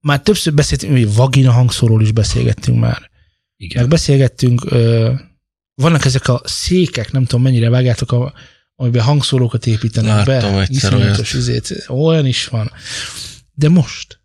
már 0.00 0.22
többször 0.22 0.54
beszéltünk, 0.54 0.92
hogy 0.92 1.14
vagina 1.14 1.52
hangszóról 1.52 2.02
is 2.02 2.12
beszélgettünk 2.12 2.78
már. 2.78 3.10
Igen. 3.56 3.80
Meg 3.80 3.90
beszélgettünk, 3.90 4.64
ö, 4.64 5.12
vannak 5.74 6.04
ezek 6.04 6.28
a 6.28 6.40
székek, 6.44 7.12
nem 7.12 7.24
tudom 7.24 7.42
mennyire 7.42 7.70
vágjátok, 7.70 8.12
a, 8.12 8.32
amiben 8.74 9.02
hangszórókat 9.02 9.66
építenek 9.66 10.26
Láttam 10.26 10.54
be. 10.54 10.66
Iszonyatos 10.68 11.32
izét. 11.32 11.84
Olyan 11.88 12.26
is 12.26 12.46
van. 12.46 12.72
De 13.54 13.68
most, 13.68 14.20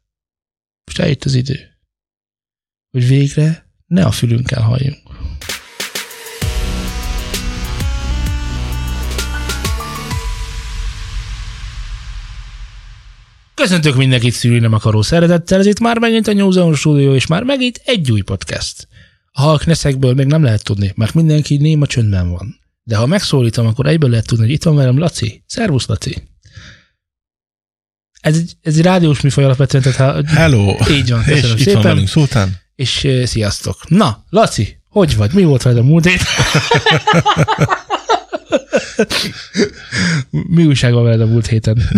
most 0.85 0.99
eljött 0.99 1.23
az 1.23 1.33
idő, 1.33 1.59
hogy 2.91 3.07
végre 3.07 3.69
ne 3.85 4.05
a 4.05 4.11
fülünkkel 4.11 4.61
halljunk. 4.61 5.04
Köszöntök 13.55 13.95
mindenkit 13.95 14.33
szűrni 14.33 14.59
nem 14.59 14.73
akaró 14.73 15.01
szeretettel, 15.01 15.59
ez 15.59 15.65
itt 15.65 15.79
már 15.79 15.99
megint 15.99 16.27
a 16.27 16.33
New 16.33 16.51
Zealand 16.51 16.75
Studio, 16.75 17.13
és 17.15 17.27
már 17.27 17.43
megint 17.43 17.81
egy 17.85 18.11
új 18.11 18.21
podcast. 18.21 18.87
A 19.31 19.41
halk 19.41 19.65
neszekből 19.65 20.13
még 20.13 20.25
nem 20.25 20.43
lehet 20.43 20.63
tudni, 20.63 20.93
mert 20.95 21.13
mindenki 21.13 21.57
néma 21.57 21.85
csöndben 21.85 22.29
van. 22.29 22.59
De 22.83 22.95
ha 22.95 23.05
megszólítom, 23.05 23.65
akkor 23.65 23.85
egyből 23.85 24.09
lehet 24.09 24.27
tudni, 24.27 24.43
hogy 24.43 24.53
itt 24.53 24.63
van 24.63 24.75
velem 24.75 24.97
Laci. 24.97 25.43
Szervusz, 25.47 25.85
Laci. 25.85 26.23
Ez 28.21 28.35
egy, 28.35 28.53
ez 28.61 28.77
egy 28.77 28.83
rádiós 28.83 29.21
műfaj 29.21 29.43
alapvetően, 29.43 29.83
tehát 29.83 30.25
ha, 30.25 30.35
Hello! 30.35 30.75
így 30.89 31.09
van, 31.09 31.19
És 31.19 31.25
köszönöm 31.25 31.41
itt 31.41 31.49
van 31.51 31.57
szépen. 31.57 31.81
velünk 31.81 32.07
Szultán. 32.07 32.57
És 32.75 33.03
uh, 33.03 33.23
sziasztok. 33.23 33.89
Na, 33.89 34.23
Laci, 34.29 34.77
hogy 34.89 35.15
vagy? 35.15 35.33
Mi 35.33 35.43
volt 35.43 35.61
veled 35.61 35.79
a 35.79 35.83
múlt 35.83 36.05
hét? 36.05 36.21
Mi 40.29 40.65
újság 40.65 40.93
van 40.93 41.03
veled 41.03 41.21
a 41.21 41.25
múlt 41.25 41.47
héten? 41.47 41.89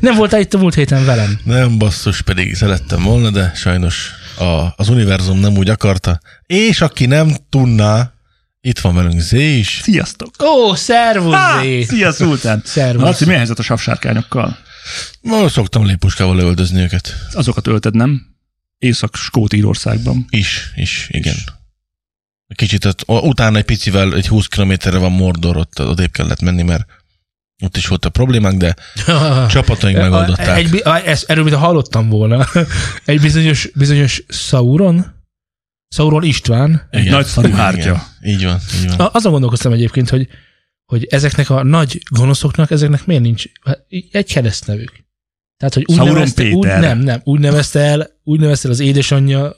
Nem 0.00 0.14
voltál 0.16 0.40
itt 0.40 0.54
a 0.54 0.58
múlt 0.58 0.74
héten 0.74 1.04
velem? 1.04 1.38
Nem 1.44 1.78
basszus, 1.78 2.22
pedig 2.22 2.54
szerettem 2.54 3.02
volna, 3.02 3.30
de 3.30 3.52
sajnos 3.54 4.10
a, 4.38 4.72
az 4.76 4.88
univerzum 4.88 5.38
nem 5.38 5.56
úgy 5.56 5.68
akarta. 5.68 6.20
És 6.46 6.80
aki 6.80 7.06
nem 7.06 7.36
tudná, 7.48 8.12
itt 8.60 8.78
van 8.78 8.94
velünk 8.94 9.20
Zé 9.20 9.58
is. 9.58 9.80
Sziasztok! 9.82 10.30
Ó, 10.42 10.74
szervusz, 10.74 11.34
Á, 11.34 11.60
Zé. 11.62 11.82
szia, 11.82 12.12
Szultán! 12.12 12.62
Szervusz. 12.64 13.02
Laci, 13.02 13.24
milyen 13.24 13.38
helyzet 13.38 13.58
a 13.58 13.62
savsárkányokkal? 13.62 14.58
Ma 15.20 15.48
szoktam 15.48 15.86
lépuskával 15.86 16.36
leöldözni 16.36 16.80
őket. 16.82 17.14
Azokat 17.32 17.66
ölted, 17.66 17.94
nem? 17.94 18.26
Észak-Skót 18.78 19.52
Írországban. 19.52 20.26
Is, 20.30 20.70
is, 20.74 21.06
igen. 21.10 21.34
Kicsit 22.54 22.84
ott, 22.84 23.02
utána 23.06 23.56
egy 23.58 23.64
picivel, 23.64 24.14
egy 24.14 24.26
20 24.28 24.46
kilométerre 24.46 24.98
van 24.98 25.12
Mordor, 25.12 25.56
ott 25.56 25.80
odébb 25.80 26.10
kellett 26.10 26.40
menni, 26.40 26.62
mert 26.62 26.86
ott 27.62 27.76
is 27.76 27.86
voltak 27.86 28.12
problémák, 28.12 28.56
de 28.56 28.76
csapataink 29.50 29.98
megoldották. 29.98 30.56
Egy, 30.58 30.80
a- 30.84 31.06
ezt, 31.06 31.30
erről, 31.30 31.44
mint 31.44 31.56
hallottam 31.56 32.08
volna. 32.08 32.46
Egy 33.04 33.20
bizonyos, 33.20 33.68
bizonyos 33.74 34.22
Sauron, 34.28 35.06
Sauron 35.88 36.22
István, 36.22 36.86
Egy 36.90 37.10
nagy 37.10 37.26
szarú 37.26 37.50
hártya. 37.52 38.02
Így 38.22 38.44
van, 38.44 38.58
így 38.80 38.88
van. 38.88 38.98
A- 39.00 39.10
Azon 39.12 39.30
gondolkoztam 39.32 39.72
egyébként, 39.72 40.08
hogy, 40.08 40.28
hogy 40.84 41.04
ezeknek 41.04 41.50
a 41.50 41.62
nagy 41.62 42.02
gonoszoknak, 42.10 42.70
ezeknek 42.70 43.06
miért 43.06 43.22
nincs 43.22 43.44
hát 43.64 43.84
egy 44.12 44.32
keresztnevük? 44.32 44.92
Tehát, 45.56 45.74
hogy 45.74 45.84
úgy 45.86 45.96
Sauron 45.96 46.14
nevezte, 46.14 46.42
úgy, 46.42 46.60
Péter. 46.66 46.80
nem, 46.80 46.98
nem, 46.98 47.20
úgy 47.24 47.40
nevezte 47.40 47.80
el, 47.80 48.08
úgy 48.24 48.40
nevezte 48.40 48.66
el 48.66 48.72
az 48.74 48.80
édesanyja 48.80 49.56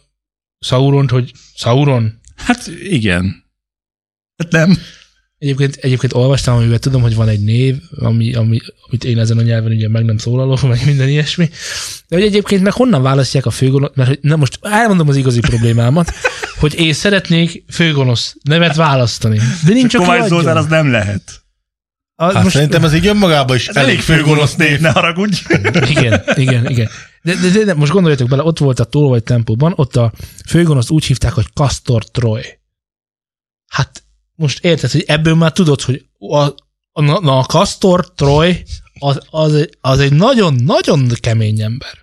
Sauront, 0.59 1.11
hogy 1.11 1.33
Sauron. 1.55 2.21
Hát 2.37 2.71
igen. 2.83 3.45
Hát 4.37 4.53
nem. 4.53 4.79
Egyébként, 5.39 5.77
egyébként 5.77 6.15
olvastam, 6.15 6.57
amivel 6.57 6.79
tudom, 6.79 7.03
hogy 7.03 7.15
van 7.15 7.29
egy 7.29 7.41
név, 7.41 7.77
ami, 7.99 8.35
ami, 8.35 8.59
amit 8.89 9.05
én 9.05 9.19
ezen 9.19 9.39
a 9.39 9.43
nyelven 9.43 9.73
ugye 9.73 9.89
meg 9.89 10.05
nem 10.05 10.17
szólalok, 10.17 10.63
meg 10.69 10.85
minden 10.85 11.09
ilyesmi. 11.09 11.51
De 12.09 12.17
hogy 12.17 12.25
egyébként 12.25 12.63
meg 12.63 12.73
honnan 12.73 13.03
választják 13.03 13.47
a 13.47 13.51
főgonosz, 13.51 13.91
mert 13.95 14.09
hogy, 14.09 14.19
na 14.23 14.37
most 14.37 14.59
elmondom 14.61 15.09
az 15.09 15.17
igazi 15.17 15.41
problémámat, 15.41 16.13
hogy 16.61 16.79
én 16.81 16.93
szeretnék 16.93 17.65
főgonosz 17.69 18.37
nevet 18.43 18.77
választani. 18.77 19.39
De 19.67 19.73
nincs, 19.73 19.95
aki 19.95 20.05
Kovács. 20.05 20.29
Zoltán 20.29 20.57
az 20.57 20.67
nem 20.67 20.91
lehet. 20.91 21.43
A, 22.15 22.33
Hát 22.33 22.51
szerintem 22.51 22.85
ez 22.85 22.95
így 22.95 23.07
önmagában 23.07 23.57
is 23.57 23.69
elég 23.69 24.01
főgonosz 24.01 24.55
név. 24.55 24.81
Ne 24.81 24.91
haragudj. 24.91 25.43
Igen, 25.89 26.23
igen, 26.35 26.71
igen. 26.71 26.89
De, 27.23 27.35
de, 27.35 27.49
de, 27.51 27.65
de 27.65 27.75
most 27.75 27.93
gondoljatok 27.93 28.29
bele, 28.29 28.43
ott 28.43 28.59
volt 28.59 28.81
a 28.81 28.85
tolvaj 28.85 29.21
tempóban, 29.21 29.73
ott 29.77 29.97
a 29.97 30.13
főgonoszt 30.47 30.91
úgy 30.91 31.05
hívták, 31.05 31.33
hogy 31.33 31.47
Castor 31.55 32.05
Troy. 32.05 32.43
Hát 33.67 34.03
most 34.35 34.65
érted, 34.65 34.91
hogy 34.91 35.05
ebből 35.07 35.35
már 35.35 35.53
tudod, 35.53 35.81
hogy 35.81 36.07
a, 36.19 36.37
a, 36.93 37.01
na, 37.03 37.39
a 37.39 37.45
Castor 37.45 38.13
Troy 38.15 38.63
az, 38.99 39.21
az, 39.31 39.55
egy- 39.55 39.77
az 39.81 39.99
egy 39.99 40.13
nagyon-nagyon 40.13 41.09
kemény 41.21 41.61
ember. 41.61 41.99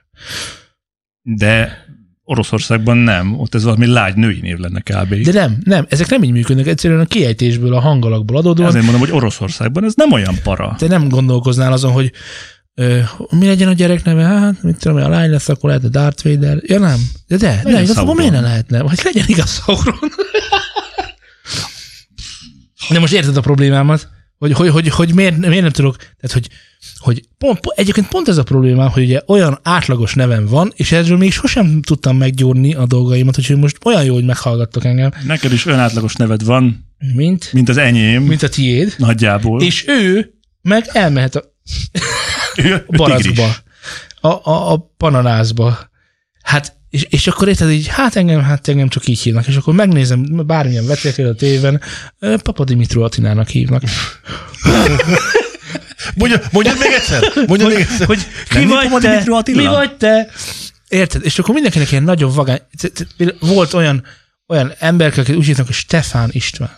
De 1.22 1.84
Oroszországban 2.24 2.98
nem. 2.98 3.40
Ott 3.40 3.56
ez 3.56 3.64
valami 3.64 3.86
lágy 3.86 4.16
női 4.16 4.40
név 4.40 4.58
lenne 4.58 4.80
kb. 4.80 5.14
De 5.16 5.32
nem, 5.32 5.58
nem, 5.64 5.86
ezek 5.90 6.10
nem 6.10 6.24
így 6.24 6.32
működnek, 6.32 6.68
egyszerűen 6.68 7.00
a 7.00 7.06
kiejtésből, 7.06 7.74
a 7.74 7.80
hangalakból 7.80 8.38
adódóan. 8.38 8.68
Azért 8.68 8.84
mondom, 8.84 9.02
hogy 9.02 9.12
Oroszországban 9.12 9.84
ez 9.84 9.94
nem 9.96 10.12
olyan 10.12 10.36
para. 10.44 10.76
Te 10.78 10.88
nem 10.88 11.10
gondolkoznál 11.10 11.72
azon, 11.72 11.92
hogy 11.92 12.12
ö, 12.80 13.00
mi 13.30 13.46
legyen 13.46 13.68
a 13.68 13.74
gyerek 13.74 14.04
neve? 14.04 14.24
Hát, 14.24 14.64
mit 14.64 14.78
tudom, 14.78 14.98
a 14.98 15.10
lány 15.10 15.30
lesz, 15.30 15.50
akkor 15.50 15.70
lehet 15.70 15.84
a 15.84 15.90
Darth 15.90 16.24
Vader. 16.24 16.58
Ja 16.62 16.80
nem, 16.80 17.00
de 17.28 17.38
de, 17.38 17.62
de 17.64 17.82
igazából 17.82 18.16
miért 18.16 18.32
ne 18.32 18.40
lehetne? 18.42 18.82
Vagy 18.82 19.00
legyen 19.04 19.26
igaz 19.28 19.62
Sauron. 19.64 20.00
de 22.90 23.00
most 23.00 23.14
érted 23.14 23.38
a 23.38 23.42
problémámat? 23.42 24.10
Hogy, 24.38 24.52
hogy, 24.52 24.70
hogy, 24.70 24.88
hogy 24.88 25.14
miért, 25.14 25.38
miért, 25.38 25.62
nem 25.62 25.72
tudok, 25.72 25.96
tehát 25.98 26.32
hogy, 26.32 26.48
hogy 26.98 27.24
pont, 27.38 27.60
pont, 27.60 27.78
egyébként 27.80 28.08
pont 28.08 28.28
ez 28.28 28.38
a 28.38 28.44
problémám, 28.44 28.90
hogy 28.90 29.04
ugye 29.04 29.22
olyan 29.28 29.60
átlagos 29.64 30.14
nevem 30.14 30.46
van, 30.46 30.72
és 30.76 30.92
erről 30.92 31.18
még 31.18 31.32
sosem 31.32 31.82
tudtam 31.82 32.18
meggyúrni 32.18 32.74
a 32.74 32.86
dolgaimat, 32.86 33.38
úgyhogy 33.38 33.58
most 33.58 33.78
olyan 33.86 34.04
jó, 34.04 34.14
hogy 34.14 34.26
meghallgattok 34.26 34.86
engem, 34.86 35.12
Neked 35.26 35.52
is 35.54 35.66
olyan 35.66 35.80
átlagos 35.80 36.16
neved 36.16 36.44
van, 36.44 36.86
mint, 37.14 37.54
mint 37.54 37.70
az 37.70 37.78
enyém. 37.78 38.24
mint 38.24 38.44
a 38.44 38.50
tiéd, 38.50 38.94
Nagyjából. 38.98 39.62
és 39.62 39.86
ő 39.88 40.34
meg 40.62 40.90
elmehet 40.94 41.36
a 41.36 41.44
barackba, 42.88 43.56
a, 44.22 44.28
a, 44.28 44.72
a 44.72 44.94
pananászba. 44.98 45.90
Hát, 46.44 46.78
és, 46.90 47.04
és 47.10 47.28
akkor 47.28 47.48
érted 47.48 47.70
így, 47.70 47.88
hát 47.88 48.16
engem, 48.16 48.42
hát 48.42 48.68
engem 48.68 48.88
csak 48.88 49.08
így 49.08 49.20
hívnak, 49.20 49.48
és 49.48 49.56
akkor 49.56 49.74
megnézem 49.74 50.46
bármilyen 50.46 50.86
vetékel 50.86 51.28
a 51.28 51.36
téven, 51.36 51.82
Papa 52.20 52.64
Dimitru 52.64 53.04
Attinának 53.04 53.48
hívnak. 53.48 53.84
Mondja, 56.16 56.42
mondjad 56.52 56.78
még 56.80 56.92
egyszer! 56.92 57.24
Mondjad 57.48 57.70
még 57.70 57.80
egyszer! 57.80 58.08
Hogy 58.08 58.28
ki 58.50 58.66
vagy 58.66 59.02
te? 59.02 59.24
Mi 59.46 59.66
vagy 59.66 59.98
te? 59.98 60.30
Érted? 60.88 61.26
És 61.26 61.40
akkor 61.40 61.54
mindenkinek 61.54 61.92
ilyen 61.92 62.04
nagyon 62.04 62.34
vagány, 62.34 62.62
volt 63.40 63.74
olyan, 63.74 64.04
olyan 64.48 64.74
ember, 64.80 65.20
akik 65.20 65.36
úgy 65.36 65.46
hívnak, 65.46 65.66
hogy 65.66 65.76
Stefán 65.76 66.30
István. 66.32 66.78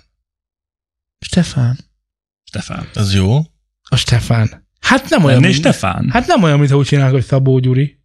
Stefán. 1.19 1.79
Stefán. 2.43 2.87
Az 2.93 3.13
jó. 3.13 3.37
A 3.89 3.95
Stefán. 3.95 4.60
Hát 4.81 5.09
nem 5.09 5.23
olyan, 5.23 5.39
Lennél 5.41 5.49
mint, 5.49 5.61
Stefán? 5.61 6.09
hát 6.13 6.27
nem 6.27 6.43
olyan, 6.43 6.59
mintha 6.59 6.77
úgy 6.77 6.85
csinálnak, 6.85 7.13
hogy 7.13 7.23
Szabó 7.25 7.59
Gyuri. 7.59 7.99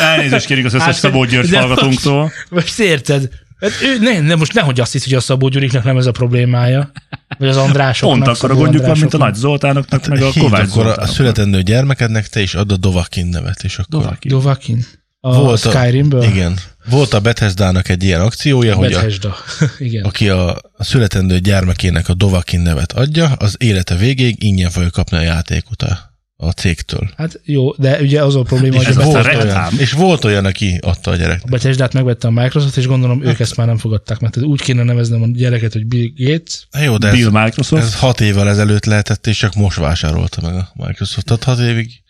Elnézést 0.00 0.46
kérjük 0.46 0.66
az 0.66 0.74
összes 0.74 0.86
Hát, 0.86 0.94
Szabó 0.94 1.24
György 1.24 1.54
hallgatónktól. 1.54 2.32
Most 2.50 2.78
érted? 2.78 3.28
Hát 3.60 3.70
ő, 3.82 3.98
ne, 3.98 4.20
ne, 4.20 4.34
most 4.34 4.52
nehogy 4.52 4.80
azt 4.80 4.92
hisz, 4.92 5.04
hogy 5.04 5.14
a 5.14 5.20
Szabó 5.20 5.48
Gyuriknak 5.48 5.84
nem 5.84 5.96
ez 5.96 6.06
a 6.06 6.10
problémája. 6.10 6.92
Vagy 7.38 7.48
az 7.48 7.56
Andrásoknak. 7.56 8.24
Pont 8.24 8.36
akkor 8.36 8.50
a 8.50 8.54
gondjuk 8.54 8.86
van, 8.86 8.98
mint 8.98 9.14
a. 9.14 9.18
Nagy 9.18 9.34
Zoltánoknak, 9.34 10.06
meg 10.06 10.22
a 10.22 10.30
Kovács 10.38 10.68
akkor 10.68 10.86
a 10.86 11.06
születendő 11.06 11.62
gyermekednek, 11.62 12.28
te 12.28 12.40
is 12.40 12.54
add 12.54 12.72
a 12.72 12.76
Dovakin 12.76 13.26
nevet, 13.26 13.64
és 13.64 13.78
akkor... 13.78 14.00
Dovaki. 14.00 14.28
Dovakin. 14.28 14.84
A 15.26 15.34
Volt 15.40 15.64
a- 15.64 15.70
Skyrimből? 15.70 16.22
Igen. 16.22 16.58
Volt 16.90 17.12
a 17.14 17.20
Bethesda-nak 17.20 17.88
egy 17.88 18.02
ilyen 18.04 18.20
akciója, 18.20 18.74
hogy 18.74 18.92
a, 18.92 18.96
Bethesda. 18.96 19.34
Igen. 19.78 20.04
aki 20.04 20.28
a, 20.28 20.48
a 20.76 20.84
születendő 20.84 21.38
gyermekének 21.38 22.08
a 22.08 22.14
Dovakin 22.14 22.60
nevet 22.60 22.92
adja, 22.92 23.32
az 23.32 23.54
élete 23.58 23.94
végéig 23.96 24.42
ingyen 24.42 24.70
fogja 24.70 24.90
kapni 24.90 25.16
a 25.16 25.20
játékot 25.20 25.82
a, 25.82 25.98
a 26.36 26.50
cégtől. 26.50 27.10
Hát 27.16 27.40
jó, 27.44 27.72
de 27.72 28.00
ugye 28.00 28.22
az 28.22 28.34
a 28.36 28.42
probléma, 28.42 28.74
És 28.74 28.86
hogy 28.86 28.96
ez 28.96 28.96
a 29.02 29.04
volt 29.04 29.24
Bethesda, 29.24 29.40
a 29.50 29.58
olyan, 29.58 29.72
és 29.78 29.92
volt 29.92 30.24
olyan, 30.24 30.44
aki 30.44 30.78
adta 30.82 31.10
a 31.10 31.16
gyerek. 31.16 31.40
a 31.44 31.48
Bethesda-t 31.50 31.92
megvette 31.92 32.26
a 32.28 32.30
Microsoft, 32.30 32.76
és 32.76 32.86
gondolom 32.86 33.24
ők 33.24 33.40
ezt 33.40 33.56
már 33.56 33.66
nem 33.66 33.78
fogadták, 33.78 34.18
mert 34.20 34.36
úgy 34.36 34.60
kéne 34.60 34.82
neveznem 34.82 35.22
a 35.22 35.26
gyereket, 35.32 35.72
hogy 35.72 35.86
Bill 35.86 36.08
Gates. 36.16 36.66
Na 36.70 36.80
Jó, 36.80 36.96
de 36.96 37.06
ez, 37.08 37.14
Bill 37.14 37.30
Microsoft. 37.30 37.82
ez 37.82 37.94
hat 37.98 38.20
évvel 38.20 38.48
ezelőtt 38.48 38.84
lehetett, 38.84 39.26
és 39.26 39.36
csak 39.38 39.54
most 39.54 39.76
vásárolta 39.78 40.40
meg 40.40 40.54
a 40.54 40.70
Microsoftot 40.86 41.44
hat 41.44 41.58
évig. 41.58 42.02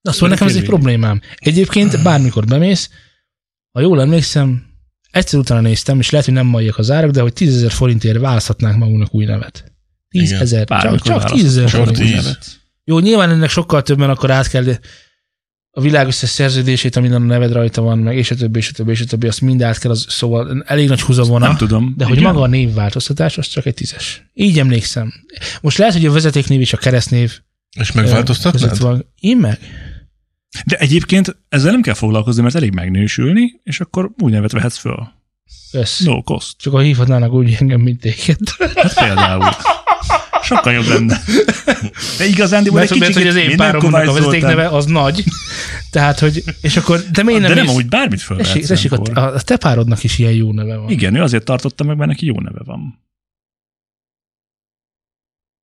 Na 0.00 0.12
szóval 0.12 0.28
nekem 0.28 0.46
ez 0.46 0.56
egy 0.56 0.64
problémám. 0.64 1.20
Egyébként 1.36 2.02
bármikor 2.02 2.44
bemész, 2.44 2.90
ha 3.72 3.80
jól 3.80 4.00
emlékszem, 4.00 4.66
egyszer 5.10 5.38
utána 5.40 5.60
néztem, 5.60 5.98
és 5.98 6.10
lehet, 6.10 6.26
hogy 6.26 6.34
nem 6.34 6.46
maiak 6.46 6.78
az 6.78 6.90
árak, 6.90 7.10
de 7.10 7.20
hogy 7.20 7.32
10 7.32 7.56
ezer 7.56 7.70
forintért 7.70 8.18
választhatnánk 8.18 8.76
magunknak 8.78 9.14
új 9.14 9.24
nevet. 9.24 9.72
10 10.08 10.28
Igen. 10.30 10.40
ezer, 10.42 10.64
csak, 10.66 11.00
csak 11.00 11.24
10 11.24 11.44
ezer 11.44 11.68
forint. 11.68 11.96
tíz. 11.98 12.38
Jó, 12.84 12.98
nyilván 12.98 13.30
ennek 13.30 13.50
sokkal 13.50 13.82
többen 13.82 14.10
akkor 14.10 14.30
át 14.30 14.48
kell 14.48 14.64
a 15.70 15.80
világ 15.80 16.06
összes 16.06 16.28
szerződését, 16.28 16.96
amin 16.96 17.12
a 17.12 17.18
neved 17.18 17.52
rajta 17.52 17.82
van, 17.82 17.98
meg 17.98 18.16
és 18.16 18.30
a 18.30 18.34
többi, 18.34 18.58
és 18.58 18.68
a 18.68 18.72
többi, 18.72 18.90
és 18.90 19.00
a 19.00 19.04
többi, 19.04 19.26
azt 19.26 19.40
mind 19.40 19.62
át 19.62 19.78
kell, 19.78 19.90
az, 19.90 20.06
szóval 20.08 20.62
elég 20.66 20.88
nagy 20.88 21.00
húzavona. 21.00 21.46
Nem 21.46 21.56
tudom. 21.56 21.94
De 21.96 22.04
hogy 22.04 22.16
Igen? 22.16 22.32
maga 22.32 22.44
a 22.44 22.46
névváltoztatás, 22.46 23.38
az 23.38 23.46
csak 23.46 23.66
egy 23.66 23.74
tízes. 23.74 24.22
Így 24.34 24.58
emlékszem. 24.58 25.12
Most 25.60 25.78
lehet, 25.78 25.94
hogy 25.94 26.06
a 26.06 26.12
vezetéknév 26.12 26.60
és 26.60 26.72
a 26.72 26.76
keresztnév 26.76 27.40
És 27.80 27.92
megváltoztatnád? 27.92 28.78
van. 28.78 29.12
Én 29.20 29.36
meg? 29.36 29.58
De 30.66 30.76
egyébként 30.76 31.36
ezzel 31.48 31.70
nem 31.70 31.82
kell 31.82 31.94
foglalkozni, 31.94 32.42
mert 32.42 32.54
elég 32.54 32.72
megnősülni, 32.72 33.60
és 33.62 33.80
akkor 33.80 34.10
úgy 34.18 34.32
nevet 34.32 34.52
vehetsz 34.52 34.76
föl. 34.76 35.08
Kösz. 35.70 35.98
No 35.98 36.22
cost. 36.22 36.58
Csak 36.58 36.72
ha 36.72 36.78
hívhatnának 36.78 37.32
úgy 37.32 37.56
engem, 37.60 37.80
mint 37.80 38.00
téged. 38.00 38.38
Hát 38.74 39.04
például. 39.04 39.48
Sokkal 40.42 40.72
jobb 40.72 40.86
lenne. 40.86 41.20
De 42.18 42.24
igazándiból 42.26 42.78
Mert, 42.78 42.90
egy 42.90 42.98
mert 42.98 43.14
hogy 43.14 43.26
az 43.26 43.36
én 43.36 43.56
páromnak 43.56 44.08
a 44.08 44.12
vezetékneve 44.12 44.68
az 44.68 44.84
nagy. 44.84 45.24
Tehát, 45.90 46.18
hogy, 46.18 46.44
és 46.60 46.76
akkor, 46.76 47.00
de 47.12 47.22
miért 47.22 47.40
nem 47.40 47.54
De 47.54 47.62
nem 47.62 47.74
úgy 47.74 47.88
bármit 47.88 48.20
föl 48.20 48.40
a, 48.40 48.42
ilyenkor. 48.54 49.18
a, 49.18 49.34
a 49.34 49.40
te 49.40 49.56
párodnak 49.56 50.04
is 50.04 50.18
ilyen 50.18 50.32
jó 50.32 50.52
neve 50.52 50.76
van. 50.76 50.90
Igen, 50.90 51.14
ő 51.14 51.22
azért 51.22 51.44
tartotta 51.44 51.84
meg, 51.84 51.96
mert 51.96 52.08
neki 52.08 52.26
jó 52.26 52.40
neve 52.40 52.60
van. 52.64 53.06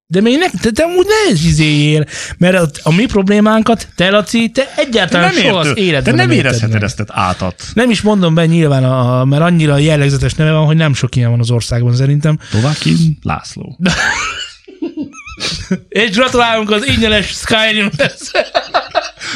De 0.07 0.21
még 0.21 0.37
ne, 0.37 0.49
te, 0.61 0.71
te 0.71 0.85
úgy 0.85 1.05
ne 1.05 1.31
izéljél, 1.31 2.05
mert 2.37 2.55
a, 2.55 2.69
a 2.83 2.93
mi 2.93 3.05
problémánkat, 3.05 3.87
te 3.95 4.09
Laci, 4.09 4.49
te 4.49 4.73
egyáltalán 4.75 5.33
nem 5.33 5.43
soha 5.43 5.59
az 5.59 5.67
értő. 5.67 5.81
életben 5.81 6.15
Te 6.15 6.21
nem 6.21 6.31
érted 6.31 6.45
érezheted 6.45 6.83
ezt 6.83 7.03
átat. 7.07 7.63
Nem 7.73 7.89
is 7.89 8.01
mondom 8.01 8.33
be 8.33 8.45
nyilván, 8.45 8.83
a, 8.83 9.25
mert 9.25 9.41
annyira 9.41 9.77
jellegzetes 9.77 10.33
neve 10.33 10.51
van, 10.51 10.65
hogy 10.65 10.75
nem 10.75 10.93
sok 10.93 11.15
ilyen 11.15 11.29
van 11.29 11.39
az 11.39 11.51
országban 11.51 11.95
szerintem. 11.95 12.39
Továkin 12.51 13.17
László. 13.21 13.77
És 15.89 16.09
gratulálunk 16.09 16.71
az 16.71 16.87
ingyenes 16.87 17.27
Skyrim-hez. 17.27 18.31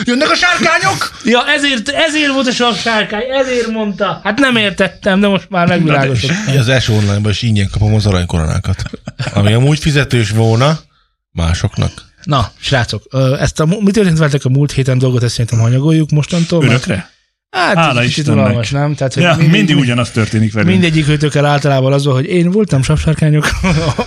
Jönnek 0.03 0.29
a 0.29 0.35
sárkányok! 0.35 1.11
Ja, 1.23 1.47
ezért, 1.47 1.89
ezért 1.89 2.31
volt 2.33 2.47
a 2.47 2.51
sav 2.51 2.75
sárkány, 2.77 3.23
ezért 3.41 3.67
mondta. 3.67 4.21
Hát 4.23 4.39
nem 4.39 4.55
értettem, 4.55 5.19
de 5.19 5.27
most 5.27 5.49
már 5.49 5.67
megvilágosodott. 5.67 6.35
Az 6.57 6.69
első 6.69 6.93
online 6.93 7.29
is 7.29 7.41
ingyen 7.41 7.69
kapom 7.71 7.93
az 7.93 8.05
aranykoronákat. 8.05 8.83
Ami 9.33 9.53
amúgy 9.53 9.79
fizetős 9.79 10.29
volna 10.29 10.79
másoknak. 11.31 11.91
Na, 12.23 12.51
srácok, 12.59 13.03
ezt 13.39 13.59
a, 13.59 13.65
mi 13.65 13.91
történt 13.91 14.17
veletek 14.17 14.45
a 14.45 14.49
múlt 14.49 14.71
héten 14.71 14.97
dolgot, 14.97 15.23
ezt 15.23 15.33
szerintem 15.33 15.59
hanyagoljuk 15.59 16.09
mostantól. 16.09 16.59
mert- 16.59 16.71
Örökre? 16.71 17.09
Hát, 17.49 17.75
Hála 17.75 18.01
kicsit 18.01 18.27
unalmas, 18.27 18.69
nem? 18.69 18.95
Tehát, 18.95 19.13
hogy 19.13 19.23
Ja, 19.23 19.35
mindig, 19.35 19.77
ugyanaz 19.77 20.09
történik 20.11 20.53
velünk. 20.53 20.71
Mindegyik 20.71 21.07
őtökkel 21.07 21.45
általában 21.45 21.93
az 21.93 22.05
hogy 22.05 22.25
én 22.25 22.51
voltam 22.51 22.83
sapsárkányok. 22.83 23.47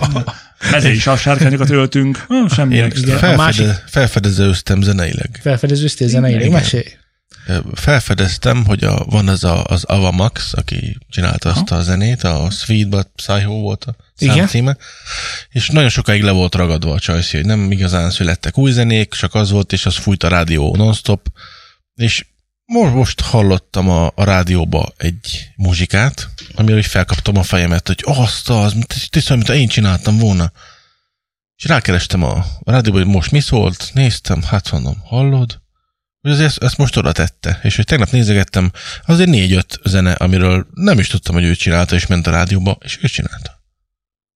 Ezért 0.73 0.95
is 0.95 1.07
a 1.07 1.17
sárkányokat 1.17 1.69
öltünk. 1.69 2.25
Ah, 2.27 2.49
semmi 2.49 2.75
Én 2.75 2.83
extra. 2.83 3.31
a 3.31 3.35
másik- 3.35 3.65
felfede, 3.65 3.83
felfedezőztem 3.89 4.81
zeneileg. 4.81 5.39
Felfedezőztél 5.41 6.07
zeneileg, 6.07 6.41
Igen. 6.41 6.51
mesélj. 6.51 6.85
Felfedeztem, 7.73 8.65
hogy 8.65 8.83
a, 8.83 9.05
van 9.05 9.29
ez 9.29 9.43
a, 9.43 9.63
az 9.63 9.83
Ava 9.83 10.11
Max, 10.11 10.53
aki 10.53 10.97
csinálta 11.09 11.49
azt 11.49 11.71
a 11.71 11.81
zenét, 11.81 12.23
a 12.23 12.47
Sweet 12.51 12.89
But 12.89 13.09
Psycho 13.15 13.51
volt 13.51 13.83
a 13.83 13.95
Igen. 14.17 14.35
számcíme, 14.35 14.77
és 15.49 15.69
nagyon 15.69 15.89
sokáig 15.89 16.23
le 16.23 16.31
volt 16.31 16.55
ragadva 16.55 16.93
a 16.93 16.99
csajszi, 16.99 17.37
hogy 17.37 17.45
nem 17.45 17.71
igazán 17.71 18.09
születtek 18.09 18.57
új 18.57 18.71
zenék, 18.71 19.13
csak 19.13 19.35
az 19.35 19.51
volt, 19.51 19.73
és 19.73 19.85
az 19.85 19.95
fújt 19.95 20.23
a 20.23 20.27
rádió 20.27 20.75
non-stop, 20.75 21.27
és 21.95 22.25
most, 22.73 22.93
most 22.93 23.21
hallottam 23.21 23.89
a, 23.89 24.11
a 24.15 24.23
rádióba 24.23 24.93
egy 24.97 25.49
muzsikát, 25.55 26.29
amiről 26.55 26.77
így 26.77 26.85
felkaptam 26.85 27.37
a 27.37 27.43
fejemet, 27.43 27.87
hogy 27.87 28.01
azt 28.05 28.49
az, 28.49 28.75
tisztán, 29.09 29.37
mint 29.37 29.49
én 29.49 29.67
csináltam 29.67 30.17
volna. 30.17 30.51
És 31.55 31.65
rákerestem 31.65 32.23
a, 32.23 32.45
a 32.59 32.71
rádióba, 32.71 32.97
hogy 32.97 33.07
most 33.07 33.31
mi 33.31 33.39
szólt, 33.39 33.91
néztem, 33.93 34.41
hát 34.41 34.71
mondom, 34.71 34.95
hallod? 35.03 35.61
Hogy 36.21 36.31
azért 36.31 36.47
ezt, 36.47 36.63
ezt 36.63 36.77
most 36.77 36.97
oda 36.97 37.11
tette. 37.11 37.59
És 37.63 37.75
hogy 37.75 37.85
tegnap 37.85 38.11
nézegettem, 38.11 38.71
azért 39.05 39.29
négy-öt 39.29 39.79
zene, 39.83 40.11
amiről 40.11 40.67
nem 40.73 40.99
is 40.99 41.07
tudtam, 41.07 41.35
hogy 41.35 41.43
ő 41.43 41.55
csinálta, 41.55 41.95
és 41.95 42.07
ment 42.07 42.27
a 42.27 42.31
rádióba, 42.31 42.77
és 42.81 42.99
ő 43.01 43.07
csinálta. 43.07 43.61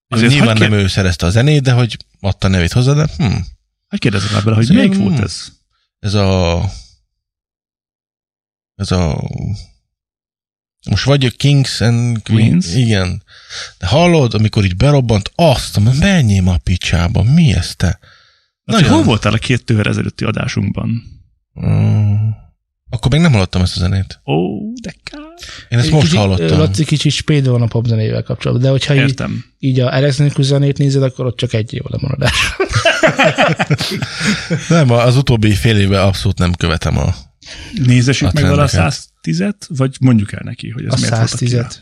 Azért 0.07 0.31
Nyilván 0.31 0.57
nem 0.57 0.69
kér- 0.69 0.81
ő 0.81 0.87
szerezte 0.87 1.25
a 1.25 1.29
zenét, 1.29 1.61
de 1.61 1.71
hogy 1.71 1.97
adta 2.19 2.47
nevét 2.47 2.71
hozzá, 2.71 2.93
de 2.93 3.07
hm, 3.17 3.35
Hogy 3.87 3.99
kérdezem 3.99 4.43
bele, 4.43 4.55
hogy 4.55 4.69
melyik 4.73 4.95
volt 4.95 5.19
ez? 5.19 5.47
ez 5.99 6.13
a... 6.13 6.55
Ez 8.77 8.91
a... 8.91 9.21
Most 10.89 11.03
vagy 11.03 11.25
a 11.25 11.29
Kings 11.37 11.81
and 11.81 12.21
Queens. 12.23 12.65
Queens. 12.65 12.75
Igen. 12.75 13.23
De 13.79 13.87
hallod, 13.87 14.33
amikor 14.33 14.65
így 14.65 14.75
berobbant, 14.75 15.31
azt 15.35 15.75
mondom, 15.75 15.95
menjél 15.97 16.47
a 16.47 16.57
picsába, 16.63 17.23
mi 17.23 17.53
ez 17.53 17.75
te? 17.75 17.99
Laci, 18.63 18.83
hol 18.83 19.03
voltál 19.03 19.33
a 19.33 19.37
két 19.37 19.65
tőr 19.65 19.87
ezelőtti 19.87 20.23
adásunkban? 20.23 21.03
Mm. 21.65 22.29
Akkor 22.89 23.11
még 23.11 23.21
nem 23.21 23.31
hallottam 23.31 23.61
ezt 23.61 23.75
a 23.75 23.79
zenét. 23.79 24.19
Ó, 24.25 24.33
de 24.81 24.93
kár. 25.03 25.21
Én 25.69 25.77
ezt 25.77 25.87
Egy 25.87 25.93
most 25.93 26.05
kicsit- 26.05 26.19
hallottam. 26.19 26.57
Laci 26.57 26.85
kicsit 26.85 27.11
spéd 27.11 27.47
van 27.47 27.61
a 27.61 27.65
popzenével 27.67 28.23
kapcsolatban, 28.23 28.65
de 28.65 28.71
hogyha 28.71 28.93
így, 28.93 28.99
Értem. 28.99 29.45
így 29.59 29.79
a 29.79 29.93
elektronikus 29.95 30.45
zenét 30.45 30.77
nézed, 30.77 31.03
akkor 31.03 31.25
ott 31.25 31.37
csak 31.37 31.53
egy 31.53 31.73
év 31.73 31.81
a 31.85 31.89
lemaradás. 31.91 32.55
Nem, 34.69 34.91
az 34.91 35.15
utóbbi 35.17 35.53
fél 35.55 35.77
évben 35.79 36.01
abszolút 36.01 36.37
nem 36.37 36.53
követem 36.53 36.97
a... 36.97 37.13
Nézessük 37.85 38.27
A 38.27 38.31
meg 38.33 38.43
vele 38.43 38.61
a 38.63 38.65
trendeket. 38.65 39.07
110-et, 39.23 39.55
vagy 39.67 39.97
mondjuk 39.99 40.31
el 40.31 40.41
neki, 40.43 40.69
hogy 40.69 40.85
ez 40.85 40.93
A 40.93 40.95
miért 40.95 41.17
volt 41.17 41.31
a 41.33 41.37
király? 41.37 41.63
110-et. 41.67 41.75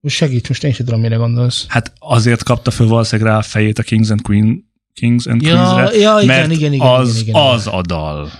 Most 0.00 0.16
segíts, 0.16 0.48
most 0.48 0.64
én 0.64 0.72
sem 0.72 0.84
tudom, 0.86 1.00
mire 1.00 1.16
gondolsz. 1.16 1.66
Hát 1.68 1.92
azért 1.98 2.42
kapta 2.42 2.70
föl 2.70 2.86
valószínűleg 2.86 3.32
rá 3.32 3.38
a 3.38 3.42
fejét 3.42 3.78
a 3.78 3.82
Kings 3.82 4.10
and 4.10 4.22
Queen, 4.22 4.64
Kings 4.92 5.26
and 5.26 5.42
Ja, 5.42 5.48
Queens-re, 5.48 5.98
ja, 5.98 6.18
igen, 6.22 6.36
mert 6.36 6.50
igen, 6.52 6.72
igen, 6.72 6.86
az, 6.86 7.08
igen, 7.20 7.28
igen, 7.28 7.40
az 7.40 7.66
a 7.66 7.82
dal, 7.82 8.30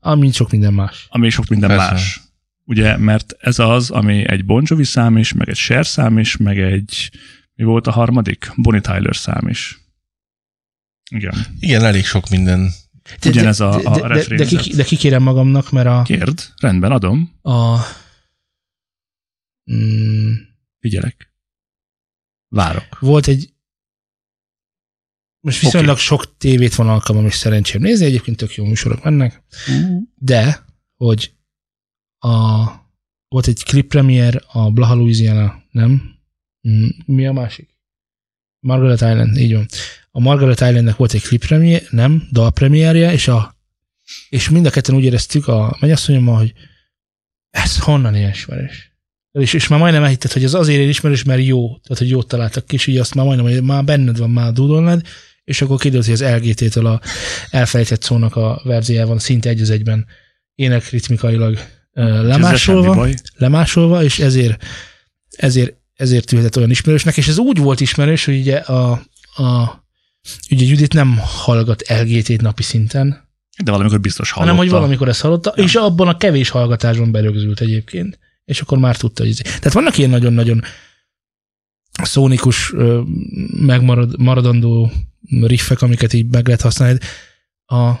Amint 0.00 0.34
sok 0.34 0.50
minden 0.50 0.72
más. 0.74 1.06
ami 1.10 1.30
sok 1.30 1.48
minden 1.48 1.68
Persze. 1.68 1.90
más. 1.90 2.20
Ugye, 2.64 2.96
mert 2.96 3.34
ez 3.38 3.58
az, 3.58 3.90
ami 3.90 4.28
egy 4.28 4.44
Bon 4.44 4.62
Jovi 4.66 4.84
szám 4.84 5.16
is, 5.16 5.32
meg 5.32 5.48
egy 5.48 5.56
Cher 5.56 5.86
szám 5.86 6.18
is, 6.18 6.36
meg 6.36 6.58
egy, 6.58 7.10
mi 7.54 7.64
volt 7.64 7.86
a 7.86 7.90
harmadik? 7.90 8.52
Bonnie 8.56 8.80
Tyler 8.80 9.16
szám 9.16 9.48
is. 9.48 9.78
Igen. 11.10 11.34
Igen, 11.60 11.84
elég 11.84 12.04
sok 12.04 12.28
minden. 12.28 12.70
De- 13.20 13.28
Ugyanez 13.28 13.60
a- 13.60 13.80
de- 13.82 13.88
a 13.88 14.08
de, 14.08 14.24
de, 14.26 14.34
de, 14.36 14.44
ki, 14.44 14.74
de 14.74 14.84
kikérem 14.84 15.22
magamnak, 15.22 15.70
mert 15.70 15.86
a, 15.86 16.02
Kérd, 16.02 16.40
rendben, 16.60 16.92
adom, 16.92 17.38
a 17.42 17.78
mm, 19.72 20.32
figyelek. 20.78 21.32
Várok. 22.48 22.98
volt 23.00 23.26
egy 23.26 23.52
most 25.40 25.60
viszonylag 25.60 25.98
sok 25.98 26.36
tévét 26.36 26.74
van 26.74 26.88
alkalmam 26.88 27.26
és 27.26 27.34
szerencsém 27.34 27.82
nézni, 27.82 28.04
egyébként 28.04 28.36
tök 28.36 28.54
jó 28.54 28.64
műsorok 28.64 29.02
mennek, 29.04 29.42
de, 30.14 30.64
hogy 30.96 31.34
a, 32.18 32.64
volt 33.28 33.46
egy 33.46 33.62
klip 33.64 33.88
premier 33.88 34.44
a 34.52 34.70
Blaha 34.70 34.94
Louisiana, 34.94 35.62
nem? 35.70 36.16
Mm, 36.68 36.88
Mi 37.06 37.26
a 37.26 37.32
másik? 37.32 37.76
Margaret 38.60 39.00
Island, 39.00 39.36
így 39.36 39.52
van. 39.54 39.66
A 40.18 40.20
Margaret 40.20 40.60
Islandnek 40.60 40.96
volt 40.96 41.12
egy 41.12 41.22
klip 41.22 41.46
premier, 41.46 41.82
nem, 41.90 42.28
dal 42.32 42.50
premierje, 42.50 43.12
és 43.12 43.28
a 43.28 43.56
és 44.28 44.48
mind 44.48 44.66
a 44.66 44.70
ketten 44.70 44.94
úgy 44.94 45.04
éreztük 45.04 45.48
a 45.48 45.76
mennyasszonyommal, 45.80 46.36
hogy 46.36 46.52
ez 47.50 47.78
honnan 47.78 48.14
ilyen 48.14 48.30
ismerős. 48.30 48.92
És, 49.32 49.52
és 49.52 49.68
már 49.68 49.78
majdnem 49.78 50.02
elhitted, 50.02 50.32
hogy 50.32 50.44
ez 50.44 50.54
azért 50.54 50.78
ilyen 50.78 50.88
ismerős, 50.90 51.22
mert 51.22 51.44
jó, 51.44 51.68
tehát 51.68 51.98
hogy 51.98 52.08
jót 52.08 52.28
találtak 52.28 52.66
ki, 52.66 52.74
és 52.74 52.86
így 52.86 52.96
azt 52.96 53.14
már 53.14 53.24
majdnem, 53.24 53.52
hogy 53.52 53.62
már 53.62 53.84
benned 53.84 54.18
van, 54.18 54.30
már 54.30 54.52
dudolnád, 54.52 55.06
és 55.44 55.62
akkor 55.62 55.78
kiderült, 55.78 56.04
hogy 56.04 56.14
az 56.14 56.34
LGT-től 56.34 56.86
a 56.86 57.00
elfelejtett 57.50 58.02
szónak 58.02 58.36
a 58.36 58.60
verziójában 58.64 59.18
szinte 59.18 59.48
egy 59.48 59.60
az 59.60 59.70
egyben 59.70 60.06
énekritmikailag 60.54 61.58
lemásolva, 61.92 63.08
lemásolva, 63.36 64.02
és 64.02 64.18
ezért, 64.18 64.64
ezért, 65.36 65.76
ezért 65.94 66.26
tűhetett 66.26 66.56
olyan 66.56 66.70
ismerősnek, 66.70 67.16
és 67.16 67.28
ez 67.28 67.38
úgy 67.38 67.58
volt 67.58 67.80
ismerős, 67.80 68.24
hogy 68.24 68.38
ugye 68.38 68.56
a, 68.56 68.90
a 69.36 69.86
ugye 70.50 70.66
Judit 70.66 70.92
nem 70.92 71.16
hallgat 71.18 71.82
LGT-t 71.88 72.40
napi 72.40 72.62
szinten, 72.62 73.28
De 73.64 73.70
valamikor 73.70 74.00
biztos 74.00 74.30
hallotta. 74.30 74.52
hanem 74.52 74.68
hogy 74.70 74.78
valamikor 74.80 75.08
ezt 75.08 75.20
hallotta, 75.20 75.52
Ja. 75.56 75.62
és 75.62 75.74
abban 75.74 76.08
a 76.08 76.16
kevés 76.16 76.48
hallgatásban 76.48 77.10
berögzült 77.10 77.60
egyébként, 77.60 78.18
és 78.44 78.60
akkor 78.60 78.78
már 78.78 78.96
tudta, 78.96 79.22
hogy... 79.24 79.40
Tehát 79.42 79.72
vannak 79.72 79.98
ilyen 79.98 80.10
nagyon-nagyon 80.10 80.62
szónikus, 82.02 82.72
megmarad, 83.56 84.18
maradandó 84.20 84.92
riffek, 85.40 85.82
amiket 85.82 86.12
így 86.12 86.26
meg 86.30 86.46
lehet 86.46 86.60
használni. 86.62 86.98
A 87.66 87.92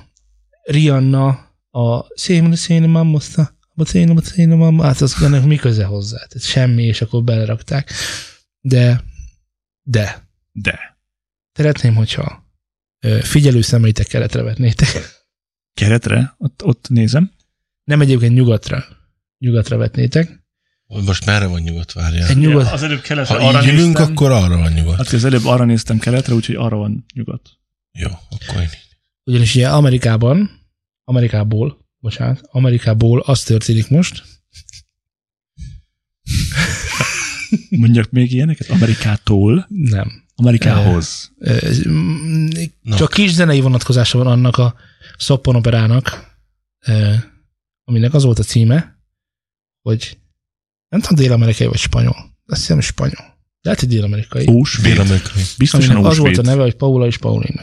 Rihanna, 0.62 1.26
a 1.70 2.04
Szénül, 2.14 2.56
szénül, 2.56 2.88
mammoszta, 2.88 3.56
a 3.74 3.84
szénül, 3.84 4.16
a 4.16 4.22
szénül, 4.22 4.56
mamma, 4.56 4.82
hát 4.82 5.00
az 5.00 5.22
ennek 5.22 5.44
mi 5.44 5.56
köze 5.56 5.84
hozzá? 5.84 6.16
Tehát 6.16 6.46
semmi, 6.48 6.82
és 6.82 7.00
akkor 7.02 7.24
belerakták. 7.24 7.92
De, 8.60 9.04
de, 9.82 10.28
De. 10.52 10.97
Szeretném, 11.58 11.94
hogyha 11.94 12.44
figyelő 13.22 13.60
szemeitek 13.60 14.06
keretre 14.06 14.42
vetnétek. 14.42 15.16
Keretre, 15.74 16.34
ott, 16.38 16.64
ott 16.64 16.88
nézem. 16.88 17.30
Nem 17.84 18.00
egyébként 18.00 18.34
nyugatra. 18.34 18.84
Nyugatra 19.38 19.76
vetnétek. 19.76 20.46
Most 20.86 21.26
merre 21.26 21.46
van 21.46 21.60
nyugodt, 21.60 21.92
várjál. 21.92 22.28
Egy 22.28 22.36
nyugat, 22.36 22.66
Ja, 22.66 22.72
az 22.72 22.82
előbb 22.82 23.00
keletre 23.00 23.38
Ha 23.38 23.48
arra 23.48 23.62
így 23.62 23.68
ülünk, 23.72 23.96
néztem. 23.96 24.12
akkor 24.12 24.30
arra 24.30 24.56
van 24.56 24.72
nyugodt. 24.72 24.96
Hát 24.96 25.12
az 25.12 25.24
előbb 25.24 25.44
arra 25.44 25.64
néztem 25.64 25.98
keletre, 25.98 26.34
úgyhogy 26.34 26.54
arra 26.54 26.76
van 26.76 27.04
nyugat. 27.14 27.50
Jó, 27.92 28.08
akkor 28.30 28.60
én. 28.60 28.68
ugyanis 29.24 29.54
ugye 29.54 29.68
Amerikában, 29.68 30.50
Amerikából, 31.04 31.88
bocsánat, 31.98 32.40
Amerikából 32.50 33.20
az 33.20 33.42
történik 33.42 33.88
most, 33.88 34.22
Mondjak 37.70 38.10
még 38.10 38.32
ilyeneket? 38.32 38.68
Amerikától 38.68 39.66
nem. 39.68 40.26
Amerikához. 40.42 41.32
Mm, 41.88 42.48
Na. 42.82 42.96
Csak 42.96 43.10
kis 43.10 43.32
zenei 43.32 43.60
vonatkozása 43.60 44.18
van 44.18 44.26
annak 44.26 44.56
a 44.58 44.74
szoppanoperának, 45.16 46.36
ö, 46.86 47.12
aminek 47.84 48.14
az 48.14 48.22
volt 48.24 48.38
a 48.38 48.42
címe, 48.42 48.98
hogy 49.82 50.18
nem 50.88 51.00
tudom, 51.00 51.24
dél-amerikai 51.24 51.66
vagy 51.66 51.78
spanyol. 51.78 52.16
Azt 52.46 52.60
hiszem, 52.60 52.80
spanyol. 52.80 53.36
Lehet, 53.62 53.80
hogy 53.80 53.88
dél-amerikai. 53.88 54.46
Ósvéd. 54.50 54.92
Dél-amerikai. 54.92 55.42
Biztosan 55.58 55.90
Aminek 55.90 56.10
az 56.10 56.18
volt 56.18 56.38
a 56.38 56.42
neve, 56.42 56.62
hogy 56.62 56.74
Paula 56.74 57.06
és 57.06 57.16
Paulina. 57.18 57.62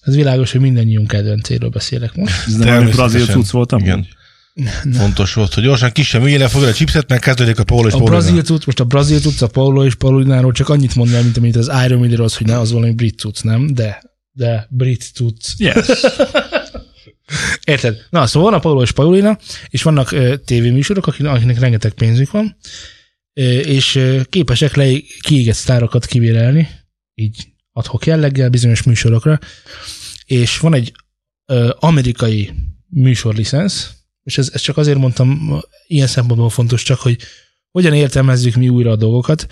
Ez 0.00 0.14
világos, 0.14 0.52
hogy 0.52 0.60
mindannyiunk 0.60 1.08
kedvencéről 1.08 1.68
beszélek 1.68 2.14
most. 2.14 2.46
Ez 2.46 2.54
nem 2.54 2.60
brazil 2.60 2.94
Természetesen. 2.94 3.34
cucc 3.40 3.50
volt 3.50 3.72
amúgy? 3.72 4.08
Igen. 4.54 4.92
Fontos 4.92 5.34
volt, 5.34 5.54
hogy 5.54 5.62
gyorsan 5.62 5.92
kis 5.92 6.08
sem 6.08 6.22
üljél, 6.22 6.48
fogja 6.48 6.68
a 6.68 6.72
chipset, 6.72 7.08
meg 7.08 7.18
kezdődik 7.18 7.58
a 7.58 7.64
Paul 7.64 7.86
és 7.86 7.92
A 7.92 7.98
brazil 7.98 8.42
cucc, 8.42 8.66
most 8.66 8.80
a 8.80 8.84
brazil 8.84 9.20
cucc, 9.20 9.42
a 9.42 9.46
Paulo 9.46 9.84
és 9.84 9.94
Paulináról 9.94 10.52
csak 10.52 10.68
annyit 10.68 10.94
mondja, 10.94 11.22
mint 11.22 11.36
amit 11.36 11.56
az 11.56 11.70
Iron 11.84 11.98
Maiden 11.98 12.20
az, 12.20 12.36
hogy 12.36 12.46
ne, 12.46 12.58
az 12.58 12.72
valami 12.72 12.92
brit 12.92 13.18
cucc, 13.18 13.42
nem? 13.42 13.74
De, 13.74 14.02
de 14.32 14.66
brit 14.70 15.10
cucc. 15.14 15.44
Yes. 15.56 15.86
Érted? 17.64 18.06
Na, 18.10 18.26
szóval 18.26 18.50
van 18.50 18.58
a 18.58 18.62
Paulo 18.62 18.82
és 18.82 18.92
Paulina, 18.92 19.38
és 19.68 19.82
vannak 19.82 20.12
ö, 20.12 20.36
tévéműsorok, 20.36 21.06
akinek, 21.06 21.34
akinek 21.34 21.58
rengeteg 21.58 21.92
pénzük 21.92 22.30
van, 22.30 22.56
ö, 23.32 23.58
és 23.58 23.94
ö, 23.94 24.20
képesek 24.28 24.74
le 24.74 24.92
kiégett 25.20 25.54
sztárokat 25.54 26.06
kivérelni, 26.06 26.68
így 27.14 27.48
adhok 27.72 28.06
jelleggel 28.06 28.48
bizonyos 28.48 28.82
műsorokra, 28.82 29.38
és 30.24 30.58
van 30.58 30.74
egy 30.74 30.92
ö, 31.46 31.74
amerikai 31.78 32.50
műsorlicensz, 32.88 33.99
és 34.22 34.38
ez, 34.38 34.50
ezt 34.52 34.64
csak 34.64 34.76
azért 34.76 34.98
mondtam, 34.98 35.58
ilyen 35.86 36.06
szempontból 36.06 36.50
fontos 36.50 36.82
csak, 36.82 36.98
hogy 37.00 37.18
hogyan 37.70 37.94
értelmezzük 37.94 38.54
mi 38.54 38.68
újra 38.68 38.90
a 38.90 38.96
dolgokat. 38.96 39.46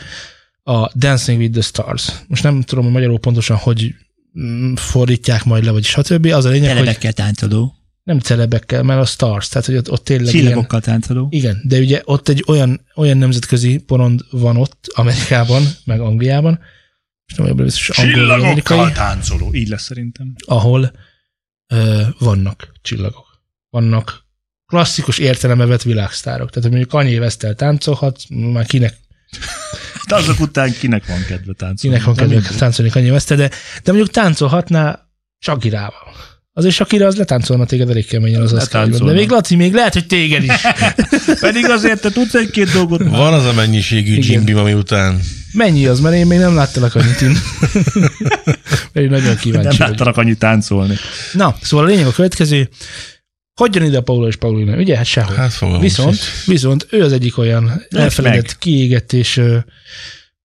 A 0.63 0.99
Dancing 0.99 1.41
with 1.41 1.53
the 1.53 1.61
Stars. 1.63 2.13
Most 2.27 2.43
nem 2.43 2.63
tudom, 2.63 2.85
hogy 2.85 2.93
magyarul 2.93 3.19
pontosan, 3.19 3.57
hogy 3.57 3.95
mm, 4.41 4.75
fordítják 4.75 5.45
majd 5.45 5.65
le, 5.65 5.71
vagy 5.71 5.85
stb. 5.85 6.27
Az 6.27 6.45
a 6.45 6.49
lényeg, 6.49 6.69
hogy 6.69 6.79
Telebekkel 6.79 7.13
táncoló. 7.13 7.75
nem 8.03 8.19
celebekkel, 8.19 8.83
mert 8.83 9.01
a 9.01 9.05
Stars, 9.05 9.49
tehát 9.49 9.67
hogy 9.67 9.77
ott, 9.77 9.91
ott 9.91 10.05
tényleg 10.05 10.35
ilyen, 10.35 10.47
Csillagokkal 10.47 10.81
táncoló. 10.81 11.27
igen, 11.31 11.61
de 11.65 11.79
ugye 11.79 12.03
ott 12.05 12.29
egy 12.29 12.45
olyan, 12.47 12.81
olyan 12.95 13.17
nemzetközi 13.17 13.79
porond 13.79 14.21
van 14.31 14.57
ott, 14.57 14.87
Amerikában, 14.95 15.63
meg 15.85 16.01
Angliában, 16.01 16.59
és 17.27 17.35
nem 17.35 17.47
vagyok 17.47 17.65
biztos, 17.65 17.89
amerikai, 17.99 18.93
táncoló. 18.93 19.55
Így 19.55 19.69
lesz 19.69 19.83
szerintem. 19.83 20.35
ahol 20.47 20.93
ö, 21.67 22.03
vannak 22.19 22.73
csillagok. 22.83 23.27
Vannak 23.71 24.27
klasszikus 24.73 25.19
értelembe 25.19 25.67
vett 25.67 25.83
világsztárok. 25.83 26.49
Tehát, 26.51 26.63
hogy 26.69 26.71
mondjuk 26.71 26.89
Kanye 26.91 27.19
West-tel 27.19 27.55
táncolhat, 27.55 28.21
már 28.29 28.67
kinek, 28.67 28.95
De 30.09 30.15
azok 30.15 30.41
után 30.41 30.73
kinek 30.79 31.07
van 31.07 31.25
kedve 31.29 31.53
táncolni? 31.53 31.77
kinek 31.81 32.03
van 32.05 32.15
Nem 32.15 32.25
kedve 32.25 32.35
mindegy. 32.41 32.57
táncolni 32.59 32.91
Kanye 32.91 33.11
west 33.13 33.29
de, 33.29 33.37
de 33.83 33.93
mondjuk 33.93 34.11
táncolhatná 34.11 35.07
Shakirával. 35.41 36.17
Azért 36.53 36.75
Shakira 36.75 37.07
az 37.07 37.17
letáncolna 37.17 37.65
téged 37.67 37.91
elég 37.91 38.07
keményen 38.07 38.43
az 38.43 38.53
asztalon. 38.53 39.07
De 39.07 39.13
még 39.13 39.29
Laci, 39.31 39.57
még 39.57 39.73
lehet, 39.75 39.93
hogy 39.93 40.07
téged 40.07 40.43
is. 40.43 40.53
Pedig 41.41 41.65
azért 41.71 42.01
te 42.01 42.11
tudsz 42.11 42.35
egy-két 42.35 42.73
dolgot. 42.73 43.03
Van 43.09 43.33
az 43.33 43.45
a 43.45 43.53
mennyiségű 43.53 44.13
Igen. 44.13 44.31
Jim 44.31 44.45
Beam, 44.45 44.59
ami 44.59 44.73
után 44.73 45.21
Mennyi 45.53 45.87
az, 45.87 46.01
mert 46.01 46.15
én 46.15 46.27
még 46.27 46.39
nem 46.39 46.55
láttalak 46.55 46.95
annyit 46.95 47.21
én. 47.27 47.39
Pedig 48.93 49.09
nagyon 49.11 49.27
Nem 49.27 49.37
kíváncsi 49.37 49.77
vagy. 49.79 49.89
láttalak 49.89 50.17
annyit 50.17 50.39
táncolni. 50.39 50.95
Na, 51.33 51.57
szóval 51.63 51.87
a 51.87 51.89
lényeg 51.89 52.07
a 52.07 52.13
következő. 52.13 52.69
Hogyan 53.59 53.85
ide 53.85 53.97
a 53.97 54.03
Paulo 54.03 54.27
és 54.27 54.37
Paulina? 54.37 54.77
Ugye? 54.77 54.97
Hát 54.97 55.07
sehol. 55.07 55.35
hát. 55.35 55.81
Viszont, 55.81 56.19
viszont 56.47 56.87
ő 56.91 57.03
az 57.03 57.13
egyik 57.13 57.39
olyan 57.39 57.83
elfeledett, 57.89 58.59
kiégett 58.59 59.13
és 59.13 59.43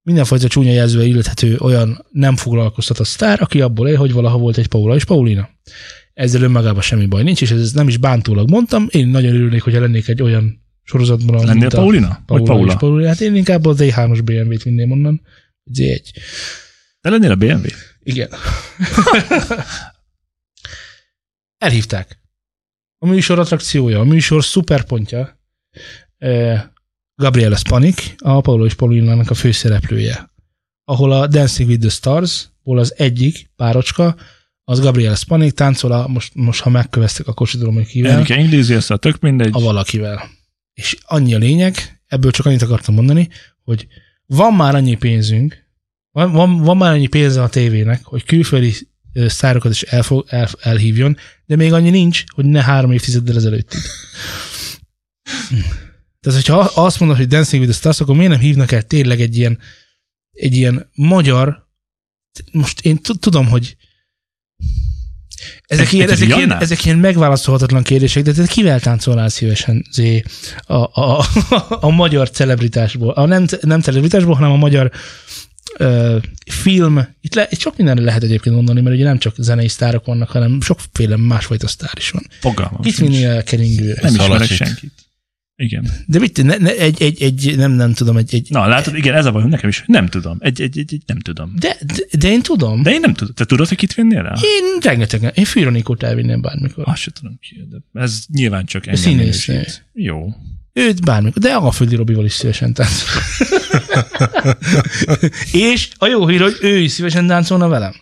mindenfajta 0.01 0.47
csúnya 0.47 0.71
jelzővel 0.71 1.07
illethető 1.07 1.57
olyan 1.57 2.05
nem 2.11 2.35
foglalkoztatott 2.35 3.07
sztár, 3.07 3.41
aki 3.41 3.61
abból 3.61 3.87
él, 3.87 3.97
hogy 3.97 4.13
valaha 4.13 4.37
volt 4.37 4.57
egy 4.57 4.67
Paula 4.67 4.95
és 4.95 5.05
Paulina. 5.05 5.49
Ezzel 6.13 6.41
önmagában 6.41 6.81
semmi 6.81 7.05
baj 7.05 7.23
nincs, 7.23 7.41
és 7.41 7.51
ez 7.51 7.71
nem 7.71 7.87
is 7.87 7.97
bántólag 7.97 8.49
mondtam. 8.49 8.87
Én 8.89 9.07
nagyon 9.07 9.33
örülnék, 9.33 9.61
hogyha 9.61 9.79
lennék 9.79 10.07
egy 10.07 10.21
olyan 10.21 10.63
sorozatban, 10.83 11.45
Lennél 11.45 11.53
mint 11.53 11.73
a 11.73 11.77
Paulina? 11.77 12.07
Vagy 12.07 12.25
Paula, 12.25 12.45
Paula? 12.45 12.71
és 12.71 12.77
Paulina. 12.77 13.07
Hát 13.07 13.21
én 13.21 13.35
inkább 13.35 13.65
a 13.65 13.73
Z3-os 13.73 14.19
BMW-t 14.23 14.63
vinném 14.63 14.91
onnan. 14.91 15.21
Z1. 15.73 15.99
Te 17.01 17.09
lennél 17.09 17.31
a 17.31 17.35
BMW? 17.35 17.67
Igen. 18.03 18.29
Elhívták. 21.57 22.21
A 23.03 23.07
műsor 23.07 23.39
attrakciója, 23.39 23.99
a 23.99 24.03
műsor 24.03 24.43
szuperpontja 24.43 25.39
eh, 26.17 26.63
Gabriela 27.15 27.55
Spanik, 27.55 28.15
a 28.17 28.41
Paulo 28.41 28.65
és 28.65 28.73
Paulinának 28.73 29.29
a 29.29 29.33
főszereplője. 29.33 30.31
Ahol 30.83 31.11
a 31.11 31.27
Dancing 31.27 31.69
with 31.69 31.81
the 31.81 31.89
Stars, 31.89 32.49
hol 32.61 32.79
az 32.79 32.93
egyik 32.97 33.49
párocska, 33.55 34.15
az 34.63 34.79
Gabriela 34.79 35.15
Spanik 35.15 35.51
táncol, 35.51 35.91
a, 35.91 36.07
most, 36.07 36.35
most 36.35 36.61
ha 36.61 36.69
megköveztek, 36.69 37.27
akkor 37.27 37.47
sem 37.47 37.59
tudom, 37.59 37.75
hogy 37.75 37.87
kivel 37.87 38.11
Enrique 38.11 38.39
Iglesias, 38.39 38.89
a 38.89 38.97
tök 38.97 39.19
mindegy. 39.19 39.49
a 39.51 39.59
valakivel. 39.59 40.23
És 40.73 40.97
annyi 41.01 41.33
a 41.33 41.37
lényeg, 41.37 42.01
ebből 42.07 42.31
csak 42.31 42.45
annyit 42.45 42.61
akartam 42.61 42.95
mondani, 42.95 43.29
hogy 43.63 43.87
van 44.25 44.53
már 44.53 44.75
annyi 44.75 44.95
pénzünk, 44.95 45.57
van, 46.11 46.31
van, 46.31 46.57
van 46.57 46.77
már 46.77 46.93
annyi 46.93 47.07
pénze 47.07 47.41
a 47.41 47.49
tévének, 47.49 48.03
hogy 48.03 48.23
külföldi 48.23 48.73
sztárokat 49.13 49.71
is 49.71 49.81
elfog, 49.81 50.25
el, 50.27 50.47
elhívjon, 50.59 51.17
de 51.53 51.59
még 51.59 51.73
annyi 51.73 51.89
nincs, 51.89 52.23
hogy 52.27 52.45
ne 52.45 52.63
három 52.63 52.91
évtizeddel 52.91 53.35
ezelőttig. 53.35 53.79
Tehát, 56.19 56.41
hogyha 56.41 56.59
azt 56.59 56.99
mondod, 56.99 57.17
hogy 57.17 57.27
Dancing 57.27 57.61
with 57.61 57.73
the 57.73 57.81
Stars, 57.81 57.99
akkor 57.99 58.15
miért 58.15 58.31
nem 58.31 58.39
hívnak 58.39 58.71
el 58.71 58.81
tényleg 58.81 59.21
egy 59.21 59.37
ilyen, 59.37 59.59
egy 60.31 60.55
ilyen 60.55 60.89
magyar, 60.95 61.67
most 62.51 62.81
én 62.81 62.97
tudom, 63.19 63.47
hogy 63.47 63.75
ezek, 65.65 65.85
Egy- 65.85 65.93
ilyen, 65.93 66.07
egy 66.07 66.13
ezek, 66.13 66.27
ilyen, 66.27 66.51
ezek 66.53 66.85
ilyen 66.85 66.97
megválaszolhatatlan 66.97 67.83
kérdések, 67.83 68.23
de 68.23 68.31
te 68.31 68.47
kivel 68.47 68.79
táncolnál 68.79 69.29
szívesen 69.29 69.85
zé, 69.91 70.23
a, 70.61 70.73
a, 70.73 71.19
a, 71.49 71.65
a 71.69 71.89
magyar 71.89 72.29
celebritásból? 72.29 73.11
A 73.11 73.25
nem, 73.25 73.45
nem 73.61 73.81
celebritásból, 73.81 74.35
hanem 74.35 74.51
a 74.51 74.57
magyar 74.57 74.91
film. 76.51 77.07
Itt, 77.21 77.33
le, 77.35 77.47
itt 77.49 77.59
sok 77.59 77.77
mindenre 77.77 78.03
lehet 78.03 78.23
egyébként 78.23 78.55
mondani, 78.55 78.81
mert 78.81 78.95
ugye 78.95 79.05
nem 79.05 79.17
csak 79.17 79.33
zenei 79.37 79.67
sztárok 79.67 80.05
vannak, 80.05 80.29
hanem 80.29 80.61
sokféle 80.61 81.17
másfajta 81.17 81.67
sztár 81.67 81.93
is 81.97 82.09
van. 82.09 82.27
Fogalmam 82.39 82.81
Kit 82.81 82.93
sincs. 82.93 83.09
vinnél 83.09 83.29
el 83.29 83.43
keringőre? 83.43 84.01
Nem 84.01 84.15
ismerek 84.15 84.47
senkit. 84.47 84.93
Igen. 85.55 85.87
De 86.05 86.19
mit, 86.19 86.43
ne, 86.43 86.57
ne, 86.57 86.77
egy, 86.77 87.01
egy, 87.01 87.21
egy, 87.21 87.57
nem, 87.57 87.71
nem 87.71 87.93
tudom, 87.93 88.17
egy, 88.17 88.35
egy 88.35 88.47
Na, 88.49 88.67
látod, 88.67 88.95
igen, 88.95 89.15
ez 89.15 89.25
a 89.25 89.31
bajom, 89.31 89.49
nekem 89.49 89.69
is. 89.69 89.83
Nem 89.87 90.07
tudom. 90.07 90.37
Egy, 90.39 90.61
egy, 90.61 90.77
egy, 90.77 90.93
egy 90.93 91.03
nem 91.05 91.19
tudom. 91.19 91.53
de, 91.59 91.77
de, 91.85 92.17
de, 92.17 92.29
én 92.29 92.41
tudom. 92.41 92.83
De 92.83 92.91
én 92.91 92.99
nem 92.99 93.13
tudom. 93.13 93.33
Te 93.33 93.45
tudod, 93.45 93.67
hogy 93.67 93.77
kit 93.77 93.93
vinnél 93.93 94.25
el? 94.25 94.35
Én 94.35 94.79
rengetegen. 94.81 95.31
Én 95.35 95.45
Fűronikót 95.45 96.03
elvinném 96.03 96.41
bármikor. 96.41 96.83
Azt 96.87 97.01
sem 97.01 97.13
tudom 97.13 97.39
ki, 97.41 97.67
de 97.69 98.01
ez 98.01 98.23
nyilván 98.33 98.65
csak 98.65 98.87
engem 98.87 99.01
színésznő. 99.01 99.65
Jó. 99.93 100.33
Őt 100.73 101.03
bármikor, 101.05 101.41
de 101.41 101.53
a 101.53 101.71
Földi 101.71 101.95
Robival 101.95 102.25
is 102.25 102.33
szívesen 102.33 102.73
táncol. 102.73 103.21
És 105.51 105.89
a 105.97 106.07
jó 106.07 106.27
hír, 106.27 106.41
hogy 106.41 106.57
ő 106.61 106.77
is 106.77 106.91
szívesen 106.91 107.27
táncolna 107.27 107.67
velem. 107.67 107.93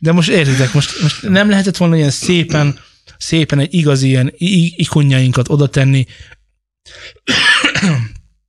De 0.00 0.12
most 0.12 0.28
értitek, 0.28 0.72
most, 0.72 1.02
most 1.02 1.28
nem 1.28 1.48
lehetett 1.48 1.76
volna 1.76 1.96
ilyen 1.96 2.10
szépen, 2.10 2.78
szépen 3.18 3.58
egy 3.58 3.74
igazi 3.74 4.06
ilyen 4.08 4.32
ikonjainkat 4.76 5.48
oda 5.48 5.68
tenni, 5.68 6.06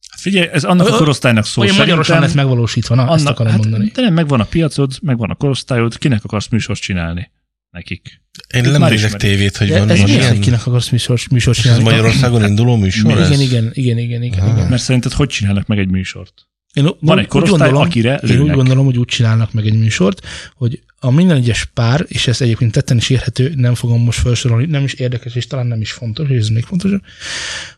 Hát 0.10 0.20
figyelj, 0.32 0.50
ez 0.52 0.64
annak 0.64 0.88
a 0.88 0.92
Ö- 0.92 0.98
korosztálynak 0.98 1.46
szól. 1.46 1.64
olyan 1.64 1.76
magyarosan 1.78 2.20
lett 2.20 2.34
megvalósítva. 2.34 2.96
Na, 2.96 3.14
ezt 3.14 3.26
akarom 3.26 3.52
hát, 3.52 3.62
mondani. 3.62 3.92
De 3.94 4.02
nem, 4.02 4.14
megvan 4.14 4.40
a 4.40 4.44
piacod, 4.44 4.92
megvan 5.02 5.30
a 5.30 5.36
korosztályod, 5.36 5.98
kinek 5.98 6.24
akarsz 6.24 6.48
műsort 6.48 6.80
csinálni? 6.80 7.32
Nekik. 7.72 8.22
Én 8.56 8.62
nem 8.62 8.80
már 8.82 8.90
nézek 8.92 9.14
tévét, 9.14 9.58
hogy 9.58 9.70
van, 9.70 9.90
ez 9.90 10.00
ilyen. 10.10 10.28
hogy 10.28 10.40
kinek 10.40 10.68
akarsz 10.68 10.90
műsor, 10.90 11.20
műsor 11.32 11.56
Ez 11.56 11.62
csinálni? 11.62 11.84
Magyarországon 11.84 12.46
induló 12.48 12.76
műsor? 12.86 13.12
ez? 13.20 13.28
Igen, 13.30 13.42
igen, 13.42 13.70
igen, 13.74 13.98
igen, 13.98 14.22
igen, 14.22 14.44
igen. 14.48 14.58
Ah. 14.64 14.70
Mert 14.70 14.82
szerinted 14.82 15.12
hogy 15.12 15.28
csinálnak 15.28 15.68
meg 15.68 15.80
egy 15.80 15.90
műsort? 15.90 16.34
Én 16.74 16.86
úgy- 16.86 16.96
Van 17.00 17.18
egy 17.18 17.24
úgy 17.24 17.30
korosztály, 17.30 17.60
gondolom, 17.60 17.88
akire 17.88 18.14
Én 18.14 18.20
úgy 18.30 18.36
lőnek. 18.38 18.56
gondolom, 18.56 18.86
hogy 18.86 18.98
úgy 18.98 19.06
csinálnak 19.08 19.54
meg 19.54 19.66
egy 19.66 19.78
műsort, 19.78 20.26
hogy 20.54 20.80
a 21.00 21.12
minden 21.12 21.38
egyes 21.38 21.66
pár, 21.66 22.06
és 22.08 22.28
ez 22.28 22.42
egyébként 22.42 22.72
tetten 22.72 22.98
is 22.98 23.10
érhető, 23.10 23.54
nem 23.56 23.76
fogom 23.76 24.02
most 24.04 24.20
felsorolni, 24.20 24.66
nem 24.66 24.84
is 24.84 24.94
érdekes, 24.94 25.36
és 25.36 25.48
talán 25.48 25.68
nem 25.68 25.82
is 25.82 25.92
fontos, 25.92 26.30
és 26.30 26.38
ez 26.40 26.48
még 26.48 26.64
fontosabb, 26.64 27.02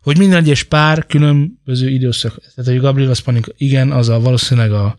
hogy 0.01 0.17
minden 0.17 0.38
egyes 0.43 0.63
pár 0.63 1.05
különböző 1.05 1.89
időszak. 1.89 2.39
Tehát, 2.55 2.71
hogy 2.71 2.79
Gabriel 2.79 3.13
Spanik, 3.13 3.45
igen, 3.57 3.91
az 3.91 4.10
a 4.10 4.19
valószínűleg 4.19 4.71
a 4.71 4.98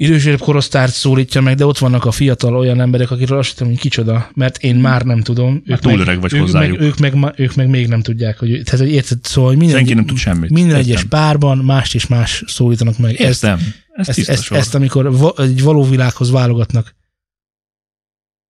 idősebb 0.00 0.38
korosztárt 0.38 0.92
szólítja 0.92 1.40
meg, 1.40 1.56
de 1.56 1.66
ott 1.66 1.78
vannak 1.78 2.04
a 2.04 2.10
fiatal 2.10 2.56
olyan 2.56 2.80
emberek, 2.80 3.10
akikről 3.10 3.38
azt 3.38 3.56
tudom, 3.56 3.72
hogy 3.72 3.80
kicsoda, 3.80 4.30
mert 4.34 4.62
én 4.62 4.76
már 4.76 5.02
nem 5.02 5.22
tudom. 5.22 5.62
Már 5.66 5.78
túl 5.78 6.00
öreg 6.00 6.20
vagy 6.20 6.34
ők 6.34 6.40
hozzájuk. 6.40 6.78
Meg, 6.78 6.86
ők, 6.86 6.98
meg, 6.98 7.34
ők 7.36 7.54
meg 7.54 7.68
még 7.68 7.88
nem 7.88 8.00
tudják, 8.00 8.38
hogy, 8.38 8.60
tehát, 8.64 8.80
hogy 8.80 8.90
érted, 8.90 9.18
szóval 9.22 9.54
minden, 9.54 9.76
Senki 9.76 9.94
nem 9.94 10.06
tud 10.06 10.16
semmit. 10.16 10.50
minden 10.50 10.76
Értem. 10.76 10.90
egyes 10.90 11.04
párban 11.04 11.58
mást 11.58 11.94
és 11.94 12.06
más 12.06 12.42
szólítanak 12.46 12.98
meg. 12.98 13.20
Ezt, 13.20 13.44
Értem. 13.44 13.74
Ez 13.92 14.08
ezt, 14.08 14.16
tiszta 14.16 14.32
ezt, 14.32 14.42
sor. 14.42 14.56
ezt, 14.56 14.74
amikor 14.74 15.16
va, 15.16 15.34
egy 15.36 15.62
való 15.62 15.84
világhoz 15.84 16.30
válogatnak 16.30 16.94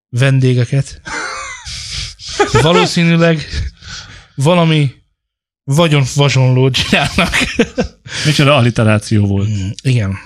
vendégeket, 0.09 1.01
valószínűleg 2.63 3.47
valami 4.35 4.91
vagyon 5.65 6.05
vasonlót 6.15 6.75
csinálnak. 6.75 7.35
Micsoda 8.25 8.57
alliteráció 8.57 9.27
volt. 9.27 9.49
Igen. 9.83 10.19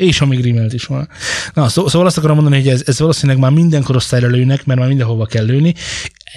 És 0.00 0.20
amíg 0.20 0.40
rímelt 0.40 0.72
is 0.72 0.84
van. 0.84 1.08
Na, 1.54 1.68
szó, 1.68 1.88
szóval 1.88 2.06
azt 2.06 2.18
akarom 2.18 2.36
mondani, 2.36 2.56
hogy 2.56 2.68
ez, 2.68 2.82
ez 2.86 2.98
valószínűleg 2.98 3.40
már 3.40 3.50
minden 3.50 3.82
korosztályra 3.82 4.28
lőnek, 4.28 4.64
mert 4.64 4.78
már 4.78 4.88
mindenhova 4.88 5.26
kell 5.26 5.44
lőni. 5.44 5.74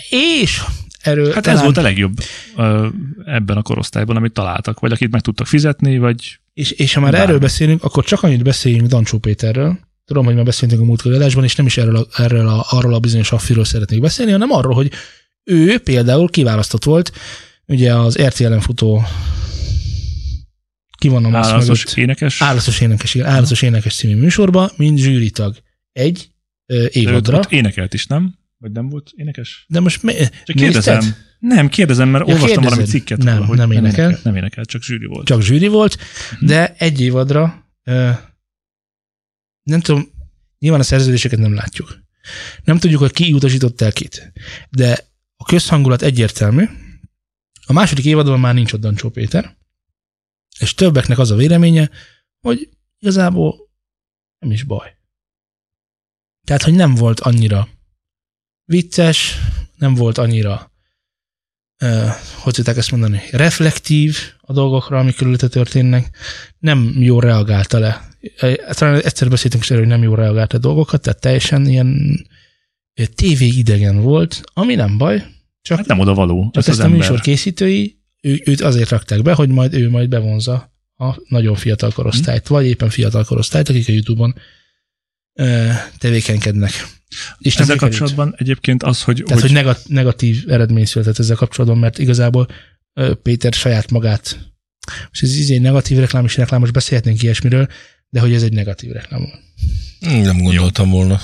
És 0.09 0.61
erről 1.01 1.33
Hát 1.33 1.43
talán, 1.43 1.57
ez 1.57 1.63
volt 1.63 1.77
a 1.77 1.81
legjobb 1.81 2.13
ö, 2.57 2.87
ebben 3.25 3.57
a 3.57 3.61
korosztályban, 3.61 4.15
amit 4.15 4.33
találtak, 4.33 4.79
vagy 4.79 4.91
akit 4.91 5.11
meg 5.11 5.21
tudtak 5.21 5.47
fizetni, 5.47 5.97
vagy 5.97 6.39
és, 6.53 6.71
és 6.71 6.93
ha 6.93 7.01
már 7.01 7.11
Bármi. 7.11 7.27
erről 7.27 7.39
beszélünk, 7.39 7.83
akkor 7.83 8.03
csak 8.03 8.23
annyit 8.23 8.43
beszéljünk 8.43 8.87
Dancsó 8.87 9.17
Péterről. 9.17 9.79
Tudom, 10.05 10.25
hogy 10.25 10.35
már 10.35 10.45
beszéltünk 10.45 10.81
a 10.81 10.85
múltkori 10.85 11.15
adásban, 11.15 11.43
és 11.43 11.55
nem 11.55 11.65
is 11.65 11.77
erről, 11.77 11.95
a, 11.95 12.21
erről 12.21 12.47
a, 12.47 12.65
arról 12.69 12.93
a 12.93 12.99
bizonyos 12.99 13.31
affiról 13.31 13.65
szeretnék 13.65 14.01
beszélni, 14.01 14.31
hanem 14.31 14.51
arról, 14.51 14.73
hogy 14.73 14.91
ő 15.43 15.77
például 15.77 16.29
kiválasztott 16.29 16.83
volt, 16.83 17.11
ugye 17.67 17.93
az 17.95 18.17
RTL-en 18.17 18.59
futó 18.59 19.03
ki 21.03 21.09
van 21.09 21.25
a 21.25 21.57
mögött, 21.57 21.93
énekes. 21.95 22.41
Állatos 22.41 22.81
énekes, 22.81 23.13
igen, 23.15 23.27
Állatos 23.27 23.61
énekes 23.61 23.95
című 23.95 24.15
műsorba, 24.15 24.71
mint 24.77 24.97
zsűritag. 24.99 25.55
Egy 25.91 26.29
ö, 26.65 26.85
évadra. 26.91 27.37
ott 27.37 27.51
énekelt 27.51 27.93
is, 27.93 28.05
nem? 28.07 28.35
Vagy 28.57 28.71
nem 28.71 28.89
volt 28.89 29.11
énekes? 29.15 29.65
De 29.69 29.79
most 29.79 30.03
mi, 30.03 30.13
Csak 30.43 30.55
kérdezem. 30.55 30.97
nézted? 30.97 31.15
Nem, 31.39 31.69
kérdezem, 31.69 32.09
mert 32.09 32.27
Ja, 32.27 32.33
olvastam 32.33 32.63
valami 32.63 32.75
kérdezed. 32.81 32.99
cikket. 32.99 33.17
Nem, 33.23 33.35
róla, 33.35 33.47
hogy 33.47 33.57
nem 33.57 33.71
énekel. 33.71 34.19
Nem 34.23 34.35
énekel, 34.35 34.65
csak 34.65 34.83
zsűri 34.83 35.05
volt. 35.05 35.25
csak 35.27 35.41
zsűri 35.41 35.67
volt, 35.67 35.97
Mhm. 36.31 36.45
de 36.45 36.73
egy 36.77 37.01
évadra 37.01 37.65
ö, 37.83 38.09
nem 39.63 39.79
tudom, 39.79 40.07
nyilván 40.59 40.79
a 40.79 40.83
szerződéseket 40.83 41.39
nem 41.39 41.53
látjuk. 41.53 41.99
Nem 42.63 42.77
tudjuk, 42.77 42.99
hogy 42.99 43.11
ki 43.11 43.33
utasított 43.33 43.81
el 43.81 43.91
kit. 43.91 44.31
De 44.69 44.99
a 45.35 45.43
közhangulat 45.45 46.01
egyértelmű. 46.01 46.65
A 47.65 47.73
második 47.73 48.05
évadban 48.05 48.39
már 48.39 48.53
nincs 48.53 48.73
ott 48.73 48.79
Dancsó 48.81 49.09
Péter, 49.09 49.55
és 50.59 50.73
többeknek 50.73 51.17
az 51.17 51.31
a 51.31 51.35
véleménye, 51.35 51.89
hogy 52.39 52.69
igazából 52.99 53.69
nem 54.39 54.51
is 54.51 54.63
baj. 54.63 54.97
Tehát, 56.45 56.63
hogy 56.63 56.73
nem 56.73 56.95
volt 56.95 57.19
annyira 57.19 57.67
vicces, 58.65 59.37
nem 59.75 59.93
volt 59.93 60.17
annyira 60.17 60.71
uh, 61.83 62.09
hogy 62.37 62.53
tudták 62.53 62.77
ezt 62.77 62.91
mondani, 62.91 63.21
reflektív 63.31 64.17
a 64.41 64.53
dolgokra, 64.53 64.99
ami 64.99 65.13
körülötte 65.13 65.47
történnek, 65.47 66.17
nem 66.59 66.95
jól 66.97 67.21
reagálta 67.21 67.79
le. 67.79 68.07
Talán 68.69 69.01
egyszer 69.01 69.29
beszéltünk 69.29 69.63
is 69.63 69.69
erről, 69.69 69.83
hogy 69.83 69.93
nem 69.93 70.03
jól 70.03 70.15
reagálta 70.15 70.57
a 70.57 70.59
dolgokat, 70.59 71.01
tehát 71.01 71.19
teljesen 71.19 71.67
ilyen 71.67 72.19
TV 72.93 73.41
idegen 73.41 74.01
volt, 74.01 74.41
ami 74.53 74.75
nem 74.75 74.97
baj, 74.97 75.25
csak, 75.61 75.77
Hát 75.77 75.87
nem 75.87 75.99
oda 75.99 76.13
való. 76.13 76.43
csak 76.43 76.63
ez 76.63 76.69
ezt 76.69 76.79
az 76.79 76.85
a 76.85 76.89
műsor 76.89 77.19
készítői, 77.19 78.02
ő, 78.23 78.41
őt 78.45 78.61
azért 78.61 78.89
rakták 78.89 79.21
be, 79.21 79.33
hogy 79.33 79.49
majd 79.49 79.73
ő 79.73 79.89
majd 79.89 80.09
bevonza 80.09 80.71
a 80.95 81.21
nagyon 81.27 81.55
fiatal 81.55 81.91
korosztályt, 81.91 82.47
vagy 82.47 82.65
éppen 82.65 82.89
fiatal 82.89 83.23
korosztályt, 83.23 83.69
akik 83.69 83.87
a 83.87 83.91
Youtube-on 83.91 84.35
ö, 85.33 85.69
tevékenykednek. 85.97 86.71
És 87.37 87.55
Ezzel 87.55 87.75
kapcsolatban 87.75 88.33
egyébként 88.37 88.83
az, 88.83 89.03
hogy, 89.03 89.23
Tehát, 89.25 89.41
hogy, 89.41 89.51
hogy 89.51 89.51
negat- 89.51 89.87
negatív 89.87 90.43
eredmény 90.47 90.85
született 90.85 91.19
ezzel 91.19 91.35
kapcsolatban, 91.35 91.79
mert 91.79 91.99
igazából 91.99 92.47
ö, 92.93 93.13
Péter 93.13 93.53
saját 93.53 93.91
magát, 93.91 94.51
most 95.07 95.23
ez 95.23 95.35
izé 95.35 95.57
negatív 95.57 95.97
reklám 95.97 96.25
és 96.25 96.37
reklám, 96.37 96.59
most 96.59 96.73
beszélhetnénk 96.73 97.21
ilyesmiről, 97.21 97.67
de 98.09 98.19
hogy 98.19 98.33
ez 98.33 98.43
egy 98.43 98.53
negatív 98.53 98.91
reklám 98.91 99.27
Nem 99.99 100.37
gondoltam 100.37 100.89
volna. 100.89 101.21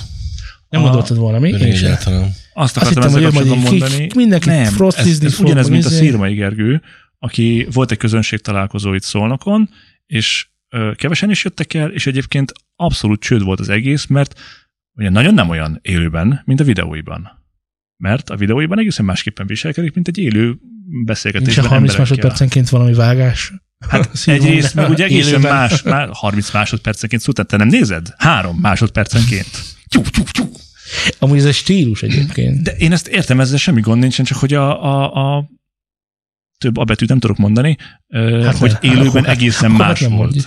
Nem 0.70 0.80
A- 0.82 0.84
gondoltad 0.84 1.16
volna, 1.16 1.38
mi? 1.38 1.48
Én 1.48 1.74
sem. 1.74 1.92
azt 1.92 2.06
Azt 2.52 2.76
akartam 2.76 3.02
hittem, 3.02 3.12
hogy 3.12 3.22
ezzel 3.22 3.42
kapcsolatban 3.42 3.78
mondani. 3.78 4.06
mindenkit 4.14 4.50
Nem, 4.50 4.74
ez, 4.96 5.22
ez 5.22 5.40
ugyanez, 5.40 5.68
mint 5.68 5.84
a. 5.84 5.88
Szírmai 5.88 6.34
Gergő, 6.34 6.82
aki 7.18 7.66
volt 7.72 7.90
egy 7.90 7.98
közönség 7.98 8.40
találkozó 8.40 8.94
itt 8.94 9.02
Szolnokon, 9.02 9.70
és 10.06 10.46
ö, 10.68 10.92
kevesen 10.96 11.30
is 11.30 11.44
jöttek 11.44 11.74
el, 11.74 11.90
és 11.90 12.06
egyébként 12.06 12.52
abszolút 12.76 13.20
csőd 13.20 13.42
volt 13.42 13.60
az 13.60 13.68
egész, 13.68 14.06
mert 14.06 14.40
ugye 14.94 15.10
nagyon 15.10 15.34
nem 15.34 15.48
olyan 15.48 15.78
élőben, 15.82 16.42
mint 16.44 16.60
a 16.60 16.64
videóiban. 16.64 17.44
Mert 17.96 18.30
a 18.30 18.36
videóiban 18.36 18.78
egészen 18.78 19.04
másképpen 19.04 19.46
viselkedik, 19.46 19.94
mint 19.94 20.08
egy 20.08 20.18
élő 20.18 20.44
Nincs 20.46 20.58
a 20.58 21.04
beszélgetésben 21.04 21.66
30 21.66 21.72
emberekkel. 21.72 21.98
másodpercenként 21.98 22.68
valami 22.68 22.92
vágás. 22.94 23.52
Hát 23.88 24.10
egyrészt 24.26 24.74
meg 24.74 24.90
ugye 24.90 25.04
egészen 25.04 25.40
más, 25.40 25.82
más, 25.82 26.08
30 26.12 26.52
másodpercenként 26.52 27.22
szó, 27.22 27.32
te 27.32 27.56
nem 27.56 27.68
nézed? 27.68 28.06
Három 28.16 28.56
másodpercenként. 28.56 29.48
Tyú, 29.90 30.02
tyú, 30.02 30.22
tyú. 30.24 30.50
Amúgy 31.18 31.38
ez 31.38 31.44
egy 31.44 31.54
stílus 31.54 32.02
egyébként. 32.02 32.62
De 32.62 32.76
én 32.76 32.92
ezt 32.92 33.08
értem, 33.08 33.40
ezzel 33.40 33.58
semmi 33.58 33.80
gond 33.80 34.00
nincsen, 34.00 34.24
csak 34.24 34.38
hogy 34.38 34.54
a, 34.54 34.84
a, 34.84 35.36
a 35.36 35.50
több 36.58 36.76
a 36.76 36.84
betűt 36.84 37.08
nem 37.08 37.18
tudok 37.18 37.36
mondani, 37.36 37.76
hát 38.08 38.44
Hát 38.44 38.56
hogy 38.56 38.72
ne, 38.72 38.78
élőben 38.90 39.06
akkor- 39.06 39.28
egészen 39.28 39.70
akkor 39.72 39.86
más 39.86 40.00
nem 40.00 40.14
volt. 40.16 40.34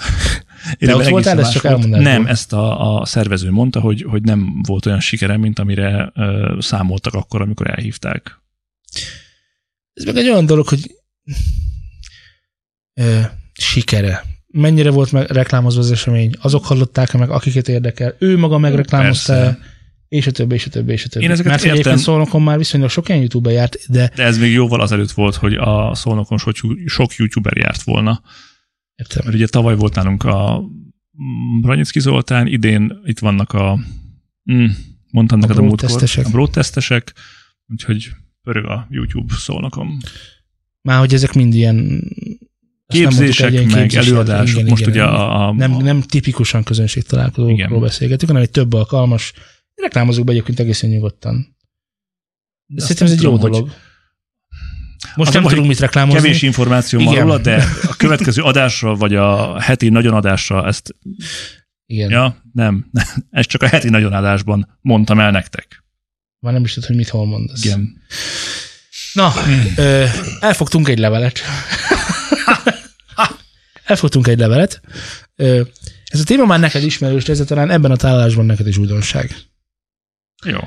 Élőben 0.77 1.01
ott 1.01 1.09
voltál, 1.09 1.39
ezt 1.39 1.51
csak 1.51 1.61
volt. 1.63 1.87
Nem, 1.87 2.25
ezt 2.25 2.53
a, 2.53 2.95
a 2.99 3.05
szervező 3.05 3.51
mondta, 3.51 3.79
hogy, 3.79 4.01
hogy 4.01 4.21
nem 4.21 4.61
volt 4.67 4.85
olyan 4.85 4.99
sikere, 4.99 5.37
mint 5.37 5.59
amire 5.59 6.11
ö, 6.15 6.57
számoltak 6.59 7.13
akkor, 7.13 7.41
amikor 7.41 7.69
elhívták. 7.69 8.41
Ez 9.93 10.03
meg 10.03 10.17
egy 10.17 10.29
olyan 10.29 10.45
dolog, 10.45 10.67
hogy 10.67 10.91
ö, 12.93 13.19
sikere. 13.53 14.23
Mennyire 14.55 14.89
volt 14.89 15.11
meg 15.11 15.29
reklámozva 15.29 15.81
az 15.81 15.91
esemény? 15.91 16.31
Azok 16.41 16.65
hallották 16.65 17.13
meg, 17.13 17.29
akiket 17.29 17.67
érdekel? 17.67 18.15
Ő 18.19 18.37
maga 18.37 18.57
megreklámozta? 18.57 19.57
És 20.07 20.27
a 20.27 20.31
többi, 20.31 20.53
és 20.55 20.65
a 20.65 20.69
többi, 20.69 20.91
és 20.91 21.05
a 21.05 21.07
többi. 21.07 21.25
Én 21.25 21.31
ezeket 21.31 21.51
Mert 21.51 21.63
értem. 21.63 21.77
egyébként 21.79 22.03
Szolnokon 22.03 22.41
már 22.41 22.57
viszonylag 22.57 22.89
sok 22.89 23.07
ilyen 23.09 23.19
YouTube 23.21 23.51
járt, 23.51 23.77
de 23.89 24.11
De 24.15 24.23
ez 24.23 24.37
még 24.37 24.51
jóval 24.51 24.81
azelőtt 24.81 25.11
volt, 25.11 25.35
hogy 25.35 25.53
a 25.53 25.95
Szolnokon 25.95 26.37
sok, 26.37 26.55
sok 26.85 27.15
youtuber 27.15 27.57
járt 27.57 27.83
volna. 27.83 28.21
értem. 28.95 29.21
Mert 29.23 29.35
ugye 29.35 29.47
tavaly 29.47 29.75
volt 29.75 29.95
nálunk 29.95 30.23
a 30.23 30.61
Branyicki 31.61 31.99
Zoltán, 31.99 32.47
idén 32.47 32.99
itt 33.03 33.19
vannak 33.19 33.53
a, 33.53 33.79
mm, 34.51 34.65
mondtam 35.11 35.39
neked 35.39 35.57
a 35.57 35.61
múltkor, 35.61 35.87
broadtestesek. 35.87 36.25
a 36.25 36.29
broadtestesek, 36.29 37.13
úgyhogy 37.67 38.09
pörög 38.43 38.65
a 38.65 38.87
YouTube 38.89 39.33
szólnakom. 39.37 39.97
Már 40.81 40.99
hogy 40.99 41.13
ezek 41.13 41.33
mind 41.33 41.53
ilyen 41.53 42.03
Képzések, 42.87 43.53
egy 43.53 43.71
meg 43.71 43.93
előadások, 43.93 44.57
igen, 44.57 44.69
most 44.69 44.81
igen, 44.81 44.93
ugye 44.93 45.03
a, 45.03 45.47
a, 45.47 45.53
nem, 45.53 45.71
nem 45.71 46.01
tipikusan 46.01 46.63
közönség 46.63 47.03
találkozókról 47.03 47.79
beszélgetünk, 47.79 48.27
hanem 48.31 48.43
egy 48.43 48.51
több 48.51 48.73
alkalmas. 48.73 49.33
Reklámozunk 49.75 50.25
be 50.25 50.31
egyébként 50.31 50.59
egészen 50.59 50.89
nyugodtan. 50.89 51.57
de 52.65 52.81
Szerintem 52.81 53.07
ez 53.07 53.13
egy 53.13 53.21
jó 53.21 53.29
tudom, 53.29 53.41
hogy 53.41 53.51
dolog. 53.51 53.71
Most 55.15 55.29
Az 55.29 55.35
nem 55.35 55.43
tudunk 55.43 55.67
mit 55.67 55.79
reklámozni. 55.79 56.21
Kevés 56.21 56.41
információ 56.41 57.03
van 57.03 57.15
róla, 57.15 57.37
de 57.37 57.63
a 57.91 57.95
következő 57.97 58.41
adásra, 58.41 58.95
vagy 58.95 59.15
a 59.15 59.59
heti 59.61 59.89
nagyon 59.89 60.13
adásra 60.13 60.67
ezt, 60.67 60.95
Igen. 61.85 62.09
ja, 62.09 62.41
nem, 62.53 62.91
ezt 63.29 63.49
csak 63.49 63.61
a 63.61 63.67
heti 63.67 63.89
nagyon 63.89 64.13
adásban 64.13 64.77
mondtam 64.81 65.19
el 65.19 65.31
nektek. 65.31 65.83
Már 66.39 66.53
nem 66.53 66.63
is 66.63 66.73
tudod, 66.73 66.87
hogy 66.87 66.97
mit 66.97 67.09
hol 67.09 67.25
mondasz. 67.25 67.63
Igen. 67.65 68.01
Na, 69.13 69.33
ö, 69.75 70.05
elfogtunk 70.39 70.87
egy 70.87 70.99
levelet. 70.99 71.39
Elfogtunk 73.93 74.27
egy 74.27 74.39
levelet. 74.39 74.81
Ez 76.05 76.19
a 76.19 76.23
téma 76.23 76.45
már 76.45 76.59
neked 76.59 76.83
ismerős, 76.83 77.23
de 77.23 77.31
ez 77.31 77.43
talán 77.47 77.69
ebben 77.71 77.91
a 77.91 77.95
tálalásban 77.95 78.45
neked 78.45 78.67
is 78.67 78.77
újdonság. 78.77 79.35
Jó. 80.45 80.59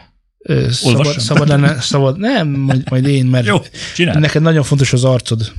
Szabad, 0.70 0.96
Olvassam. 0.96 1.18
szabad 1.22 1.48
lenne, 1.48 1.80
szabad, 1.80 2.18
nem, 2.18 2.48
majd, 2.48 2.90
majd 2.90 3.06
én, 3.06 3.26
mert 3.26 3.46
Jó, 3.52 3.56
csinálj. 3.94 4.20
neked 4.20 4.42
nagyon 4.42 4.62
fontos 4.62 4.92
az 4.92 5.04
arcod, 5.04 5.52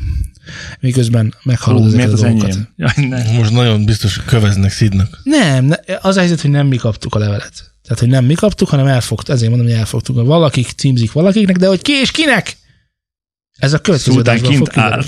miközben 0.79 1.33
meghallod 1.43 1.81
Hú, 1.81 1.87
ezeket 1.87 2.05
miért 2.05 2.21
a 2.21 2.25
az 2.25 2.31
dolgokat. 2.31 2.67
enyém? 2.95 3.13
Jaj. 3.25 3.37
Most 3.37 3.51
nagyon 3.51 3.85
biztos 3.85 4.21
köveznek 4.25 4.71
Szidnak. 4.71 5.19
Nem, 5.23 5.65
ne, 5.65 5.75
az 6.01 6.15
a 6.15 6.19
helyzet, 6.19 6.41
hogy 6.41 6.49
nem 6.51 6.67
mi 6.67 6.75
kaptuk 6.75 7.15
a 7.15 7.19
levelet. 7.19 7.71
Tehát, 7.83 7.99
hogy 7.99 8.09
nem 8.09 8.25
mi 8.25 8.33
kaptuk, 8.33 8.69
hanem 8.69 8.85
elfogt, 8.87 9.29
ezért 9.29 9.49
mondom, 9.49 9.67
hogy 9.67 9.77
elfogtuk. 9.77 10.25
Valakik 10.25 10.67
címzik 10.69 11.11
valakiknek, 11.11 11.57
de 11.57 11.67
hogy 11.67 11.81
ki 11.81 11.91
és 11.91 12.11
kinek? 12.11 12.57
Ez 13.57 13.73
a 13.73 13.79
következő 13.79 14.19
adásban 14.19 14.51
fog 14.51 14.53
kint 14.53 14.69
kiderülni. 14.69 14.95
állt 14.95 15.07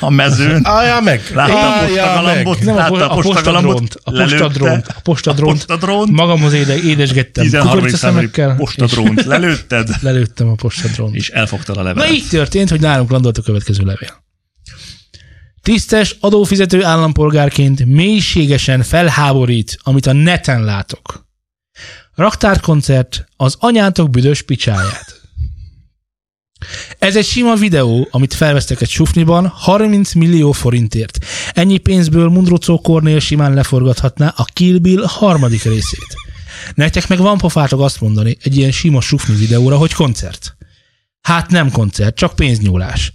a 0.00 0.10
mezőn. 0.10 0.60
Álljál 0.66 1.00
meg! 1.00 1.22
Látta 1.34 2.18
a 2.18 2.22
meg! 2.22 2.42
postagalambot? 2.42 2.60
A, 2.64 2.74
Látta 2.74 3.10
a 3.10 3.18
a 3.18 3.20
postadrónt, 3.20 3.96
a 4.04 4.10
lelőtte. 4.10 4.36
postadrónt, 4.38 4.86
a 4.88 5.00
postadrónt, 5.02 5.56
Postadrónt. 5.66 6.10
magamhoz 6.10 6.52
éde, 6.52 6.76
édesgettem. 6.82 7.44
13. 7.44 7.68
Kukorica 7.70 7.96
századi 7.96 8.16
szemekkel, 8.18 8.50
és 8.50 8.56
postadrónt 8.56 9.24
lelőtted, 9.24 9.88
lelőttem 10.00 10.48
a 10.48 10.54
postadrónt. 10.54 11.14
és 11.14 11.28
elfogtad 11.28 11.76
a 11.76 11.82
Na 11.82 11.86
levelet. 11.88 12.10
így 12.10 12.28
történt, 12.28 12.70
hogy 12.70 12.80
nálunk 12.80 13.10
landolt 13.10 13.38
a 13.38 13.42
következő 13.42 13.84
levél. 13.84 14.24
Tisztes 15.62 16.16
adófizető 16.20 16.84
állampolgárként 16.84 17.84
mélységesen 17.84 18.82
felháborít, 18.82 19.78
amit 19.82 20.06
a 20.06 20.12
neten 20.12 20.64
látok. 20.64 21.26
Raktárkoncert 22.14 23.24
az 23.36 23.56
anyátok 23.58 24.10
büdös 24.10 24.42
picsáját. 24.42 25.20
Ez 26.98 27.16
egy 27.16 27.24
sima 27.24 27.54
videó, 27.54 28.08
amit 28.10 28.34
felvesztek 28.34 28.80
egy 28.80 28.88
sufniban 28.88 29.46
30 29.46 30.12
millió 30.12 30.52
forintért. 30.52 31.18
Ennyi 31.52 31.78
pénzből 31.78 32.28
Mundrucó 32.28 32.80
Kornél 32.80 33.20
simán 33.20 33.54
leforgathatná 33.54 34.34
a 34.36 34.44
Kill 34.44 34.78
Bill 34.78 35.04
harmadik 35.06 35.62
részét. 35.62 36.14
Nektek 36.74 37.08
meg 37.08 37.18
van 37.18 37.38
pofátok 37.38 37.80
azt 37.80 38.00
mondani 38.00 38.36
egy 38.42 38.56
ilyen 38.56 38.70
sima 38.70 39.00
sufni 39.00 39.34
videóra, 39.34 39.76
hogy 39.76 39.92
koncert. 39.92 40.56
Hát 41.20 41.50
nem 41.50 41.70
koncert, 41.70 42.16
csak 42.16 42.34
pénznyúlás. 42.34 43.12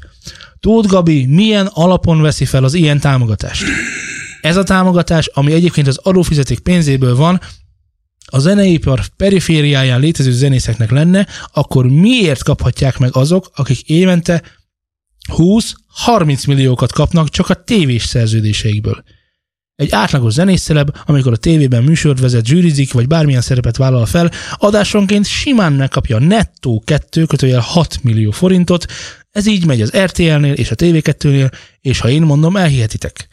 Tóth 0.60 0.88
Gabi 0.88 1.25
milyen 1.25 1.69
alapon 1.73 2.21
veszi 2.21 2.45
fel 2.45 2.63
az 2.63 2.73
ilyen 2.73 2.99
támogatást? 2.99 3.63
Ez 4.41 4.58
a 4.58 4.63
támogatás, 4.63 5.27
ami 5.27 5.51
egyébként 5.51 5.88
az 5.88 5.97
adófizeték 5.97 6.60
pénzéből 6.60 7.15
van, 7.15 7.41
a 8.31 8.39
zeneipar 8.39 9.01
perifériáján 9.17 9.99
létező 9.99 10.31
zenészeknek 10.31 10.91
lenne, 10.91 11.27
akkor 11.53 11.87
miért 11.87 12.43
kaphatják 12.43 12.97
meg 12.97 13.15
azok, 13.15 13.51
akik 13.55 13.89
évente 13.89 14.41
20-30 15.27 16.47
milliókat 16.47 16.91
kapnak 16.91 17.29
csak 17.29 17.49
a 17.49 17.63
tévés 17.63 18.03
szerződéseikből? 18.03 19.03
Egy 19.75 19.91
átlagos 19.91 20.33
zenészceleb, 20.33 20.95
amikor 21.05 21.31
a 21.31 21.37
tévében 21.37 21.83
műsort 21.83 22.19
vezet, 22.19 22.45
zsűrizik, 22.45 22.93
vagy 22.93 23.07
bármilyen 23.07 23.41
szerepet 23.41 23.77
vállal 23.77 24.05
fel, 24.05 24.31
adásonként 24.57 25.25
simán 25.25 25.73
megkapja 25.73 26.19
nettó 26.19 26.83
2 26.85 27.25
kötőjel 27.25 27.59
6 27.59 28.03
millió 28.03 28.31
forintot, 28.31 28.85
ez 29.31 29.45
így 29.45 29.65
megy 29.65 29.81
az 29.81 29.97
RTL-nél 29.97 30.53
és 30.53 30.71
a 30.71 30.75
TV2-nél, 30.75 31.51
és 31.81 31.99
ha 31.99 32.09
én 32.09 32.21
mondom, 32.21 32.57
elhihetitek. 32.57 33.27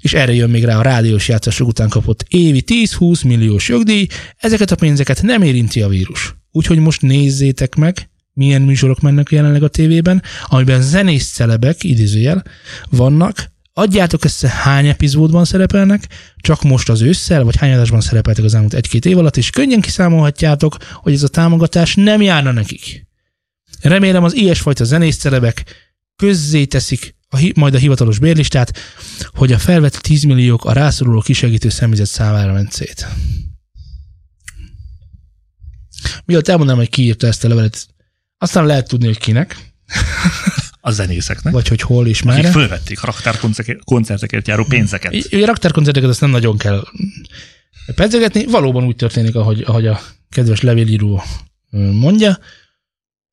És 0.00 0.12
erre 0.14 0.34
jön 0.34 0.50
még 0.50 0.64
rá 0.64 0.78
a 0.78 0.82
rádiós 0.82 1.28
játszások 1.28 1.68
után 1.68 1.88
kapott 1.88 2.24
évi 2.28 2.64
10-20 2.66 3.26
milliós 3.26 3.68
jogdíj, 3.68 4.06
ezeket 4.36 4.70
a 4.70 4.76
pénzeket 4.76 5.22
nem 5.22 5.42
érinti 5.42 5.82
a 5.82 5.88
vírus. 5.88 6.34
Úgyhogy 6.52 6.78
most 6.78 7.02
nézzétek 7.02 7.74
meg, 7.74 8.10
milyen 8.32 8.62
műsorok 8.62 9.00
mennek 9.00 9.30
jelenleg 9.30 9.62
a 9.62 9.68
tévében, 9.68 10.22
amiben 10.46 10.82
zenész 10.82 11.32
celebek, 11.32 11.84
idézőjel, 11.84 12.44
vannak, 12.90 13.50
adjátok 13.72 14.24
össze 14.24 14.48
hány 14.48 14.86
epizódban 14.86 15.44
szerepelnek, 15.44 16.08
csak 16.36 16.62
most 16.62 16.88
az 16.88 17.02
ősszel, 17.02 17.44
vagy 17.44 17.56
hány 17.56 17.72
adásban 17.72 18.00
szerepeltek 18.00 18.44
az 18.44 18.54
elmúlt 18.54 18.74
egy-két 18.74 19.04
év 19.04 19.18
alatt, 19.18 19.36
és 19.36 19.50
könnyen 19.50 19.80
kiszámolhatjátok, 19.80 20.76
hogy 20.94 21.12
ez 21.12 21.22
a 21.22 21.28
támogatás 21.28 21.94
nem 21.94 22.22
járna 22.22 22.52
nekik. 22.52 23.06
Remélem 23.80 24.24
az 24.24 24.34
ilyesfajta 24.34 24.84
zenészcelebek 24.84 25.64
közzé 26.18 26.64
teszik 26.64 27.16
a, 27.28 27.52
majd 27.54 27.74
a 27.74 27.78
hivatalos 27.78 28.18
bérlistát, 28.18 28.78
hogy 29.32 29.52
a 29.52 29.58
felvett 29.58 29.94
10 29.94 30.22
milliók 30.22 30.64
a 30.64 30.72
rászoruló 30.72 31.20
kisegítő 31.20 31.68
személyzet 31.68 32.06
számára 32.06 32.52
ment 32.52 32.72
szét. 32.72 33.06
Mielőtt 36.24 36.48
elmondanám, 36.48 36.80
hogy 36.80 36.90
ki 36.90 37.02
írta 37.02 37.26
ezt 37.26 37.44
a 37.44 37.48
levelet, 37.48 37.86
aztán 38.38 38.66
lehet 38.66 38.88
tudni, 38.88 39.06
hogy 39.06 39.18
kinek, 39.18 39.56
A 40.80 40.90
zenészeknek. 40.90 41.52
vagy 41.52 41.68
hogy 41.68 41.80
hol 41.80 42.06
és 42.06 42.20
akik 42.20 42.32
merre. 42.34 42.50
fölvették 42.50 43.02
a 43.02 43.06
raktárkoncertekért 43.06 44.48
járó 44.48 44.64
pénzeket. 44.64 45.14
Ugye 45.32 45.46
raktárkoncerteket 45.46 46.08
azt 46.08 46.20
nem 46.20 46.30
nagyon 46.30 46.58
kell 46.58 46.84
pedzegetni, 47.94 48.44
valóban 48.46 48.84
úgy 48.84 48.96
történik, 48.96 49.34
ahogy, 49.34 49.62
ahogy 49.66 49.86
a 49.86 50.00
kedves 50.30 50.60
levélíró 50.60 51.22
mondja. 51.92 52.38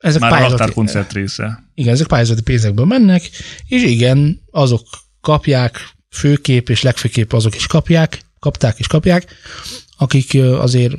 Ezek 0.06 0.22
Már 0.22 0.32
a 0.32 0.34
pályázati, 0.34 0.58
raktárkoncert 0.58 1.14
része. 1.14 1.64
igen, 1.74 1.94
ezek 1.94 2.08
pályázati 2.08 2.42
pénzekből 2.42 2.86
mennek, 2.86 3.30
és 3.68 3.84
igen, 3.84 4.42
azok 4.52 4.88
kapják, 5.22 5.90
főkép 6.10 6.70
és 6.70 6.82
legfőképp 6.82 7.34
azok 7.34 7.56
is 7.56 7.68
kapják, 7.68 8.22
kapták 8.40 8.80
és 8.80 8.88
kapják, 8.88 9.36
akik 9.98 10.34
azért 10.42 10.96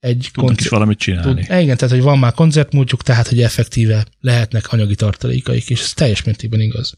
egy 0.00 0.30
Tudnak 0.32 0.60
is 0.60 0.68
valamit 0.68 0.98
csinálni. 0.98 1.44
Tud, 1.46 1.58
igen, 1.58 1.76
tehát 1.76 1.94
hogy 1.94 2.02
van 2.02 2.18
már 2.18 2.32
koncertmúltjuk, 2.32 3.02
tehát 3.02 3.28
hogy 3.28 3.42
effektíve 3.42 4.06
lehetnek 4.20 4.72
anyagi 4.72 4.94
tartalékaik, 4.94 5.70
és 5.70 5.80
ez 5.80 5.92
teljes 5.92 6.22
mértékben 6.22 6.60
igaz. 6.60 6.94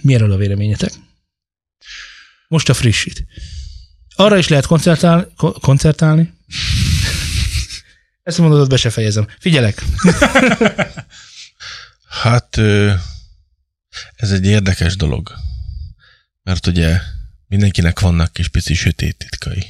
Mi 0.00 0.14
erről 0.14 0.32
a 0.32 0.36
véleményetek? 0.36 0.92
Most 2.48 2.68
a 2.68 2.74
frissít. 2.74 3.26
Arra 4.14 4.38
is 4.38 4.48
lehet 4.48 4.66
koncertálni. 4.66 5.24
Ko- 5.36 5.60
koncertálni? 5.60 6.32
Ezt 8.22 8.38
a 8.38 8.42
mondatot 8.42 8.68
be 8.68 8.76
se 8.76 8.90
fejezem. 8.90 9.26
Figyelek. 9.38 9.82
Hát 12.22 12.56
ez 14.16 14.30
egy 14.32 14.46
érdekes 14.46 14.96
dolog. 14.96 15.32
Mert 16.42 16.66
ugye 16.66 17.00
mindenkinek 17.46 18.00
vannak 18.00 18.32
kis 18.32 18.48
pici 18.48 18.74
sötét 18.74 19.16
titkai. 19.16 19.66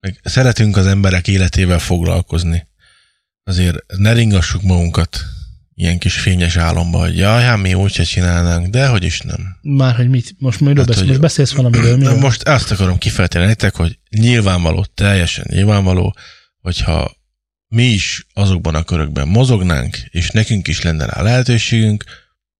Meg 0.00 0.20
szeretünk 0.22 0.76
az 0.76 0.86
emberek 0.86 1.28
életével 1.28 1.78
foglalkozni. 1.78 2.66
Azért 3.44 3.76
ne 3.96 4.12
ringassuk 4.12 4.62
magunkat 4.62 5.24
ilyen 5.74 5.98
kis 5.98 6.20
fényes 6.20 6.56
álomba, 6.56 6.98
hogy 6.98 7.16
jaj, 7.16 7.42
hát 7.42 7.58
mi 7.62 7.74
úgyse 7.74 8.02
csinálnánk, 8.02 8.66
de 8.66 8.86
hogy 8.88 9.02
is 9.04 9.20
nem. 9.20 9.56
Már, 9.62 9.94
hogy 9.94 10.08
mit, 10.08 10.34
most 10.38 10.60
miről 10.60 10.76
Hát, 10.76 10.86
beszél, 10.86 11.00
hogy- 11.02 11.08
most 11.10 11.20
beszélsz 11.20 11.52
valamiről, 11.52 11.96
miről? 11.96 12.18
Most 12.18 12.42
azt 12.42 12.70
akarom 12.70 12.98
kifejteni 12.98 13.44
nektek, 13.46 13.74
hogy 13.74 13.98
nyilvánvaló, 14.10 14.84
teljesen 14.94 15.44
nyilvánvaló, 15.48 16.16
hogyha 16.58 17.16
mi 17.74 17.84
is 17.84 18.26
azokban 18.32 18.74
a 18.74 18.84
körökben 18.84 19.28
mozognánk, 19.28 19.96
és 19.96 20.30
nekünk 20.30 20.68
is 20.68 20.82
lenne 20.82 21.06
rá 21.06 21.22
lehetőségünk, 21.22 22.04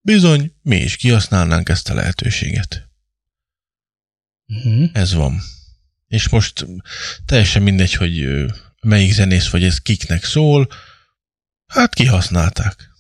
bizony 0.01 0.55
mi 0.63 0.77
is 0.77 0.97
kihasználnánk 0.97 1.69
ezt 1.69 1.89
a 1.89 1.95
lehetőséget. 1.95 2.89
Uh-huh. 4.47 4.91
Ez 4.93 5.13
van. 5.13 5.41
És 6.07 6.29
most 6.29 6.67
teljesen 7.27 7.63
mindegy, 7.63 7.93
hogy 7.93 8.27
melyik 8.81 9.13
zenész 9.13 9.49
vagy 9.49 9.65
ez 9.65 9.79
kiknek 9.79 10.25
szól, 10.25 10.69
hát 11.67 11.95
kihasználták. 11.95 12.91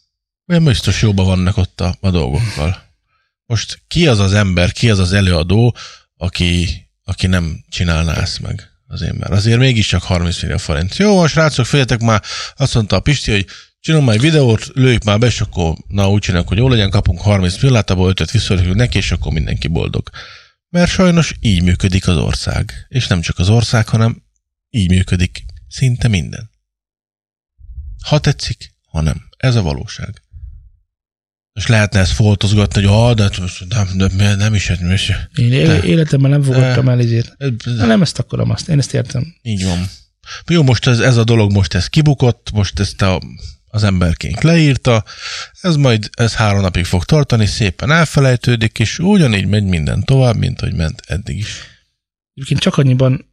Olyan 0.47 0.65
biztos 0.65 1.03
jóban 1.03 1.27
vannak 1.27 1.57
ott 1.57 1.81
a, 1.81 1.97
a 2.01 2.11
dolgokkal. 2.11 2.83
Most 3.47 3.83
ki 3.87 4.07
az 4.07 4.19
az 4.19 4.33
ember, 4.33 4.73
ki 4.73 4.91
az 4.91 4.99
az 4.99 5.13
előadó, 5.13 5.77
aki, 6.17 6.85
aki 7.05 7.27
nem 7.27 7.65
csinálná 7.69 8.15
ezt 8.15 8.41
meg 8.41 8.74
azért, 8.87 9.19
mert 9.19 9.33
azért 9.33 9.59
mégiscsak 9.59 10.03
30 10.03 10.43
millió 10.43 10.57
forint. 10.57 10.97
Jó, 10.97 11.15
van, 11.15 11.29
srácok, 11.29 11.65
figyeljetek 11.65 12.01
már, 12.01 12.23
azt 12.57 12.75
mondta 12.75 12.97
a 12.97 13.01
Pisti, 13.01 13.31
hogy 13.31 13.47
csinálom 13.81 14.11
egy 14.11 14.21
videót, 14.21 14.71
lőjük 14.75 15.05
már 15.05 15.19
be, 15.19 15.27
és 15.27 15.41
akkor 15.41 15.77
na 15.89 16.11
úgy 16.11 16.21
csináljuk, 16.21 16.49
hogy 16.49 16.59
jó 16.59 16.69
legyen, 16.69 16.91
kapunk 16.91 17.21
30 17.21 17.63
milliót, 17.63 17.91
abból 17.91 18.09
5 18.09 18.31
visszaadjuk 18.31 18.75
neki, 18.75 18.97
és 18.97 19.11
akkor 19.11 19.33
mindenki 19.33 19.69
boldog. 19.69 20.11
Mert 20.69 20.91
sajnos 20.91 21.35
így 21.41 21.63
működik 21.63 22.09
az 22.09 22.17
ország. 22.17 22.87
És 22.89 23.07
nem 23.07 23.21
csak 23.21 23.39
az 23.39 23.49
ország, 23.49 23.89
hanem 23.89 24.23
így 24.71 24.89
működik 24.89 25.45
szinte 25.69 26.09
minden. 26.09 26.51
Ha 28.05 28.19
tetszik, 28.19 28.75
ha 28.87 29.01
nem. 29.01 29.29
Ez 29.37 29.57
a 29.57 29.63
valóság. 29.63 30.23
És 31.55 31.67
lehetne 31.67 32.01
ezt 32.01 32.13
foltozgatni, 32.13 32.85
hogy 32.85 32.93
ah, 32.93 33.15
de, 33.15 33.23
hát 33.23 33.39
most 33.41 33.67
nem, 33.95 34.55
is, 34.55 34.67
nem 34.67 34.93
is. 34.93 35.13
Én 35.35 35.49
De- 35.49 35.83
életemben 35.83 36.31
nem 36.31 36.43
fogadtam 36.43 36.85
De- 36.85 36.91
el 36.91 37.01
ezért. 37.01 37.37
De, 37.37 37.87
Nem 37.87 38.03
ezt 38.03 38.19
akarom 38.19 38.51
azt, 38.51 38.69
én 38.69 38.79
ezt 38.79 38.95
értem. 38.95 39.35
Így 39.43 39.65
van. 39.65 39.89
Jó, 40.49 40.63
most 40.63 40.87
ez, 40.87 40.99
ez 40.99 41.17
a 41.17 41.25
dolog 41.25 41.53
most 41.53 41.75
ez 41.75 41.87
kibukott, 41.87 42.51
most 42.53 42.81
ezt 42.81 43.03
a, 43.03 43.21
az 43.67 43.83
emberkénk 43.85 44.41
leírta, 44.41 45.05
ez 45.61 45.77
majd 45.77 46.11
ez 46.13 46.35
három 46.35 46.61
napig 46.61 46.85
fog 46.85 47.05
tartani, 47.05 47.47
szépen 47.47 47.91
elfelejtődik, 47.91 48.79
és 48.79 48.99
ugyanígy 48.99 49.47
megy 49.47 49.65
minden 49.65 50.05
tovább, 50.05 50.37
mint 50.37 50.61
hogy 50.61 50.75
ment 50.75 51.03
eddig 51.07 51.39
is. 51.39 51.61
Egyébként 52.35 52.61
csak 52.61 52.77
annyiban 52.77 53.33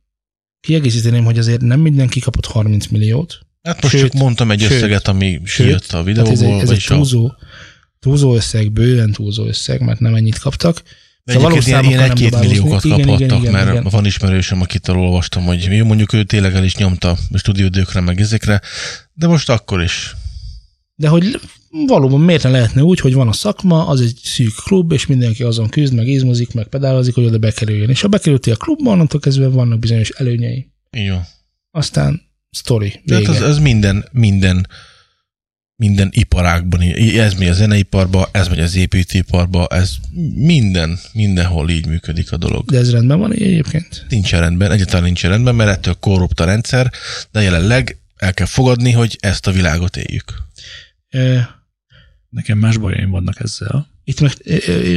kiegészíteném, 0.60 1.24
hogy 1.24 1.38
azért 1.38 1.62
nem 1.62 1.80
mindenki 1.80 2.20
kapott 2.20 2.46
30 2.46 2.88
milliót. 2.88 3.40
Hát 3.62 3.82
most 3.82 3.96
Sőt, 3.96 4.12
csak 4.12 4.22
mondtam 4.22 4.52
egy 4.52 4.60
sőt, 4.62 4.72
összeget, 4.72 5.08
ami 5.08 5.40
sőt, 5.44 5.66
kijött 5.66 5.86
a 5.86 5.88
Tehát 5.88 6.06
videóból, 6.06 6.34
ez 6.34 6.42
egy, 6.42 6.50
ez 6.50 6.60
egy 6.62 6.68
vagyis 6.68 6.90
a, 6.90 7.38
túlzó, 8.02 8.36
összeg, 8.36 8.72
bőven 8.72 9.12
túlzó 9.12 9.46
összeg, 9.46 9.82
mert 9.82 10.00
nem 10.00 10.16
ennyit 10.16 10.38
kaptak. 10.38 10.84
de 11.24 11.34
Szóval 11.34 11.52
egyébként 11.52 11.86
ilyen, 11.86 12.00
egy-két 12.02 12.40
milliókat. 12.40 12.84
Igen, 12.84 12.98
kaphattak, 12.98 13.22
igen, 13.22 13.40
igen, 13.40 13.52
mert 13.52 13.70
igen. 13.70 13.88
van 13.92 14.06
ismerősöm, 14.06 14.62
akitől 14.62 14.96
olvastam, 14.96 15.44
hogy 15.44 15.64
jó, 15.64 15.86
mondjuk 15.86 16.14
ő 16.14 16.24
tényleg 16.24 16.56
el 16.56 16.64
is 16.64 16.76
nyomta 16.76 17.18
stúdiódőkre, 17.34 18.00
meg 18.00 18.22
ezekre, 18.22 18.62
de 19.14 19.28
most 19.28 19.50
akkor 19.50 19.82
is. 19.82 20.16
De 20.96 21.08
hogy 21.08 21.40
valóban 21.88 22.22
miért 22.22 22.44
ne 22.44 22.50
lehetne 22.50 22.84
úgy, 22.84 23.00
hogy 23.00 23.14
van 23.14 23.28
a 23.28 23.34
szakma, 23.34 23.88
az 23.88 24.02
egy 24.02 24.20
szűk 24.24 24.54
klub, 24.64 24.92
és 24.92 25.06
mindenki 25.06 25.44
azon 25.44 25.70
küzd, 25.70 25.94
meg 25.94 26.08
izmozik, 26.08 26.54
meg 26.54 26.68
pedálozik, 26.68 27.16
hogy 27.16 27.26
oda 27.26 27.38
bekerüljön. 27.38 27.90
És 27.90 28.02
ha 28.02 28.08
bekerültél 28.08 28.54
a 28.54 28.58
klubba, 28.58 28.92
onnantól 28.92 29.20
kezdve 29.20 29.48
vannak 29.48 29.80
bizonyos 29.80 30.10
előnyei. 30.10 30.68
Így 30.98 31.10
van. 31.10 31.28
Aztán 31.72 32.22
sztori, 32.50 33.02
De 33.04 33.14
hát 33.14 33.26
vége. 33.26 33.38
az, 33.38 33.50
az 33.50 33.60
minden, 33.60 34.06
minden, 34.12 34.68
minden 35.82 36.10
iparágban, 36.12 36.82
ez 36.82 37.34
megy 37.34 37.48
a 37.48 37.54
zeneiparba, 37.54 38.30
ez 38.32 38.48
megy 38.48 38.60
az 38.60 38.76
építőiparba, 38.76 39.68
ez 39.68 39.96
minden, 40.36 41.00
mindenhol 41.14 41.70
így 41.70 41.86
működik 41.86 42.32
a 42.32 42.38
dolog. 42.38 42.66
De 42.66 42.78
ez 42.78 42.92
rendben 42.92 43.20
van 43.20 43.34
így 43.34 43.42
egyébként? 43.42 44.06
Nincs 44.10 44.32
rendben, 44.32 44.72
egyáltalán 44.72 45.04
nincs 45.04 45.24
rendben, 45.24 45.56
mert 45.56 45.70
ettől 45.70 45.94
korrupt 46.00 46.40
a 46.40 46.46
rendszer, 46.46 46.92
de 47.32 47.42
jelenleg 47.42 47.98
el 48.16 48.34
kell 48.34 48.46
fogadni, 48.46 48.92
hogy 48.92 49.18
ezt 49.20 49.48
a 49.48 49.52
világot 49.52 49.98
éljük. 49.98 50.34
Ö, 51.10 51.40
Nekem 52.30 52.58
más 52.58 52.78
bajaim 52.78 53.10
vannak 53.10 53.40
ezzel. 53.40 53.88
Itt 54.04 54.22
meg 54.22 54.34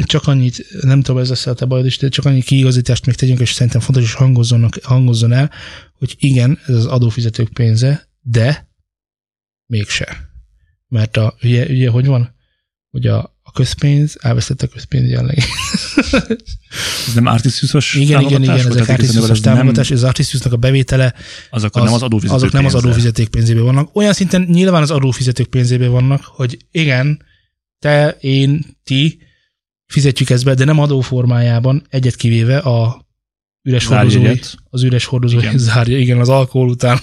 csak 0.03 0.27
annyit, 0.27 0.66
nem 0.81 1.03
tudom, 1.03 1.20
ez 1.20 1.29
lesz 1.29 1.47
a 1.47 1.55
te 1.55 1.64
bajod 1.64 1.87
is, 1.87 1.99
de 1.99 2.09
csak 2.09 2.25
annyi 2.25 2.42
kiigazítást 2.42 3.07
még 3.07 3.14
tegyünk, 3.14 3.40
és 3.40 3.53
szerintem 3.53 3.81
fontos, 3.81 4.12
hogy 4.12 4.27
hangozzon, 4.27 4.68
hangozzon 4.83 5.33
el, 5.33 5.51
hogy 5.92 6.14
igen, 6.18 6.59
ez 6.66 6.75
az 6.75 6.87
adófizetők 6.87 7.49
pénze, 7.53 8.09
de 8.23 8.68
mégse. 9.66 10.33
Mert 10.88 11.16
a, 11.16 11.35
ugye, 11.42 11.66
ugye 11.66 11.88
hogy 11.90 12.07
van? 12.07 12.35
Hogy 12.90 13.07
a, 13.07 13.18
a 13.42 13.53
közpénz, 13.53 14.16
elvesztette 14.20 14.66
a 14.66 14.68
közpénz 14.68 15.09
jelenleg. 15.09 15.38
Ez 17.07 17.14
nem 17.14 17.27
Artisiusos 17.27 17.94
Igen, 17.94 18.20
igen, 18.20 18.20
igen, 18.20 18.31
támogatás 18.42 18.62
volt? 18.62 18.75
ezek 18.75 18.87
Tehát 18.87 19.01
igazából 19.03 19.23
Artisius 19.23 19.38
ez 19.38 19.44
nem- 19.44 19.55
támogatás, 19.55 19.90
az 19.90 20.03
Artisiusnak 20.05 20.53
a 20.53 20.57
bevétele, 20.57 21.14
Az 21.51 21.64
akkor 21.64 21.83
nem 21.83 21.92
az 21.92 22.03
adófizetők 22.03 22.37
azok 22.42 22.53
nem 22.53 22.64
az 22.64 22.73
pénze. 22.73 22.87
adófizetők 22.88 23.29
pénzéből 23.29 23.64
vannak. 23.64 23.97
Olyan 23.97 24.12
szinten 24.12 24.42
nyilván 24.42 24.83
az 24.83 24.90
adófizetők 24.90 25.47
pénzéből 25.47 25.90
vannak, 25.90 26.23
hogy 26.25 26.59
igen, 26.70 27.23
te, 27.79 28.16
én, 28.20 28.64
ti 28.85 29.18
fizetjük 29.87 30.31
ezt 30.31 30.44
be, 30.44 30.55
de 30.55 30.64
nem 30.64 30.79
adó 30.79 31.01
formájában, 31.01 31.87
egyet 31.88 32.16
kivéve 32.16 32.59
a 32.59 33.04
Üres 33.66 33.87
hordozói, 33.87 34.38
az 34.70 34.83
üres 34.83 35.05
hordozói 35.05 35.38
Igen. 35.42 35.59
zárja, 35.59 35.98
igen, 35.98 36.18
az 36.20 36.29
alkohol 36.29 36.68
után. 36.68 36.98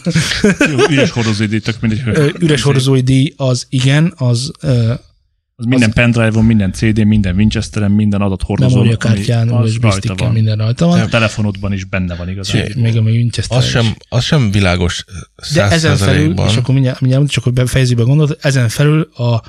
Üres 0.89 1.09
hordozóidít, 1.11 1.63
tök 1.63 1.79
mindegy. 1.81 2.33
Üres 2.39 2.61
hordozói 2.61 3.01
díj 3.01 3.33
az 3.35 3.65
igen, 3.69 4.13
az 4.17 4.51
Az 5.55 5.65
minden 5.65 5.91
pendrive-on, 5.93 6.45
minden 6.45 6.71
CD, 6.73 7.05
minden 7.05 7.35
Winchesteren, 7.35 7.91
minden 7.91 8.21
adat 8.21 8.41
hordozón. 8.41 8.71
memóriakártyán, 8.77 9.49
ami- 9.49 9.67
az 9.67 9.75
USB 9.75 9.91
sticken, 9.91 10.31
minden 10.31 10.57
rajta 10.57 10.85
van. 10.85 10.99
A 10.99 11.07
telefonodban 11.07 11.73
is 11.73 11.83
benne 11.83 12.15
van 12.15 12.29
igazán. 12.29 12.65
Csé, 12.67 12.81
Még 12.81 12.97
a 12.97 13.01
Winchester 13.01 13.57
Az 13.57 13.65
sem, 13.65 13.95
az 14.09 14.23
sem 14.23 14.51
világos 14.51 15.05
De 15.53 15.69
ezen 15.69 15.95
felül, 15.97 16.33
és 16.47 16.55
akkor 16.55 16.73
mindjárt, 16.73 17.01
mindjárt 17.01 17.29
csak 17.29 17.43
hogy 17.43 17.53
befejezzük 17.53 17.97
be 17.97 18.03
a 18.03 18.05
gondolatot, 18.05 18.45
ezen 18.45 18.69
felül 18.69 19.01
a, 19.01 19.41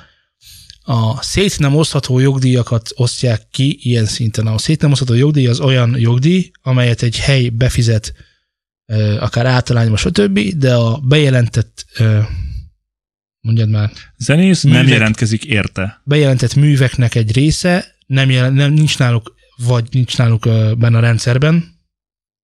a 0.83 1.23
szét 1.23 1.59
nem 1.59 1.77
osztható 1.77 2.19
jogdíjakat 2.19 2.91
osztják 2.95 3.47
ki 3.51 3.79
ilyen 3.83 4.05
szinten. 4.05 4.47
A 4.47 4.59
szét 4.59 4.81
nem 4.81 4.91
osztható 4.91 5.15
jogdíj 5.15 5.47
az 5.47 5.61
olyan 5.61 5.99
jogdíj, 5.99 6.51
amelyet 6.63 7.03
egy 7.03 7.19
hely 7.19 7.49
befizet 7.49 8.15
akár 9.19 9.47
általányba, 9.47 9.97
stb., 9.97 10.41
de 10.41 10.75
a 10.75 10.99
bejelentett 10.99 11.87
mondjad 13.41 13.69
már, 13.69 13.91
Zenész 14.17 14.63
nem 14.63 14.73
Művek. 14.73 14.89
jelentkezik 14.89 15.45
érte. 15.45 16.01
bejelentett 16.05 16.55
műveknek 16.55 17.15
egy 17.15 17.33
része 17.33 17.95
nem, 18.07 18.31
jelen, 18.31 18.53
nem 18.53 18.73
nincs 18.73 18.99
náluk, 18.99 19.35
vagy 19.57 19.89
nincs 19.91 20.19
náluk 20.19 20.43
benne 20.79 20.97
a 20.97 21.01
rendszerben, 21.01 21.81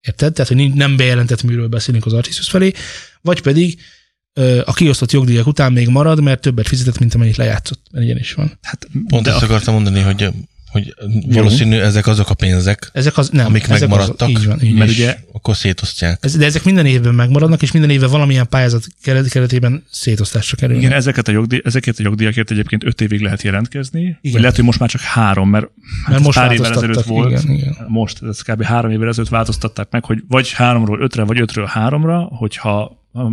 érted? 0.00 0.32
Tehát, 0.32 0.52
hogy 0.52 0.74
nem 0.74 0.96
bejelentett 0.96 1.42
műről 1.42 1.68
beszélünk 1.68 2.06
az 2.06 2.12
Artisus 2.12 2.48
felé, 2.48 2.72
vagy 3.20 3.40
pedig 3.40 3.80
a 4.64 4.72
kiosztott 4.72 5.12
jogdíjak 5.12 5.46
után 5.46 5.72
még 5.72 5.88
marad, 5.88 6.22
mert 6.22 6.40
többet 6.40 6.68
fizetett, 6.68 6.98
mint 6.98 7.14
amennyit 7.14 7.36
lejátszott. 7.36 7.80
Mert 7.92 8.04
ilyen 8.04 8.18
is 8.18 8.32
van. 8.32 8.58
Hát, 8.62 8.88
Pont 9.08 9.26
ezt 9.26 9.42
akartam 9.42 9.74
mondani, 9.74 10.00
hogy, 10.00 10.28
hogy 10.70 10.94
valószínű 11.26 11.78
ezek 11.78 12.06
azok 12.06 12.30
a 12.30 12.34
pénzek, 12.34 12.90
Ezek 12.92 13.18
az, 13.18 13.28
nem, 13.28 13.46
Amik 13.46 13.68
ezek 13.68 13.80
megmaradtak, 13.80 14.28
Az, 14.28 14.40
így 14.40 14.46
van, 14.46 14.62
így 14.62 14.74
mert 14.74 14.90
ugye 14.90 15.16
akkor 15.32 15.56
szétosztják. 15.56 16.18
Ez, 16.20 16.36
de 16.36 16.44
ezek 16.44 16.64
minden 16.64 16.86
évben 16.86 17.14
megmaradnak, 17.14 17.62
és 17.62 17.72
minden 17.72 17.90
évben 17.90 18.10
valamilyen 18.10 18.48
pályázat 18.48 18.84
keret- 19.02 19.28
keretében 19.28 19.84
szétosztásra 19.90 20.56
kerülnek. 20.56 20.84
Igen, 20.84 20.96
ezeket 20.96 21.28
a, 21.28 21.32
jogdíj, 21.32 21.60
ezeket 21.64 21.98
a 21.98 22.02
jogdíjakért 22.02 22.50
egyébként 22.50 22.84
öt 22.84 23.00
évig 23.00 23.20
lehet 23.20 23.42
jelentkezni. 23.42 24.00
Igen. 24.00 24.18
Vagy 24.22 24.40
lehet, 24.40 24.56
hogy 24.56 24.64
most 24.64 24.78
már 24.78 24.88
csak 24.88 25.00
három, 25.00 25.50
mert, 25.50 25.68
hát 26.02 26.10
mert 26.10 26.22
most 26.22 26.38
pár 26.38 26.52
évvel 26.52 26.72
ezelőtt 26.72 27.02
volt. 27.02 27.42
Igen, 27.42 27.54
igen. 27.54 27.76
Most, 27.88 28.22
ez 28.22 28.42
kb. 28.42 28.62
három 28.62 28.90
évvel 28.90 29.08
ezelőtt 29.08 29.30
változtatták 29.30 29.90
meg, 29.90 30.04
hogy 30.04 30.22
vagy 30.28 30.52
háromról 30.52 31.00
ötre, 31.00 31.22
vagy 31.22 31.40
ötről 31.40 31.66
háromra, 31.66 32.20
hogyha 32.20 32.97
a- 33.18 33.32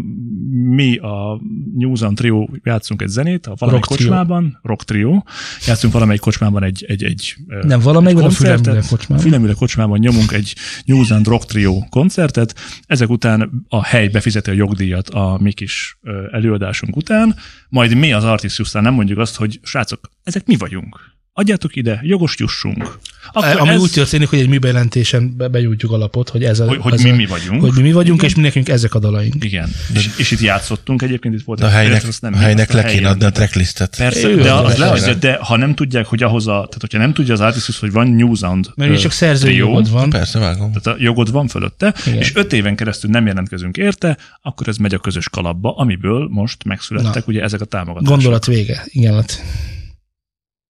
mi 0.76 0.98
a 0.98 1.42
News 1.76 2.02
on 2.02 2.16
Trio 2.16 2.48
játszunk 2.64 3.02
egy 3.02 3.08
zenét, 3.08 3.48
a 3.48 3.54
valamelyik 3.58 3.86
Rock 3.86 3.98
trio. 4.00 4.10
kocsmában, 4.10 4.60
rock 4.64 4.84
trio, 4.84 5.22
játszunk 5.68 5.94
valamelyik 5.94 6.22
kocsmában 6.22 6.64
egy, 6.64 6.86
egy, 6.88 7.04
egy 7.04 7.36
Nem, 7.62 7.80
valamelyik 7.80 8.18
koncertet. 8.20 8.60
Fülemüle 8.60 8.88
kocsmában. 8.90 9.26
Fülemüle 9.26 9.54
kocsmában 9.54 10.00
nyomunk 10.00 10.32
egy 10.32 10.56
News 10.86 11.12
and 11.12 11.28
Rock 11.28 11.46
Trio 11.46 11.80
koncertet, 11.90 12.56
ezek 12.88 13.10
után 13.10 13.66
a 13.68 13.84
hely 13.86 14.08
befizeti 14.08 14.50
a 14.50 14.54
jogdíjat 14.54 15.10
a 15.10 15.38
mi 15.42 15.52
kis 15.52 15.98
előadásunk 16.32 16.96
után, 16.96 17.36
majd 17.70 17.96
mi 17.98 18.14
az 18.14 18.24
Artisius 18.24 18.72
nem 18.72 18.94
mondjuk 18.94 19.18
azt, 19.18 19.36
hogy 19.36 19.60
srácok, 19.64 20.10
ezek 20.24 20.46
mi 20.46 20.56
vagyunk. 20.56 21.15
Adjátok 21.38 21.76
ide, 21.76 22.00
jogos 22.04 22.36
jussunk. 22.38 22.98
Akkor 23.32 23.60
Ami 23.60 23.70
ez... 23.70 23.82
úgy 23.82 23.92
történik, 23.92 24.30
hogy 24.30 24.40
egy 24.40 24.48
műbejelentésen 24.48 25.38
be- 25.38 25.48
begyújtjuk 25.48 25.92
a 25.92 25.98
lapot, 25.98 26.30
hogy 26.30 26.44
ez 26.44 26.60
a, 26.60 26.68
hogy, 26.68 26.78
hogy 26.78 26.94
ez 26.94 27.02
mi 27.02 27.10
a, 27.10 27.16
mi 27.16 27.26
vagyunk. 27.26 27.62
hogy 27.62 27.72
mi, 27.76 27.82
mi 27.82 27.92
vagyunk, 27.92 28.24
és 28.24 28.36
mi 28.36 28.42
nekünk 28.42 28.70
ezek 28.70 28.94
a 28.94 29.00
dalaink. 29.00 29.44
Igen. 29.44 29.70
És, 29.94 30.10
és 30.18 30.32
itt 30.32 30.40
játszottunk 30.40 31.02
egyébként, 31.02 31.36
itt 31.36 31.44
volt 31.44 31.60
De 31.60 31.66
a 31.66 31.70
helynek, 31.70 32.04
azt 32.08 32.22
nem 32.22 32.34
a 32.34 32.38
helynek 32.38 32.72
le 32.72 32.84
kéne 32.84 33.10
adni 33.10 33.26
a 33.26 33.32
tracklistet. 33.32 33.96
Persze, 33.98 34.28
Ő 34.28 34.42
de, 34.42 34.54
az 34.54 34.80
az 34.80 35.16
de 35.20 35.38
ha 35.42 35.58
nem 35.58 35.76
tudják, 35.76 36.06
hogy 36.06 36.24
ahhoz 36.24 36.48
a, 36.48 36.52
tehát 36.52 36.78
hogyha 36.80 36.98
nem 36.98 37.14
tudja 37.14 37.34
az 37.34 37.40
Artisius, 37.40 37.80
hogy 37.80 37.92
van 37.92 38.08
New 38.08 38.34
Sound 38.36 38.70
Mert 38.76 38.92
ö, 38.92 38.96
csak 38.96 39.12
szerzői 39.12 39.56
jogod 39.56 39.92
van. 39.92 40.10
Persze, 40.10 40.40
vágom. 40.40 40.72
tehát 40.74 41.00
a 41.00 41.04
jogod 41.04 41.32
van 41.32 41.48
fölötte, 41.48 41.88
Igen. 41.88 42.14
Igen. 42.14 42.20
és 42.20 42.36
öt 42.36 42.54
éven 42.54 42.76
keresztül 42.76 43.10
nem 43.10 43.26
jelentkezünk 43.26 43.78
érte, 43.78 44.18
akkor 44.42 44.68
ez 44.68 44.78
megy 44.78 44.94
a 44.94 45.00
közös 45.00 45.30
kalapba, 45.30 45.76
amiből 45.76 46.28
most 46.32 46.64
megszülettek 46.64 47.26
Na. 47.26 47.32
ugye 47.34 47.42
ezek 47.42 47.62
a 47.62 47.66
támogatások. 47.66 48.10
Gondolat 48.10 48.46
vége. 48.46 48.84
Igen, 48.86 49.14
hát. 49.14 49.42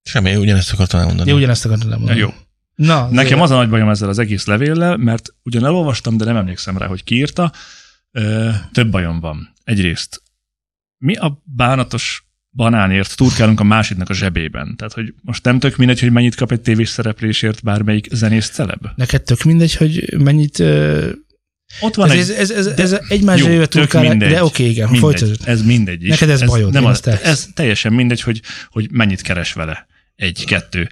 Semmi, 0.10 0.36
ugyanezt 0.36 0.72
akartam 0.74 1.00
elmondani. 1.00 1.30
Jó, 1.30 1.36
ugyanezt 1.36 1.66
akartam 1.66 1.92
elmondani. 1.92 2.20
Jó. 2.20 2.34
Na, 2.76 3.10
Nekem 3.10 3.42
az 3.42 3.52
a 3.52 3.56
nagy 3.56 3.70
bajom 3.70 3.90
ezzel 3.90 4.10
az 4.10 4.20
egész 4.20 4.46
levéllel, 4.46 4.98
mert 4.98 5.30
ugyan 5.44 5.66
elolvastam, 5.66 6.18
de 6.18 6.26
nem 6.26 6.36
emlékszem 6.36 6.78
rá, 6.78 6.86
hogy 6.88 7.04
ki 7.04 7.16
írta. 7.16 7.52
Ö, 8.12 8.50
több 8.72 8.90
bajom 8.90 9.20
van. 9.20 9.54
Egyrészt, 9.64 10.22
mi 10.98 11.16
a 11.16 11.42
bánatos 11.44 12.26
banánért 12.52 13.16
turkálunk 13.16 13.60
a 13.60 13.64
másiknak 13.64 14.10
a 14.10 14.14
zsebében? 14.14 14.76
Tehát, 14.76 14.94
hogy 14.94 15.14
most 15.22 15.44
nem 15.44 15.60
tök 15.60 15.76
mindegy, 15.76 16.00
hogy 16.00 16.12
mennyit 16.12 16.36
kap 16.36 16.52
egy 16.52 16.62
tévés 16.62 16.90
szereplésért 16.90 17.64
bármelyik 17.64 18.08
zenész 18.12 18.50
celeb. 18.50 18.86
Neked 18.96 19.22
tök 19.24 19.44
mindegy, 19.44 19.76
hogy 19.76 20.14
mennyit... 20.18 20.60
ö, 20.60 21.10
Ott 21.80 21.96
van 21.96 22.10
Ez, 22.12 22.30
egy... 22.30 22.36
ez, 22.38 22.50
ez, 22.52 22.66
ez, 22.68 22.80
ez 22.80 23.00
egymásra 23.08 23.48
tök 23.58 23.68
turkálás, 23.68 24.10
mindegy. 24.10 24.30
de 24.32 24.44
oké, 24.44 24.64
igen, 24.70 24.90
mindegy, 24.90 25.02
folytatod. 25.20 25.48
ez 25.48 25.64
mindegy 25.64 26.04
is. 26.04 26.10
Neked 26.10 26.30
ez 26.30 26.44
bajod, 26.44 26.74
nem 26.74 26.86
az, 26.86 27.08
ez 27.08 27.48
teljesen 27.54 27.94
mindegy, 27.94 28.22
hogy, 28.22 28.42
hogy 28.70 28.92
mennyit 28.92 29.22
keres 29.22 29.54
vele. 29.54 29.88
Egy, 30.16 30.46
kettő. 30.46 30.90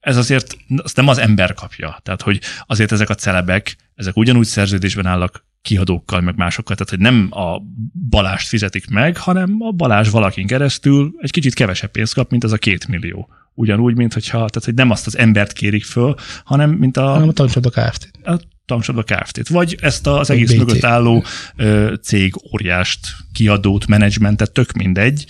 Ez 0.00 0.16
azért 0.16 0.56
azt 0.76 0.96
nem 0.96 1.08
az 1.08 1.18
ember 1.18 1.54
kapja. 1.54 2.00
Tehát, 2.02 2.22
hogy 2.22 2.40
azért 2.66 2.92
ezek 2.92 3.10
a 3.10 3.14
celebek, 3.14 3.76
ezek 3.94 4.16
ugyanúgy 4.16 4.46
szerződésben 4.46 5.06
állnak 5.06 5.44
kiadókkal, 5.62 6.20
meg 6.20 6.36
másokkal, 6.36 6.76
tehát 6.76 6.90
hogy 6.90 7.12
nem 7.12 7.28
a 7.30 7.62
Balást 8.08 8.48
fizetik 8.48 8.88
meg, 8.88 9.16
hanem 9.16 9.56
a 9.58 9.70
Balázs 9.70 10.08
valakin 10.08 10.46
keresztül 10.46 11.14
egy 11.18 11.30
kicsit 11.30 11.54
kevesebb 11.54 11.90
pénzt 11.90 12.14
kap, 12.14 12.30
mint 12.30 12.44
az 12.44 12.52
a 12.52 12.56
két 12.56 12.88
millió. 12.88 13.28
Ugyanúgy, 13.54 13.96
mint 13.96 14.12
hogyha, 14.12 14.36
tehát 14.36 14.64
hogy 14.64 14.74
nem 14.74 14.90
azt 14.90 15.06
az 15.06 15.18
embert 15.18 15.52
kérik 15.52 15.84
föl, 15.84 16.14
hanem 16.44 16.70
mint 16.70 16.96
a, 16.96 17.06
hanem 17.06 17.28
a 17.28 17.32
tankcsapda 17.32 17.70
Kft. 17.70 18.10
a 18.24 18.40
tankcsapda 18.66 19.02
Kft-t. 19.02 19.48
Vagy 19.48 19.76
ezt 19.80 20.06
az 20.06 20.30
egész 20.30 20.52
BT. 20.52 20.58
mögött 20.58 20.84
álló 20.84 21.24
ö, 21.56 21.94
cég 22.02 22.34
óriást, 22.52 23.06
kiadót, 23.32 23.86
menedzsmentet, 23.86 24.52
tök 24.52 24.72
mindegy, 24.72 25.26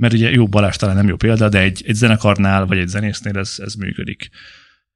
mert 0.00 0.12
ugye 0.12 0.30
jó 0.30 0.46
Balázs 0.46 0.76
talán 0.76 0.96
nem 0.96 1.08
jó 1.08 1.16
példa, 1.16 1.48
de 1.48 1.58
egy, 1.58 1.82
egy 1.86 1.94
zenekarnál, 1.94 2.66
vagy 2.66 2.78
egy 2.78 2.88
zenésznél 2.88 3.38
ez, 3.38 3.54
ez 3.58 3.74
működik. 3.74 4.28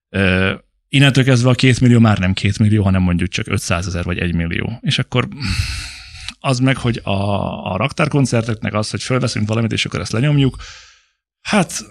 Ö, 0.09 0.53
innentől 0.89 1.25
kezdve 1.25 1.51
a 1.51 1.55
két 1.55 1.81
millió 1.81 1.99
már 1.99 2.19
nem 2.19 2.33
két 2.33 2.59
millió, 2.59 2.83
hanem 2.83 3.03
mondjuk 3.03 3.29
csak 3.29 3.47
500 3.49 3.87
ezer 3.87 4.05
vagy 4.05 4.19
egy 4.19 4.35
millió. 4.35 4.79
És 4.81 4.99
akkor 4.99 5.29
az 6.41 6.59
meg, 6.59 6.77
hogy 6.77 7.01
a, 7.03 7.11
a 7.73 7.77
raktárkoncerteknek 7.77 8.75
az, 8.75 8.91
hogy 8.91 9.03
fölveszünk 9.03 9.49
valamit, 9.49 9.73
és 9.73 9.85
akkor 9.85 10.01
ezt 10.01 10.13
lenyomjuk, 10.13 10.57
hát 11.41 11.85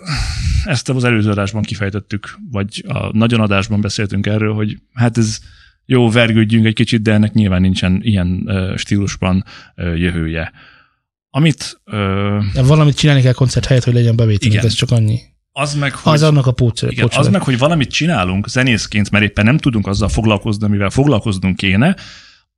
ezt 0.66 0.90
az 0.90 1.04
előző 1.04 1.30
adásban 1.30 1.62
kifejtettük, 1.62 2.40
vagy 2.52 2.84
a 2.88 3.18
nagyon 3.18 3.40
adásban 3.40 3.82
beszéltünk 3.82 4.26
erről, 4.26 4.54
hogy 4.54 4.78
hát 4.94 5.18
ez 5.18 5.40
jó, 5.86 6.10
vergődjünk 6.10 6.66
egy 6.66 6.74
kicsit, 6.74 7.02
de 7.02 7.14
ennek 7.14 7.34
nyilván 7.34 7.62
nincsen 7.62 8.00
ilyen 8.04 8.50
stílusban 8.76 9.44
jövője. 9.76 10.52
Amit 11.36 11.82
ö, 11.84 12.40
De 12.54 12.64
valamit 12.64 12.96
csinálni 12.98 13.22
kell 13.22 13.34
koncert 13.34 13.66
helyett, 13.66 13.84
hogy 13.84 13.94
legyen 13.94 14.16
bevételünk, 14.16 14.64
ez 14.64 14.74
csak 14.74 14.92
annyi. 14.92 15.20
az 15.52 15.76
meg, 15.76 15.94
hogy, 15.96 16.14
Az 16.14 16.24
annak 16.24 16.46
a 16.46 16.52
pócsere. 16.52 16.92
igen, 16.92 17.08
az 17.16 17.28
meg, 17.28 17.42
hogy 17.42 17.58
valamit 17.58 17.92
csinálunk 17.92 18.50
zenészként, 18.50 19.12
mert 19.12 19.24
éppen 19.24 19.46
nem 19.46 19.58
tudunk 19.58 19.88
azzal 19.88 20.10
foglalkozni, 20.10 20.66
amivel 20.66 20.90
foglalkoznunk 20.90 21.56
kéne, 21.56 21.96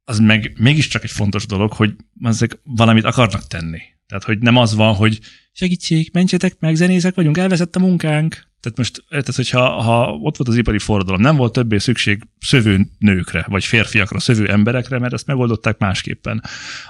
az 0.03 0.19
meg 0.19 0.53
mégiscsak 0.57 1.03
egy 1.03 1.11
fontos 1.11 1.45
dolog, 1.45 1.73
hogy 1.73 1.95
ezek 2.23 2.59
valamit 2.63 3.03
akarnak 3.03 3.47
tenni. 3.47 3.79
Tehát, 4.07 4.23
hogy 4.23 4.39
nem 4.39 4.57
az 4.57 4.75
van, 4.75 4.93
hogy 4.93 5.19
segítség, 5.51 6.09
mentsetek 6.13 6.55
meg, 6.59 6.75
zenészek 6.75 7.15
vagyunk, 7.15 7.37
elveszett 7.37 7.75
a 7.75 7.79
munkánk. 7.79 8.47
Tehát 8.65 8.79
most, 8.79 9.03
tehát, 9.09 9.35
hogyha 9.35 9.81
ha 9.81 10.11
ott 10.11 10.37
volt 10.37 10.49
az 10.49 10.57
ipari 10.57 10.79
forradalom, 10.79 11.21
nem 11.21 11.35
volt 11.35 11.53
többé 11.53 11.77
szükség 11.77 12.23
szövő 12.39 12.87
nőkre, 12.99 13.45
vagy 13.49 13.65
férfiakra, 13.65 14.19
szövő 14.19 14.49
emberekre, 14.49 14.99
mert 14.99 15.13
ezt 15.13 15.27
megoldották 15.27 15.77
másképpen. 15.77 16.43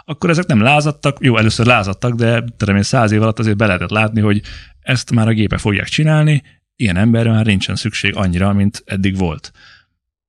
Akkor 0.06 0.30
ezek 0.30 0.46
nem 0.46 0.62
lázadtak, 0.62 1.18
jó, 1.22 1.38
először 1.38 1.66
lázadtak, 1.66 2.14
de 2.14 2.44
tudom 2.58 2.76
én 2.76 2.84
száz 2.84 3.12
év 3.12 3.22
alatt 3.22 3.40
azért 3.40 3.58
be 3.58 3.66
lehetett 3.66 3.90
látni, 3.90 4.22
hogy 4.22 4.42
ezt 4.80 5.12
már 5.12 5.28
a 5.28 5.34
gépe 5.34 5.58
fogják 5.58 5.88
csinálni, 5.88 6.44
ilyen 6.76 6.98
emberre 6.98 7.32
már 7.32 7.46
nincsen 7.46 7.76
szükség 7.76 8.16
annyira, 8.16 8.54
mint 8.54 8.84
eddig 8.86 9.18
volt. 9.18 9.52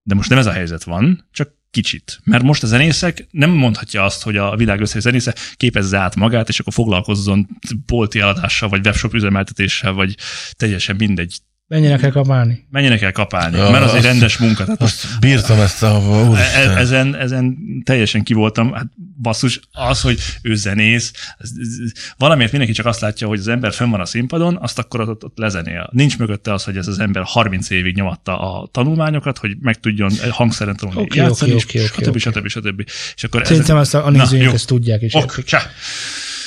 De 0.03 0.15
most 0.15 0.29
nem 0.29 0.39
ez 0.39 0.47
a 0.47 0.53
helyzet 0.53 0.85
van, 0.85 1.29
csak 1.33 1.55
kicsit. 1.71 2.21
Mert 2.25 2.43
most 2.43 2.63
a 2.63 2.67
zenészek 2.67 3.27
nem 3.31 3.51
mondhatja 3.51 4.05
azt, 4.05 4.23
hogy 4.23 4.37
a 4.37 4.57
világ 4.57 4.81
összes 4.81 5.03
zenésze 5.03 5.35
képezze 5.57 5.99
át 5.99 6.17
magát, 6.17 6.49
és 6.49 6.61
akkor 6.61 6.73
foglalkozzon 6.73 7.49
bolti 7.87 8.21
eladással, 8.21 8.69
vagy 8.69 8.87
webshop 8.87 9.15
üzemeltetéssel, 9.15 9.93
vagy 9.93 10.15
teljesen 10.53 10.97
mindegy. 10.97 11.39
Menjenek 11.69 12.03
el 12.03 12.11
kapálni. 12.11 12.67
Menjenek 12.71 13.03
el 13.03 13.13
kapálni, 13.13 13.57
Ja, 13.57 13.71
mert 13.71 13.85
az 13.85 13.95
egy 13.95 14.03
rendes 14.03 14.37
munka. 14.37 14.65
Tehát 14.65 14.81
most 14.81 15.05
Azt 15.05 15.21
bírtam 15.21 15.61
ezt 15.61 15.83
a... 15.83 15.87
e- 15.87 16.29
Úristen. 16.29 16.77
ezen, 16.77 17.15
ezen 17.17 17.57
teljesen 17.85 18.23
ki 18.23 18.33
voltam. 18.35 18.73
Hát 18.73 18.87
basszus, 19.23 19.61
az, 19.73 20.01
hogy 20.01 20.19
ő 20.43 20.55
zenész, 20.55 21.13
ez, 21.39 21.51
ez, 21.61 21.93
valamiért 22.17 22.51
mindenki 22.51 22.75
csak 22.77 22.87
azt 22.87 23.01
látja, 23.01 23.27
hogy 23.27 23.39
az 23.39 23.49
ember 23.49 23.73
fönn 23.73 23.91
van 23.91 24.01
a 24.01 24.05
színpadon, 24.05 24.57
azt 24.61 24.79
akkor 24.79 25.01
ott, 25.09 25.25
ott 25.25 25.39
lezenél. 25.39 25.89
Nincs 25.93 26.19
mögötte 26.19 26.53
az, 26.53 26.65
hogy 26.65 26.77
ez 26.77 26.87
az 26.87 26.99
ember 26.99 27.23
30 27.27 27.71
évig 27.71 27.95
nyomatta 27.95 28.39
a 28.61 28.69
tanulmányokat, 28.73 29.39
hogy 29.39 29.57
meg 29.61 29.81
tudjon 29.81 30.11
hangszeren 30.31 30.77
tanulni, 30.77 31.01
Oké, 31.01 31.19
játszani, 31.19 31.53
oké, 31.53 31.79
és 31.79 31.91
oké, 31.91 32.09
oké, 32.09 32.19
stb. 32.19 32.39
stb. 32.39 32.49
stb. 32.49 32.83
És 33.17 33.25
akkor 33.25 33.47
Szerintem 33.47 33.77
ezt 33.77 33.95
a, 33.95 34.07
a 34.07 34.11
nézőink 34.11 34.53
ezt 34.53 34.67
tudják 34.67 35.03
is. 35.03 35.15
ok, 35.15 35.45
csá, 35.45 35.63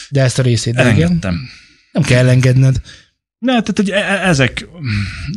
De 0.09 0.21
ezt 0.21 0.39
a 0.39 0.41
részét, 0.41 0.73
de 0.73 0.81
igen. 0.81 0.93
elengedtem. 0.95 1.49
Nem 1.91 2.03
kell 2.03 2.29
engedned. 2.29 2.81
Ne, 3.39 3.51
tehát 3.51 3.77
hogy 3.77 3.89
e- 3.89 3.95
e- 3.95 4.27
ezek, 4.27 4.67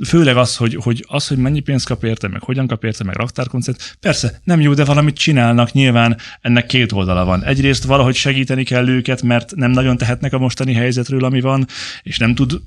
főleg 0.06 0.36
az, 0.36 0.56
hogy, 0.56 0.74
hogy 0.74 1.04
az, 1.08 1.26
hogy 1.26 1.36
mennyi 1.36 1.60
pénzt 1.60 1.86
kap 1.86 2.04
érte, 2.04 2.28
meg 2.28 2.42
hogyan 2.42 2.66
kap 2.66 2.84
érte, 2.84 3.04
meg 3.04 3.16
raktárkoncert, 3.16 3.96
persze 4.00 4.40
nem 4.44 4.60
jó, 4.60 4.74
de 4.74 4.84
valamit 4.84 5.16
csinálnak, 5.16 5.72
nyilván 5.72 6.16
ennek 6.40 6.66
két 6.66 6.92
oldala 6.92 7.24
van. 7.24 7.44
Egyrészt 7.44 7.84
valahogy 7.84 8.14
segíteni 8.14 8.64
kell 8.64 8.88
őket, 8.88 9.22
mert 9.22 9.54
nem 9.54 9.70
nagyon 9.70 9.96
tehetnek 9.96 10.32
a 10.32 10.38
mostani 10.38 10.72
helyzetről, 10.72 11.24
ami 11.24 11.40
van, 11.40 11.66
és 12.02 12.18
nem 12.18 12.34
tud 12.34 12.60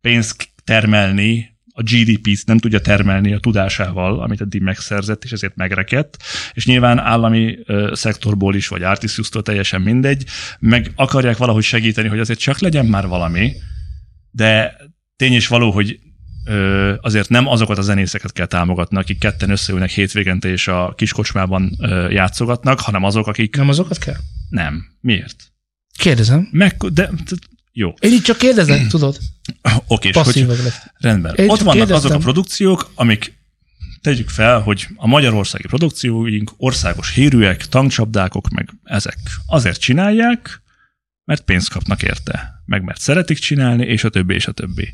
pénzt 0.00 0.48
termelni, 0.64 1.50
a 1.74 1.82
GDP-t 1.82 2.46
nem 2.46 2.58
tudja 2.58 2.80
termelni 2.80 3.32
a 3.32 3.38
tudásával, 3.38 4.20
amit 4.20 4.40
eddig 4.40 4.62
megszerzett, 4.62 5.24
és 5.24 5.32
ezért 5.32 5.56
megrekedt, 5.56 6.16
és 6.52 6.66
nyilván 6.66 6.98
állami 6.98 7.58
ö, 7.66 7.90
szektorból 7.94 8.54
is, 8.54 8.68
vagy 8.68 8.82
Artisius-tól 8.82 9.42
teljesen 9.42 9.80
mindegy, 9.80 10.24
meg 10.58 10.90
akarják 10.94 11.36
valahogy 11.36 11.62
segíteni, 11.62 12.08
hogy 12.08 12.18
azért 12.18 12.38
csak 12.38 12.58
legyen 12.58 12.86
már 12.86 13.06
valami, 13.06 13.52
de 14.32 14.76
tény 15.16 15.32
is 15.32 15.46
való, 15.46 15.70
hogy 15.70 15.98
ö, 16.44 16.94
azért 17.00 17.28
nem 17.28 17.46
azokat 17.46 17.78
a 17.78 17.82
zenészeket 17.82 18.32
kell 18.32 18.46
támogatni, 18.46 18.96
akik 18.96 19.18
ketten 19.18 19.50
összeülnek 19.50 19.90
hétvégente 19.90 20.48
és 20.48 20.68
a 20.68 20.94
kiskocsmában 20.96 21.76
ö, 21.78 22.10
játszogatnak, 22.10 22.80
hanem 22.80 23.04
azok, 23.04 23.26
akik 23.26 23.56
Nem 23.56 23.68
azokat 23.68 23.98
kell? 23.98 24.18
nem. 24.48 24.84
Miért? 25.00 25.52
Kérdezem. 25.98 26.48
Meg, 26.52 26.76
de, 26.76 26.90
de 26.90 27.36
jó. 27.72 27.94
Én 28.00 28.12
itt 28.12 28.24
csak 28.24 28.36
kérdezem, 28.38 28.88
tudod? 28.88 29.18
Oké, 29.86 30.08
és 30.08 30.16
hogy, 30.16 30.46
rendben. 30.98 31.34
Én 31.34 31.50
Ott 31.50 31.58
vannak 31.58 31.74
kérdeztem. 31.74 32.10
azok 32.10 32.12
a 32.12 32.18
produkciók, 32.18 32.90
amik 32.94 33.40
tegyük 34.00 34.28
fel, 34.28 34.60
hogy 34.60 34.86
a 34.96 35.06
magyarországi 35.06 35.66
produkcióink 35.66 36.52
országos 36.56 37.14
hírűek, 37.14 37.66
tankcsapdákok, 37.66 38.48
meg 38.48 38.68
ezek 38.84 39.18
azért 39.46 39.80
csinálják, 39.80 40.62
mert 41.24 41.44
pénzt 41.44 41.70
kapnak 41.70 42.02
érte, 42.02 42.62
meg 42.64 42.82
mert 42.82 43.00
szeretik 43.00 43.38
csinálni, 43.38 43.84
és 43.84 44.04
a 44.04 44.08
többi, 44.08 44.34
és 44.34 44.46
a 44.46 44.52
többi. 44.52 44.92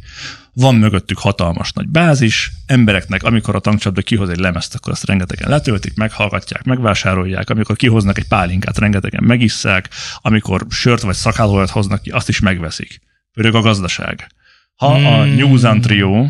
Van 0.52 0.74
mögöttük 0.74 1.18
hatalmas 1.18 1.72
nagy 1.72 1.88
bázis, 1.88 2.50
embereknek, 2.66 3.22
amikor 3.22 3.54
a 3.54 3.60
tankcsapda 3.60 4.02
kihoz 4.02 4.28
egy 4.28 4.38
lemezt, 4.38 4.74
akkor 4.74 4.92
azt 4.92 5.06
rengetegen 5.06 5.48
letöltik, 5.48 5.96
meghallgatják, 5.96 6.64
megvásárolják, 6.64 7.50
amikor 7.50 7.76
kihoznak 7.76 8.18
egy 8.18 8.28
pálinkát, 8.28 8.78
rengetegen 8.78 9.24
megisszák, 9.24 9.88
amikor 10.16 10.66
sört 10.70 11.02
vagy 11.02 11.14
szakálolajat 11.14 11.70
hoznak 11.70 12.02
ki, 12.02 12.10
azt 12.10 12.28
is 12.28 12.40
megveszik. 12.40 13.00
Pörög 13.32 13.54
a 13.54 13.60
gazdaság. 13.60 14.26
Ha 14.74 14.86
a 14.86 15.22
Hmm. 15.22 15.34
News 15.34 15.62
and 15.62 15.82
Trio, 15.82 16.28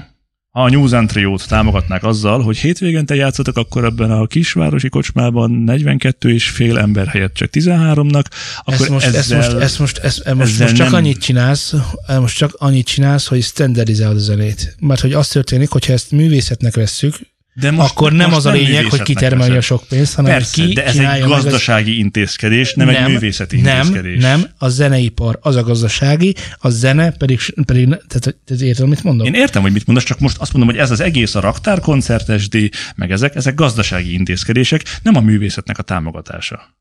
a 0.50 0.68
News 0.68 0.92
and 0.92 1.08
Trio-t 1.08 1.48
támogatnák 1.48 2.04
azzal, 2.04 2.42
hogy 2.42 2.58
hétvégente 2.58 3.14
játszatok, 3.14 3.56
akkor 3.56 3.84
ebben 3.84 4.10
a 4.10 4.26
kisvárosi 4.26 4.88
kocsmában 4.88 5.50
42 5.50 6.32
és 6.32 6.48
fél 6.48 6.78
ember 6.78 7.06
helyett 7.06 7.34
csak 7.34 7.50
13-nak, 7.52 8.24
akkor 8.58 8.74
Ezt 8.74 8.88
most, 8.88 9.06
ezzel... 9.06 9.38
ezt 9.38 9.50
most, 9.52 9.62
ezt 9.62 9.78
most, 9.78 9.98
ezt, 9.98 10.34
most, 10.34 10.52
ezzel 10.52 10.66
most 10.66 10.76
csak 10.76 10.86
nem- 10.86 10.94
annyit 10.94 11.18
csinálsz, 11.18 11.74
most 12.20 12.36
csak 12.36 12.54
annyit 12.58 12.86
csinálsz, 12.86 13.26
hogy 13.26 13.42
standardizálod 13.42 14.16
a 14.16 14.20
zenét. 14.20 14.76
Mert 14.80 15.00
hogy 15.00 15.12
az 15.12 15.28
történik, 15.28 15.68
hogyha 15.68 15.92
ezt 15.92 16.10
művészetnek 16.10 16.74
vesszük, 16.74 17.14
de 17.60 17.70
most, 17.70 17.90
akkor 17.90 18.12
nem 18.12 18.26
most 18.26 18.36
az 18.38 18.46
a 18.46 18.50
lényeg, 18.50 18.84
hogy 18.84 19.02
kitermelje 19.02 19.56
a 19.56 19.60
sok 19.60 19.84
pénzt, 19.88 20.14
hanem 20.14 20.30
Persze, 20.32 20.62
ki 20.62 20.72
de 20.72 20.84
ez 20.84 20.96
egy 20.96 21.02
meg 21.06 21.22
az- 21.22 21.42
gazdasági 21.42 21.98
intézkedés, 21.98 22.74
nem, 22.74 22.88
egy 22.88 23.06
művészeti 23.06 23.60
nem, 23.60 23.76
intézkedés. 23.76 24.22
Nem, 24.22 24.46
a 24.58 24.68
zeneipar 24.68 25.38
az 25.42 25.56
a 25.56 25.62
gazdasági, 25.62 26.34
a 26.58 26.68
zene 26.68 27.12
pedig, 27.12 27.40
pedig 27.64 27.86
tehát, 27.88 28.36
tehát 28.44 28.62
érted, 28.62 28.84
amit 28.84 29.02
mondom? 29.02 29.26
Én 29.26 29.34
értem, 29.34 29.62
hogy 29.62 29.72
mit 29.72 29.86
mondasz, 29.86 30.04
csak 30.04 30.18
most 30.18 30.36
azt 30.38 30.52
mondom, 30.52 30.74
hogy 30.74 30.80
ez 30.82 30.90
az 30.90 31.00
egész 31.00 31.34
a 31.34 31.40
raktárkoncert 31.40 32.38
SD, 32.40 32.70
meg 32.96 33.10
ezek, 33.10 33.34
ezek 33.34 33.54
gazdasági 33.54 34.12
intézkedések, 34.12 34.98
nem 35.02 35.16
a 35.16 35.20
művészetnek 35.20 35.78
a 35.78 35.82
támogatása. 35.82 36.76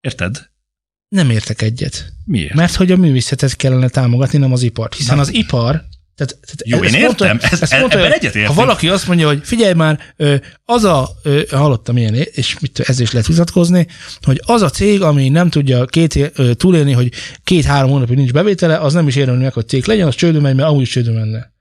Érted? 0.00 0.48
Nem 1.08 1.30
értek 1.30 1.62
egyet. 1.62 2.12
Miért? 2.24 2.54
Mert 2.54 2.74
hogy 2.74 2.92
a 2.92 2.96
művészetet 2.96 3.56
kellene 3.56 3.88
támogatni, 3.88 4.38
nem 4.38 4.52
az 4.52 4.62
ipart. 4.62 4.94
Hiszen 4.94 5.16
Na. 5.16 5.22
az 5.22 5.34
ipar 5.34 5.84
tehát, 6.20 6.38
tehát 6.44 6.62
Jó, 6.64 6.96
én 6.96 7.02
mondta- 7.02 7.24
értem, 7.24 7.38
ez- 7.50 7.62
ezt 7.62 7.72
e- 7.72 7.78
mondta, 7.78 7.98
ebben 7.98 8.12
egyetértünk. 8.12 8.46
Ha 8.46 8.54
valaki 8.54 8.88
azt 8.88 9.06
mondja, 9.06 9.26
hogy 9.26 9.40
figyelj 9.42 9.72
már, 9.72 10.00
az 10.64 10.84
a, 10.84 11.08
hallottam 11.50 11.96
ilyen, 11.96 12.14
és 12.14 12.58
mit, 12.58 12.80
ezzel 12.80 13.02
is 13.02 13.12
lehet 13.12 13.26
vitatkozni, 13.28 13.86
hogy 14.22 14.40
az 14.44 14.62
a 14.62 14.70
cég, 14.70 15.02
ami 15.02 15.28
nem 15.28 15.50
tudja 15.50 15.84
két, 15.84 16.32
túlélni, 16.56 16.92
hogy 16.92 17.12
két-három 17.44 17.90
hónapig 17.90 18.16
nincs 18.16 18.32
bevétele, 18.32 18.78
az 18.78 18.92
nem 18.92 19.08
is 19.08 19.16
érdemli 19.16 19.42
meg, 19.42 19.52
hogy 19.52 19.68
cég 19.68 19.84
legyen, 19.86 20.06
az 20.06 20.14
csődül 20.14 20.40
megy, 20.40 20.54
mert 20.54 20.68
amúgy 20.68 20.82
is 20.82 20.90
csődül 20.90 21.14
menne. 21.14 21.52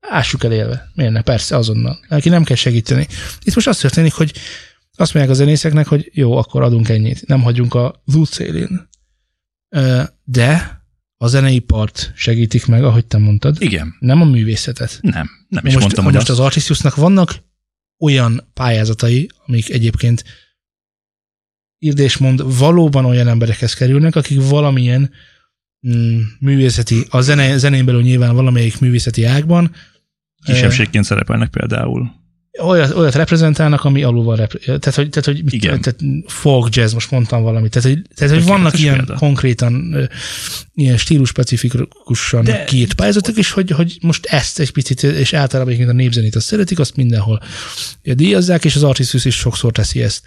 Ássuk 0.00 0.44
el 0.44 0.52
élve. 0.52 0.90
Miért 0.94 1.12
ne? 1.12 1.22
Persze, 1.22 1.56
azonnal. 1.56 1.98
Neki 2.08 2.28
nem 2.28 2.44
kell 2.44 2.56
segíteni. 2.56 3.06
Itt 3.44 3.54
most 3.54 3.66
az 3.68 3.78
történik, 3.78 4.12
hogy 4.12 4.32
azt 4.96 5.14
mondják 5.14 5.34
a 5.34 5.38
zenészeknek, 5.38 5.86
hogy 5.86 6.10
jó, 6.12 6.36
akkor 6.36 6.62
adunk 6.62 6.88
ennyit. 6.88 7.26
Nem 7.26 7.42
hagyunk 7.42 7.74
a 7.74 8.02
út 8.14 8.30
szélén. 8.32 8.88
De 10.24 10.77
a 11.20 11.26
zeneipart 11.26 12.12
segítik 12.14 12.66
meg, 12.66 12.84
ahogy 12.84 13.06
te 13.06 13.18
mondtad, 13.18 13.56
Igen, 13.60 13.96
nem 13.98 14.20
a 14.20 14.24
művészetet. 14.24 14.98
nem. 15.02 15.30
Nem 15.48 15.66
is 15.66 15.72
most, 15.72 15.84
mondtam, 15.84 16.04
hogy 16.04 16.14
most 16.14 16.28
azt. 16.28 16.38
az 16.38 16.44
Artisiusnak 16.44 16.94
vannak 16.94 17.42
olyan 17.98 18.50
pályázatai, 18.54 19.30
amik 19.46 19.70
egyébként 19.70 20.24
írd 21.78 21.98
és 21.98 22.16
mond, 22.16 22.58
valóban 22.58 23.04
olyan 23.04 23.28
emberekhez 23.28 23.74
kerülnek, 23.74 24.16
akik 24.16 24.40
valamilyen 24.42 25.10
mm, 25.88 26.20
művészeti, 26.40 27.04
a 27.08 27.20
zene, 27.20 27.56
zenén 27.56 27.84
belül 27.84 28.02
nyilván 28.02 28.34
valamelyik 28.34 28.80
művészeti 28.80 29.24
ágban 29.24 29.74
Kisebbségként 30.44 31.04
szerepelnek 31.04 31.50
például. 31.50 32.10
Olyat, 32.60 32.94
olyat 32.94 33.14
reprezentálnak, 33.14 33.84
ami 33.84 34.02
alul 34.02 34.24
van. 34.24 34.36
Repre- 34.36 34.64
tehát, 34.64 34.94
hogy, 34.94 35.08
tehát, 35.08 35.24
hogy 35.24 35.44
mit, 35.44 35.52
Igen. 35.52 35.80
tehát 35.80 36.00
folk 36.26 36.74
jazz, 36.74 36.92
most 36.92 37.10
mondtam 37.10 37.42
valamit. 37.42 37.70
Tehát, 37.70 37.88
hogy, 37.88 38.02
tehát, 38.14 38.34
hogy 38.34 38.44
vannak 38.44 38.78
ilyen 38.78 38.96
példa. 38.96 39.14
konkrétan, 39.14 39.96
ilyen 40.74 40.96
stílusspecifikusan 40.96 42.44
De- 42.44 42.64
kiírt 42.64 42.94
pályázatok, 42.94 43.36
és 43.36 43.50
hogy, 43.50 43.70
hogy 43.70 43.98
most 44.00 44.26
ezt 44.26 44.58
egy 44.58 44.70
picit, 44.70 45.02
és 45.02 45.32
általában 45.32 45.72
egyébként 45.72 45.98
a 45.98 46.00
népzenét 46.02 46.36
azt 46.36 46.46
szeretik, 46.46 46.78
azt 46.78 46.96
mindenhol 46.96 47.42
díjazzák, 48.02 48.64
és 48.64 48.76
az 48.76 48.82
Artisus 48.82 49.24
is 49.24 49.34
sokszor 49.34 49.72
teszi 49.72 50.02
ezt. 50.02 50.22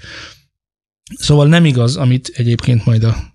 Szóval 1.17 1.47
nem 1.47 1.65
igaz, 1.65 1.95
amit 1.95 2.31
egyébként 2.35 2.85
majd 2.85 3.03
a 3.03 3.29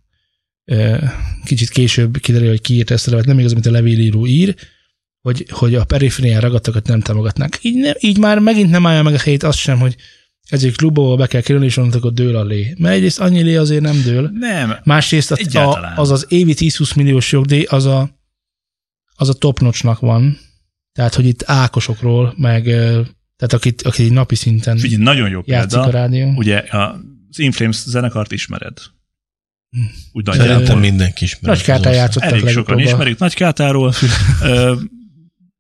kicsit 1.44 1.68
később 1.68 2.18
kiderül, 2.20 2.48
hogy 2.48 2.60
ki 2.60 2.84
ezt 2.86 3.06
a 3.06 3.10
levelet, 3.10 3.28
nem 3.28 3.38
igaz, 3.38 3.52
amit 3.52 3.66
a 3.66 3.70
levélíró 3.70 4.26
ír, 4.26 4.54
hogy, 5.26 5.46
hogy 5.50 5.74
a 5.74 5.84
periférián 5.84 6.40
ragadtakat 6.40 6.86
nem 6.86 7.00
támogatnák. 7.00 7.58
Így, 7.62 7.74
nem, 7.74 7.94
így 8.00 8.18
már 8.18 8.38
megint 8.38 8.70
nem 8.70 8.86
állja 8.86 9.02
meg 9.02 9.14
a 9.14 9.18
helyét 9.18 9.42
azt 9.42 9.58
sem, 9.58 9.78
hogy 9.78 9.96
ezért 10.48 10.76
klubba 10.76 11.16
be 11.16 11.26
kell 11.26 11.40
kerülni, 11.40 11.66
és 11.66 11.76
onnantól 11.76 12.10
dől 12.10 12.36
a 12.36 12.44
lé. 12.44 12.74
Mert 12.78 12.94
egyrészt 12.94 13.20
annyi 13.20 13.42
lé 13.42 13.56
azért 13.56 13.80
nem 13.82 14.02
dől. 14.04 14.30
Nem. 14.34 14.76
Másrészt 14.84 15.30
a, 15.30 15.36
Egyáltalán. 15.36 15.96
a, 15.96 16.00
az 16.00 16.10
az 16.10 16.26
évi 16.28 16.54
10-20 16.56 16.96
milliós 16.96 17.32
jogdíj, 17.32 17.62
az 17.62 17.84
a, 17.84 18.10
az 19.14 19.28
a 19.28 19.32
top 19.32 19.60
notchnak 19.60 20.00
van. 20.00 20.38
Tehát, 20.92 21.14
hogy 21.14 21.26
itt 21.26 21.42
ákosokról, 21.46 22.34
meg 22.36 22.64
tehát 23.36 23.52
akit, 23.52 23.82
akit 23.82 24.06
így 24.06 24.12
napi 24.12 24.34
szinten 24.34 24.76
Figyelj, 24.78 25.02
nagyon 25.02 25.28
jó 25.30 25.40
játszik 25.44 25.78
a 25.78 25.82
példa. 25.82 25.98
rádió. 25.98 26.32
Ugye 26.36 26.64
az 26.70 27.38
Inflames 27.38 27.76
zenekart 27.76 28.32
ismered. 28.32 28.78
Úgy 30.12 30.28
Szerintem 30.32 30.78
mindenki 30.78 31.24
ismeri. 31.24 31.46
Nagy 31.46 31.62
kártán 31.62 31.92
játszottak 31.92 32.30
Elég 32.30 32.48
sokan 32.48 32.54
legutóbb 32.54 32.78
ismerik 32.78 33.18
Nagy 33.18 33.34
Kátáról. 33.34 33.92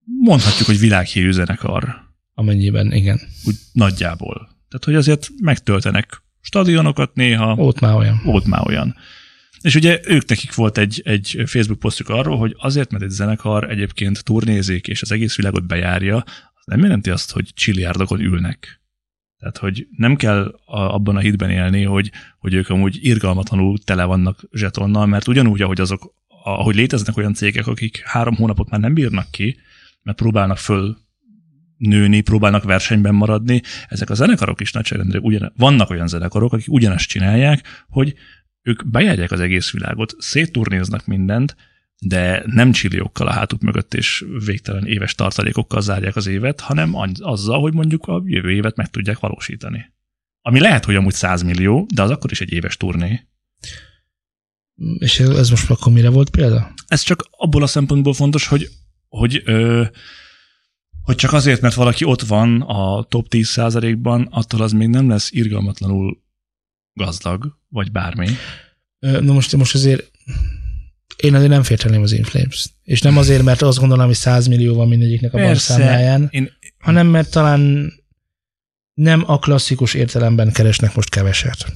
Mondhatjuk, 0.06 0.66
hogy 0.66 0.78
világhírű 0.78 1.30
zenekar. 1.30 2.04
Amennyiben, 2.34 2.92
igen. 2.92 3.20
Úgy 3.44 3.54
nagyjából. 3.72 4.34
Tehát, 4.68 4.84
hogy 4.84 4.94
azért 4.94 5.28
megtöltenek 5.40 6.22
stadionokat 6.40 7.14
néha. 7.14 7.54
Ott 7.54 7.80
már 7.80 7.94
olyan. 7.94 8.20
Volt 8.24 8.46
már 8.46 8.66
olyan. 8.66 8.96
És 9.60 9.74
ugye 9.74 10.00
ők 10.04 10.28
nekik 10.28 10.54
volt 10.54 10.78
egy, 10.78 11.02
egy 11.04 11.42
Facebook 11.46 11.78
posztjuk 11.78 12.08
arról, 12.08 12.38
hogy 12.38 12.54
azért, 12.58 12.90
mert 12.90 13.04
egy 13.04 13.10
zenekar 13.10 13.70
egyébként 13.70 14.24
turnézik, 14.24 14.88
és 14.88 15.02
az 15.02 15.12
egész 15.12 15.36
világot 15.36 15.66
bejárja, 15.66 16.16
az 16.54 16.64
nem 16.64 16.80
jelenti 16.80 17.10
azt, 17.10 17.32
hogy 17.32 17.50
csilliárdokon 17.54 18.20
ülnek. 18.20 18.80
Tehát, 19.38 19.58
hogy 19.58 19.86
nem 19.96 20.16
kell 20.16 20.54
a, 20.64 20.94
abban 20.94 21.16
a 21.16 21.20
hitben 21.20 21.50
élni, 21.50 21.82
hogy, 21.82 22.10
hogy 22.38 22.54
ők 22.54 22.68
amúgy 22.68 22.98
irgalmatlanul 23.00 23.78
tele 23.78 24.04
vannak 24.04 24.44
zsetonnal, 24.52 25.06
mert 25.06 25.28
ugyanúgy, 25.28 25.62
ahogy 25.62 25.80
azok, 25.80 26.14
ahogy 26.44 26.74
léteznek 26.74 27.16
olyan 27.16 27.34
cégek, 27.34 27.66
akik 27.66 28.02
három 28.04 28.34
hónapot 28.34 28.70
már 28.70 28.80
nem 28.80 28.94
bírnak 28.94 29.30
ki, 29.30 29.56
mert 30.06 30.18
próbálnak 30.18 30.58
föl 30.58 30.96
nőni, 31.76 32.20
próbálnak 32.20 32.64
versenyben 32.64 33.14
maradni, 33.14 33.62
ezek 33.88 34.10
a 34.10 34.14
zenekarok 34.14 34.60
is 34.60 34.72
nagyságrendre 34.72 35.18
ugyan, 35.18 35.52
vannak 35.56 35.90
olyan 35.90 36.08
zenekarok, 36.08 36.52
akik 36.52 36.72
ugyanezt 36.72 37.08
csinálják, 37.08 37.84
hogy 37.88 38.14
ők 38.62 38.90
bejárják 38.90 39.30
az 39.30 39.40
egész 39.40 39.70
világot, 39.70 40.14
szétturnéznak 40.18 41.06
mindent, 41.06 41.56
de 41.98 42.42
nem 42.46 42.72
csilliókkal 42.72 43.26
a 43.26 43.32
hátuk 43.32 43.60
mögött 43.60 43.94
és 43.94 44.24
végtelen 44.44 44.86
éves 44.86 45.14
tartalékokkal 45.14 45.80
zárják 45.80 46.16
az 46.16 46.26
évet, 46.26 46.60
hanem 46.60 46.94
az- 46.94 47.20
azzal, 47.20 47.60
hogy 47.60 47.72
mondjuk 47.72 48.06
a 48.06 48.22
jövő 48.24 48.50
évet 48.50 48.76
meg 48.76 48.90
tudják 48.90 49.18
valósítani. 49.18 49.94
Ami 50.40 50.60
lehet, 50.60 50.84
hogy 50.84 50.94
amúgy 50.94 51.14
100 51.14 51.42
millió, 51.42 51.86
de 51.94 52.02
az 52.02 52.10
akkor 52.10 52.30
is 52.30 52.40
egy 52.40 52.52
éves 52.52 52.76
turné. 52.76 53.26
És 54.98 55.20
ez 55.20 55.50
most 55.50 55.70
akkor 55.70 55.92
mire 55.92 56.08
volt 56.08 56.30
példa? 56.30 56.74
Ez 56.86 57.00
csak 57.00 57.26
abból 57.30 57.62
a 57.62 57.66
szempontból 57.66 58.14
fontos, 58.14 58.46
hogy, 58.46 58.68
hogy, 59.08 59.42
ö, 59.44 59.84
hogy 61.02 61.16
csak 61.16 61.32
azért, 61.32 61.60
mert 61.60 61.74
valaki 61.74 62.04
ott 62.04 62.22
van 62.22 62.60
a 62.60 63.02
top 63.02 63.26
10%-ban, 63.30 64.28
attól 64.30 64.62
az 64.62 64.72
még 64.72 64.88
nem 64.88 65.08
lesz 65.08 65.30
irgalmatlanul 65.32 66.22
gazdag, 66.92 67.58
vagy 67.68 67.92
bármi. 67.92 68.28
Na 68.98 69.32
most, 69.32 69.56
most 69.56 69.74
azért 69.74 70.10
én 71.16 71.34
azért 71.34 71.50
nem 71.50 71.62
férteném 71.62 72.02
az 72.02 72.12
Inflames. 72.12 72.68
És 72.82 73.00
nem 73.00 73.16
azért, 73.16 73.42
mert 73.42 73.62
azt 73.62 73.78
gondolom, 73.78 74.06
hogy 74.06 74.14
100 74.14 74.46
millió 74.46 74.74
van 74.74 74.88
mindegyiknek 74.88 75.34
a 75.34 75.38
bankszámláján, 75.38 76.28
Én, 76.30 76.50
hanem 76.78 77.06
mert 77.06 77.30
talán 77.30 77.92
nem 78.94 79.22
a 79.26 79.38
klasszikus 79.38 79.94
értelemben 79.94 80.52
keresnek 80.52 80.94
most 80.94 81.10
keveset. 81.10 81.72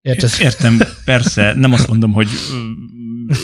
Érted? 0.00 0.30
Értem, 0.40 0.80
persze, 1.04 1.54
nem 1.54 1.72
azt 1.72 1.88
mondom, 1.88 2.12
hogy 2.12 2.28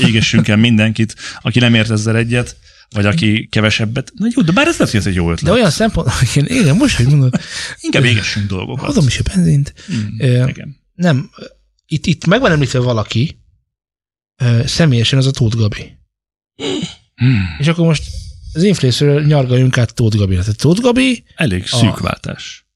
égessünk 0.01 0.49
el 0.49 0.57
mindenkit, 0.57 1.15
aki 1.41 1.59
nem 1.59 1.75
ért 1.75 1.91
ezzel 1.91 2.17
egyet, 2.17 2.57
vagy 2.95 3.07
aki 3.07 3.47
kevesebbet. 3.51 4.13
Na 4.15 4.27
jó, 4.35 4.43
de 4.43 4.53
bár 4.53 4.67
ez 4.67 4.73
lehet, 4.79 4.91
hogy 4.91 5.01
ez 5.01 5.07
egy 5.07 5.15
jó 5.15 5.31
ötlet. 5.31 5.45
De 5.45 5.51
olyan 5.53 5.71
szempont, 5.71 6.09
igen, 6.35 6.47
igen, 6.61 6.77
most, 6.77 6.97
hogy 6.97 7.07
mondod, 7.07 7.41
Inkább 7.81 8.05
égessünk 8.05 8.47
dolgokat. 8.49 8.89
adom 8.89 9.07
is 9.07 9.19
a 9.19 9.23
benzint. 9.35 9.75
Ö, 10.19 10.47
igen. 10.49 10.77
Nem, 10.95 11.31
itt, 11.87 12.07
itt 12.07 12.27
meg 12.27 12.41
van 12.41 12.51
említve 12.53 12.79
valaki, 12.79 13.39
ö, 14.43 14.61
személyesen 14.67 15.19
az 15.19 15.27
a 15.27 15.31
Tóth 15.31 15.57
Gabi. 15.57 15.99
Hmm. 17.15 17.57
És 17.59 17.67
akkor 17.69 17.87
most 17.87 18.05
az 18.53 18.63
influencerről 18.63 19.23
nyargaljunk 19.25 19.79
át 19.79 19.95
Tóth 19.95 20.17
Gabira. 20.17 20.41
Tehát 20.41 20.57
Tóth 20.61 20.81
Gabi, 20.81 21.25
Elég 21.35 21.63
A- 21.71 21.77
szűk 21.77 21.99
váltás. 21.99 22.67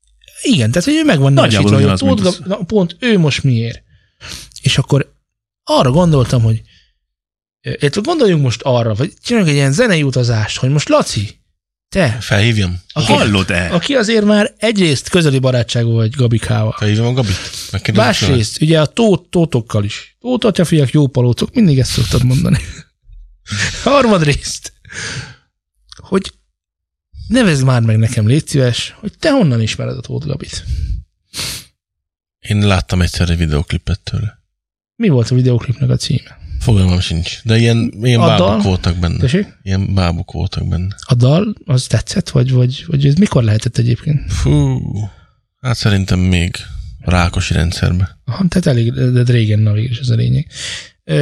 igen, 0.42 0.70
tehát 0.70 0.88
hogy 0.88 0.96
ő 0.96 1.04
meg 1.04 1.18
van 1.18 1.32
Nagyjából 1.32 1.70
nevesítve, 1.70 2.06
hogy 2.06 2.10
a 2.12 2.14
Tóth 2.16 2.38
Gabi, 2.38 2.48
na, 2.48 2.64
pont 2.64 2.96
ő 3.00 3.18
most 3.18 3.42
miért. 3.42 3.82
És 4.62 4.78
akkor 4.78 5.14
arra 5.64 5.90
gondoltam, 5.90 6.42
hogy 6.42 6.62
Érted, 7.60 8.04
gondoljunk 8.04 8.42
most 8.42 8.62
arra, 8.62 8.94
vagy 8.94 9.12
csináljunk 9.22 9.52
egy 9.52 9.58
ilyen 9.58 9.72
zenei 9.72 10.02
utazást, 10.02 10.56
hogy 10.56 10.70
most 10.70 10.88
Laci, 10.88 11.38
te, 11.88 12.10
Felhívjam? 12.20 12.80
aki, 12.92 13.12
Hallod-e? 13.12 13.68
aki 13.72 13.94
azért 13.94 14.24
már 14.24 14.54
egyrészt 14.58 15.08
közeli 15.08 15.38
barátságú 15.38 15.92
vagy 15.92 16.10
Gabikával, 16.10 16.72
Felhívjam 16.72 17.06
a 17.06 17.12
Gabit? 17.12 17.36
Másrészt, 17.92 18.60
ugye 18.60 18.80
a 18.80 18.86
tót, 18.86 19.30
tótokkal 19.30 19.84
is. 19.84 20.16
Tót, 20.20 20.44
atyafiak, 20.44 20.90
jó 20.90 21.06
palócok, 21.06 21.54
mindig 21.54 21.78
ezt 21.78 21.90
szoktad 21.90 22.24
mondani. 22.24 22.58
Harmadrészt, 23.84 24.72
hogy 25.96 26.32
nevezd 27.28 27.64
már 27.64 27.82
meg 27.82 27.98
nekem, 27.98 28.26
légy 28.26 28.48
szíves, 28.48 28.94
hogy 29.00 29.12
te 29.18 29.30
honnan 29.30 29.60
ismered 29.62 29.96
a 29.96 30.00
Tóth 30.00 30.26
Gabit. 30.26 30.64
Én 32.38 32.66
láttam 32.66 33.02
egyszer 33.02 33.30
egy 33.30 33.38
videoklipet 33.38 34.00
tőle. 34.00 34.38
Mi 34.96 35.08
volt 35.08 35.30
a 35.30 35.34
videoklipnek 35.34 35.90
a 35.90 35.96
címe? 35.96 36.38
Fogalmam 36.58 37.00
sincs. 37.00 37.40
De 37.44 37.56
ilyen, 37.58 37.92
ilyen 38.02 38.20
A 38.20 38.26
bábuk 38.26 38.46
dal? 38.46 38.60
voltak 38.60 38.96
benne. 38.96 39.16
Tessék? 39.18 39.46
Ilyen 39.62 39.94
bábuk 39.94 40.32
voltak 40.32 40.68
benne. 40.68 40.96
A 41.06 41.14
dal, 41.14 41.54
az 41.64 41.86
tetszett, 41.86 42.28
vagy, 42.30 42.50
vagy, 42.52 42.84
vagy 42.86 43.06
ez 43.06 43.14
mikor 43.14 43.42
lehetett 43.44 43.76
egyébként? 43.78 44.32
Fú, 44.32 44.80
hát 45.60 45.76
szerintem 45.76 46.18
még 46.18 46.56
Rákosi 47.00 47.54
rendszerbe. 47.54 48.18
Aha, 48.24 48.44
tehát 48.48 48.66
elég, 48.66 48.92
de 48.92 49.22
régen, 49.32 49.58
na 49.58 49.72
végül 49.72 49.98
ez 50.00 50.08
a 50.08 50.14
lényeg. 50.14 50.46
Ö, 51.04 51.14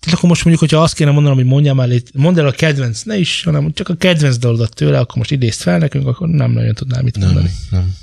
tehát 0.00 0.16
akkor 0.18 0.28
most 0.28 0.44
mondjuk, 0.44 0.58
hogyha 0.70 0.82
azt 0.82 0.94
kéne 0.94 1.10
mondanom, 1.10 1.36
hogy 1.38 1.46
mondjam 1.46 1.76
már, 1.76 1.88
légy- 1.88 2.10
mondd 2.14 2.38
el 2.38 2.46
a 2.46 2.50
kedvenc, 2.50 3.02
ne 3.02 3.16
is, 3.18 3.42
hanem 3.44 3.72
csak 3.72 3.88
a 3.88 3.94
kedvenc 3.96 4.36
dalodat 4.36 4.74
tőle, 4.74 4.98
akkor 4.98 5.16
most 5.16 5.30
idézd 5.30 5.60
fel 5.60 5.78
nekünk, 5.78 6.06
akkor 6.06 6.28
nem 6.28 6.50
nagyon 6.50 6.74
tudnám 6.74 7.04
mit 7.04 7.18
mondani. 7.18 7.50
Nem, 7.70 7.80
nem. 7.80 7.94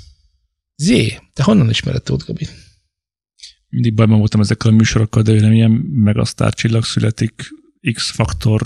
Zé, 0.76 1.18
te 1.32 1.42
honnan 1.42 1.70
ismered 1.70 2.02
Tóth 2.02 2.26
Gabit? 2.26 2.52
Mindig 3.76 3.94
bajban 3.94 4.18
voltam 4.18 4.40
ezekkel 4.40 4.70
a 4.70 4.74
műsorokkal, 4.74 5.22
de 5.22 5.40
nem 5.40 5.52
ilyen 5.52 5.70
megasztár 5.92 6.54
csillag 6.54 6.84
születik, 6.84 7.48
X-faktor, 7.92 8.62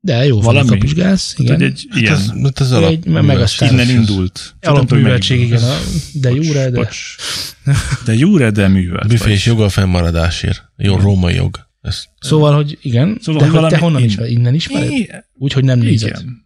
De 0.00 0.24
jó, 0.26 0.40
Valami? 0.40 0.68
kapizsgálsz, 0.68 1.34
igen. 1.38 1.54
igen. 1.56 1.68
egy 1.70 1.86
ilyen, 1.94 2.12
Hát 2.16 2.20
ez, 2.22 2.42
hát 2.42 2.60
ez 2.60 2.70
Egy 2.70 2.76
alap, 2.76 3.04
me- 3.04 3.22
megasztár. 3.26 3.72
innen 3.72 3.88
indult. 3.88 4.54
Alapműveltség, 4.60 5.40
igen, 5.40 5.62
a, 5.62 5.76
de 6.12 6.30
jóra, 6.30 6.70
de... 6.70 6.70
bocs. 6.70 7.14
De 8.04 8.14
jóra, 8.14 8.50
de 8.50 8.68
művelt. 8.68 9.08
Büfés 9.08 9.44
vagy. 9.44 9.54
jog 9.54 9.60
a 9.64 9.68
fennmaradásért. 9.68 10.62
Jó, 10.76 10.96
római 10.96 11.34
jog. 11.34 11.58
Ez, 11.80 12.04
Szóval, 12.20 12.54
hogy 12.54 12.78
igen, 12.82 13.18
Szóval, 13.20 13.48
de 13.50 13.58
hogy 13.58 13.68
te 13.70 13.78
honnan 13.78 14.00
in- 14.02 14.08
ismered? 14.08 14.30
Innen 14.32 14.54
ismered? 14.54 14.90
É, 14.90 15.08
Úgy, 15.32 15.52
hogy 15.52 15.64
nem 15.64 15.78
nézed. 15.78 16.08
Igen. 16.08 16.44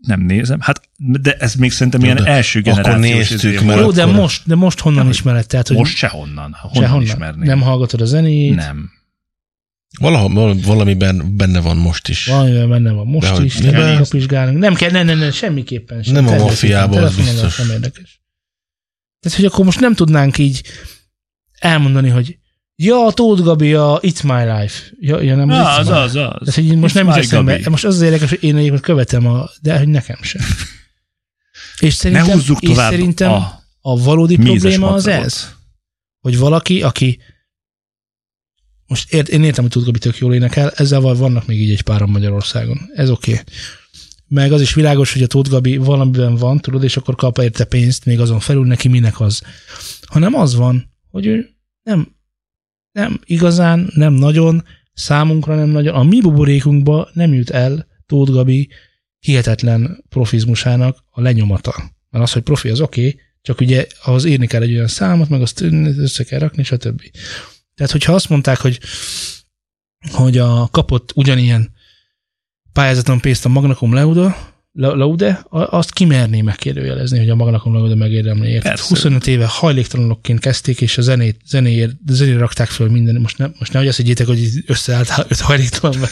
Nem 0.00 0.20
nézem. 0.20 0.60
Hát, 0.60 0.80
de 0.96 1.32
ez 1.38 1.54
még 1.54 1.72
szerintem 1.72 2.02
ilyen 2.02 2.16
de 2.16 2.24
első 2.24 2.60
akkor 2.60 2.72
generációs 2.82 3.28
néztük, 3.28 3.52
izé 3.52 3.64
mert. 3.64 3.80
Jó, 3.80 3.90
de 3.90 4.02
akkor- 4.02 4.14
most, 4.14 4.42
de 4.46 4.54
most 4.54 4.78
honnan 4.80 4.98
Dehogy. 4.98 5.14
ismered? 5.14 5.46
Tehát, 5.46 5.68
hogy 5.68 5.76
Most 5.76 5.96
sehonnan. 5.96 6.56
Honnan 6.60 6.82
sehonnan. 6.82 7.02
ismerni? 7.06 7.46
Nem 7.46 7.60
hallgatod 7.60 8.00
a 8.00 8.04
zenét, 8.04 8.54
Nem. 8.54 8.90
valahol, 10.00 10.32
valami- 10.32 10.62
valamiben 10.62 11.36
benne 11.36 11.60
van 11.60 11.76
most 11.76 12.08
is. 12.08 12.26
valamivel 12.26 12.66
benne 12.66 12.92
van 12.92 13.06
most 13.06 13.26
Dehogy 13.26 13.44
is, 13.44 13.56
nem. 13.56 13.72
nem 13.74 13.96
kapizsgálunk. 14.02 14.58
Nem 14.58 14.74
kell, 14.74 14.90
ne, 14.90 15.02
ne, 15.02 15.14
ne, 15.14 15.30
semmiképpen 15.30 16.02
sem. 16.02 16.14
Nem 16.14 16.26
a 16.26 16.36
mafiában, 16.36 17.02
az 17.02 17.16
biztos. 17.16 17.56
Nem 17.56 17.70
érdekes. 17.70 18.20
Tehát, 19.20 19.38
hogy 19.38 19.46
akkor 19.46 19.64
most 19.64 19.80
nem 19.80 19.94
tudnánk 19.94 20.38
így 20.38 20.62
elmondani, 21.58 22.08
hogy 22.08 22.38
ja, 22.82 23.06
a 23.06 23.12
Tóth 23.12 23.42
Gabi, 23.42 23.74
a 23.74 23.98
It's 24.02 24.22
My 24.22 24.60
Life. 24.60 24.82
Ja, 25.00 25.20
ja 25.20 25.36
nem, 25.36 25.50
az, 25.50 25.86
My 25.86 25.92
az, 25.92 26.04
az. 26.04 26.12
Tehát, 26.12 26.54
hogy 26.54 26.76
most 26.76 26.94
It's 26.94 26.96
nem 26.96 27.06
jut 27.06 27.16
eszembe. 27.16 27.52
Gabi. 27.52 27.68
Most 27.68 27.84
az 27.84 27.94
az 27.94 28.02
érdekes, 28.02 28.28
hogy 28.28 28.42
én 28.42 28.56
egyébként 28.56 28.82
követem, 28.82 29.26
a, 29.26 29.48
de 29.60 29.78
hogy 29.78 29.88
nekem 29.88 30.18
sem. 30.22 30.42
És 31.78 31.86
Ne 31.86 31.90
szerintem, 31.90 32.26
húzzuk 32.26 32.60
és 32.60 32.68
tovább 32.68 32.90
szerintem 32.90 33.32
a 33.32 33.58
a 33.80 33.96
valódi 33.96 34.36
probléma 34.36 34.90
az 34.90 35.06
ez, 35.06 35.54
hogy 36.20 36.38
valaki, 36.38 36.82
aki 36.82 37.18
most 38.86 39.12
ért, 39.12 39.28
én 39.28 39.44
értem, 39.44 39.62
hogy 39.62 39.72
Tóth 39.72 39.86
Gabi 39.86 39.98
tök 39.98 40.18
jól 40.18 40.34
énekel, 40.34 40.70
ezzel 40.70 41.00
vannak 41.00 41.46
még 41.46 41.60
így 41.60 41.70
egy 41.70 41.82
páran 41.82 42.10
Magyarországon. 42.10 42.90
Ez 42.94 43.10
oké. 43.10 43.32
Okay. 43.32 43.44
Meg 44.26 44.52
az 44.52 44.60
is 44.60 44.74
világos, 44.74 45.12
hogy 45.12 45.22
a 45.22 45.26
Tóth 45.26 45.50
Gabi 45.50 45.76
valamiben 45.76 46.34
van, 46.34 46.58
tudod, 46.58 46.84
és 46.84 46.96
akkor 46.96 47.14
kap 47.14 47.38
érte 47.38 47.64
pénzt, 47.64 48.04
még 48.04 48.20
azon 48.20 48.40
felül 48.40 48.66
neki 48.66 48.88
minek 48.88 49.20
az. 49.20 49.42
Hanem 50.02 50.34
az 50.34 50.54
van, 50.54 50.92
hogy 51.10 51.26
ő 51.26 51.48
nem, 51.82 52.16
nem 52.98 53.20
igazán, 53.24 53.90
nem 53.94 54.12
nagyon, 54.12 54.64
számunkra 54.92 55.54
nem 55.54 55.68
nagyon, 55.68 55.94
a 55.94 56.02
mi 56.02 56.20
buborékunkba 56.20 57.10
nem 57.12 57.32
jut 57.32 57.50
el 57.50 57.86
Tóth 58.06 58.30
Gabi 58.30 58.68
hihetetlen 59.18 60.04
profizmusának 60.08 61.04
a 61.10 61.20
lenyomata. 61.20 61.74
Mert 62.10 62.24
az, 62.24 62.32
hogy 62.32 62.42
profi, 62.42 62.68
az 62.68 62.80
oké, 62.80 63.08
okay, 63.08 63.20
csak 63.42 63.60
ugye 63.60 63.86
ahhoz 64.02 64.24
írni 64.24 64.46
kell 64.46 64.62
egy 64.62 64.74
olyan 64.74 64.86
számot, 64.86 65.28
meg 65.28 65.40
azt 65.40 65.60
össze 65.60 66.24
kell 66.24 66.38
rakni, 66.38 66.62
stb. 66.62 67.02
Tehát, 67.74 67.92
hogyha 67.92 68.12
azt 68.12 68.28
mondták, 68.28 68.58
hogy, 68.58 68.80
hogy 70.10 70.38
a 70.38 70.68
kapott 70.70 71.12
ugyanilyen 71.14 71.72
pályázaton 72.72 73.20
pénzt 73.20 73.44
a 73.44 73.48
Magnacom 73.48 73.94
Lauda, 73.94 74.22
La- 74.22 74.57
Laude, 74.80 75.40
a- 75.48 75.76
azt 75.76 75.92
kimerné 75.92 76.40
megkérdőjelezni, 76.40 77.18
hogy 77.18 77.28
a 77.28 77.34
Magnacom 77.34 77.72
Lauda 77.72 77.94
megérdemli. 77.94 78.58
Persze. 78.58 78.84
25 78.88 79.26
éve 79.26 79.46
hajléktalanokként 79.48 80.40
kezdték, 80.40 80.80
és 80.80 80.98
a 80.98 81.02
zenét, 81.02 81.40
zenéért, 81.46 81.92
zenére 82.06 82.38
rakták 82.38 82.68
föl 82.68 82.88
minden. 82.88 83.14
Most, 83.20 83.38
ne, 83.38 83.46
most 83.58 83.72
nehogy 83.72 83.88
azt 83.88 83.96
higgyétek, 83.96 84.26
hogy 84.26 84.48
összeállt 84.66 85.26
öt 85.28 85.40
hajléktalan, 85.40 85.96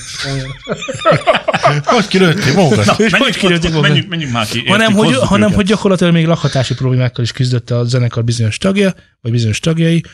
Hogy 1.84 2.06
kilőttél 2.06 2.54
magukat? 2.54 2.98
És 2.98 3.12
hogy 3.12 3.36
kirőtték 3.36 3.70
magukat? 3.70 3.88
menjünk, 3.88 4.08
menjünk 4.08 4.32
már 4.32 4.46
ki. 4.46 4.64
hanem, 4.66 4.92
hogy, 4.92 5.14
hanem 5.14 5.42
őket. 5.42 5.54
hogy 5.54 5.64
gyakorlatilag 5.66 6.12
még 6.12 6.26
lakhatási 6.26 6.74
problémákkal 6.74 7.24
is 7.24 7.32
küzdött 7.32 7.70
a 7.70 7.84
zenekar 7.84 8.24
bizonyos 8.24 8.58
tagja, 8.58 8.94
vagy 9.20 9.32
bizonyos 9.32 9.60
tagjai, 9.60 10.04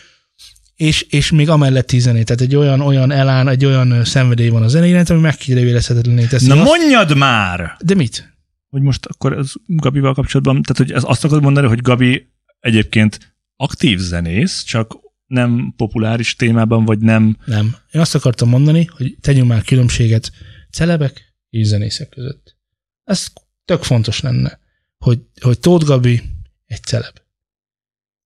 és, 0.76 1.02
és 1.02 1.30
még 1.30 1.48
amellett 1.48 1.86
tíz 1.86 2.02
zenét. 2.02 2.24
Tehát 2.26 2.40
egy 2.42 2.56
olyan, 2.56 2.80
olyan 2.80 3.10
elán, 3.10 3.48
egy 3.48 3.64
olyan 3.64 4.04
szenvedély 4.04 4.48
van 4.48 4.62
a 4.62 4.68
zene 4.68 4.86
iránt, 4.86 5.10
ami 5.10 5.20
megkérdőjelezhetetlené 5.20 6.24
teszi. 6.24 6.46
Na 6.46 6.54
azt, 6.54 6.64
mondjad 6.64 7.16
már! 7.16 7.76
de 7.80 7.94
mit? 7.94 8.31
Hogy 8.72 8.82
most 8.82 9.06
akkor 9.06 9.32
az 9.32 9.54
Gabival 9.66 10.14
kapcsolatban, 10.14 10.62
tehát 10.62 10.76
hogy 10.76 10.92
ez 10.92 11.02
azt 11.06 11.24
akarod 11.24 11.42
mondani, 11.42 11.66
hogy 11.66 11.80
Gabi 11.80 12.32
egyébként 12.60 13.36
aktív 13.56 13.98
zenész, 13.98 14.62
csak 14.62 14.98
nem 15.26 15.72
populáris 15.76 16.36
témában, 16.36 16.84
vagy 16.84 16.98
nem 16.98 17.36
Nem. 17.44 17.76
Én 17.90 18.00
azt 18.00 18.14
akartam 18.14 18.48
mondani, 18.48 18.84
hogy 18.84 19.16
tegyünk 19.20 19.48
már 19.48 19.62
különbséget 19.62 20.32
celebek 20.70 21.34
és 21.50 21.66
zenészek 21.66 22.08
között. 22.08 22.56
Ez 23.04 23.32
tök 23.64 23.82
fontos 23.82 24.20
lenne, 24.20 24.58
hogy, 24.96 25.20
hogy 25.40 25.58
Tóth 25.58 25.84
Gabi 25.84 26.22
egy 26.66 26.82
celeb. 26.82 27.16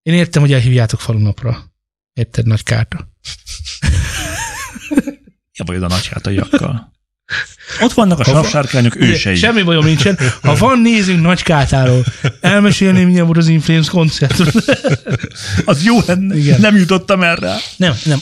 Én 0.03 0.15
értem, 0.15 0.43
hogy 0.43 0.53
elhívjátok 0.53 1.01
falunapra. 1.01 1.73
Érted, 2.13 2.47
nagy 2.47 2.63
kárta. 2.63 3.11
ja, 5.59 5.65
vagy 5.65 5.83
a 5.83 5.87
nagyhátaiakkal. 5.87 6.93
Ott 7.81 7.93
vannak 7.93 8.19
a 8.19 8.25
savsárkányok 8.25 8.97
ősei. 8.97 9.35
Semmi 9.35 9.63
bajom 9.63 9.85
nincsen. 9.85 10.19
Ha 10.43 10.55
van 10.55 10.81
nézünk 10.81 11.21
Nagykátáról, 11.21 12.05
elmesélném, 12.41 13.09
milyen 13.09 13.25
volt 13.25 13.39
az 13.39 13.49
Inflames 13.49 13.89
koncert. 13.89 14.43
Az 15.65 15.85
jó 15.85 15.99
lenne. 16.07 16.37
Igen. 16.37 16.61
Nem 16.61 16.77
jutottam 16.77 17.23
erre. 17.23 17.57
Nem, 17.77 17.95
nem. 18.05 18.19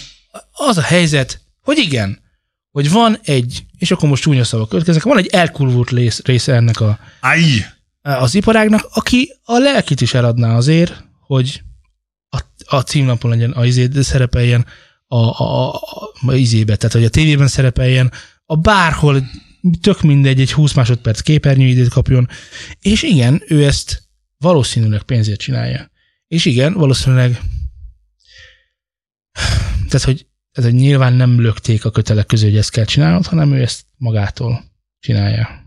Az 0.52 0.78
a 0.78 0.82
helyzet, 0.82 1.40
hogy 1.62 1.78
igen, 1.78 2.22
hogy 2.70 2.90
van 2.90 3.18
egy, 3.22 3.64
és 3.78 3.90
akkor 3.90 4.08
most 4.08 4.22
csúnya 4.22 4.44
szavak 4.44 4.68
következnek, 4.68 5.04
van 5.04 5.18
egy 5.18 5.26
elkurvult 5.26 5.90
rész, 5.90 6.20
része 6.24 6.54
ennek 6.54 6.80
a, 6.80 6.98
Aj! 7.20 7.66
az 8.02 8.34
iparágnak, 8.34 8.88
aki 8.92 9.34
a 9.44 9.58
lelkit 9.58 10.00
is 10.00 10.14
eladná 10.14 10.56
azért, 10.56 11.04
hogy 11.20 11.62
a, 12.28 12.40
a 12.66 12.80
címlapon 12.80 13.30
legyen, 13.30 13.50
a 13.50 13.64
izé, 13.64 13.88
szerepeljen 14.00 14.66
a, 15.06 15.16
a, 15.16 15.72
a, 15.72 15.80
a 16.26 16.32
izébe, 16.32 16.76
tehát 16.76 16.94
hogy 16.94 17.04
a 17.04 17.08
tévében 17.08 17.48
szerepeljen, 17.48 18.12
a 18.54 18.56
bárhol, 18.56 19.30
tök 19.80 20.00
mindegy, 20.02 20.40
egy 20.40 20.52
20 20.52 20.72
másodperc 20.72 21.20
képernyőidőt 21.20 21.88
kapjon, 21.88 22.28
és 22.80 23.02
igen, 23.02 23.42
ő 23.46 23.64
ezt 23.64 24.02
valószínűleg 24.38 25.02
pénzért 25.02 25.40
csinálja. 25.40 25.90
És 26.26 26.44
igen, 26.44 26.72
valószínűleg 26.72 27.40
tehát, 29.88 30.04
hogy 30.04 30.26
tehát, 30.52 30.70
hogy 30.70 30.80
nyilván 30.80 31.12
nem 31.12 31.40
lökték 31.40 31.84
a 31.84 31.90
kötelek 31.90 32.26
közé, 32.26 32.44
hogy 32.48 32.56
ezt 32.56 32.70
kell 32.70 32.84
csinálnod, 32.84 33.26
hanem 33.26 33.52
ő 33.52 33.62
ezt 33.62 33.84
magától 33.96 34.64
csinálja. 34.98 35.64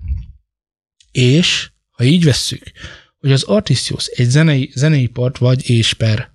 És, 1.12 1.72
ha 1.92 2.04
így 2.04 2.24
vesszük, 2.24 2.72
hogy 3.18 3.32
az 3.32 3.44
Artisius 3.44 4.06
egy 4.06 4.30
zenei, 4.30 4.72
zenei 4.74 5.08
part 5.08 5.38
vagy 5.38 5.70
és 5.70 5.94
per 5.94 6.32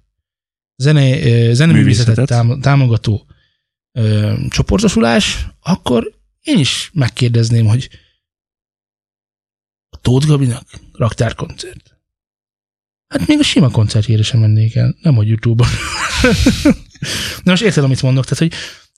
zene, 0.76 1.00
zeneművészetet 1.54 2.16
Művészetet. 2.16 2.26
tám- 2.26 2.60
támogató 2.60 3.26
ö, 3.92 4.34
csoportosulás, 4.48 5.46
akkor 5.60 6.21
én 6.42 6.58
is 6.58 6.90
megkérdezném, 6.92 7.66
hogy 7.66 7.88
a 9.90 9.96
Tóth 9.96 10.26
Gabinak 10.26 10.66
raktárkoncert. 10.92 11.96
Hát 13.08 13.26
még 13.26 13.38
a 13.38 13.42
sima 13.42 13.70
koncertjére 13.70 14.22
sem 14.22 14.40
mennék 14.40 14.74
el, 14.74 14.96
nem 15.02 15.14
hogy 15.14 15.28
Youtube-on. 15.28 15.68
De 17.44 17.50
most 17.50 17.62
érted, 17.62 17.84
amit 17.84 18.02
mondok, 18.02 18.24
tehát, 18.24 18.38
hogy 18.38 18.52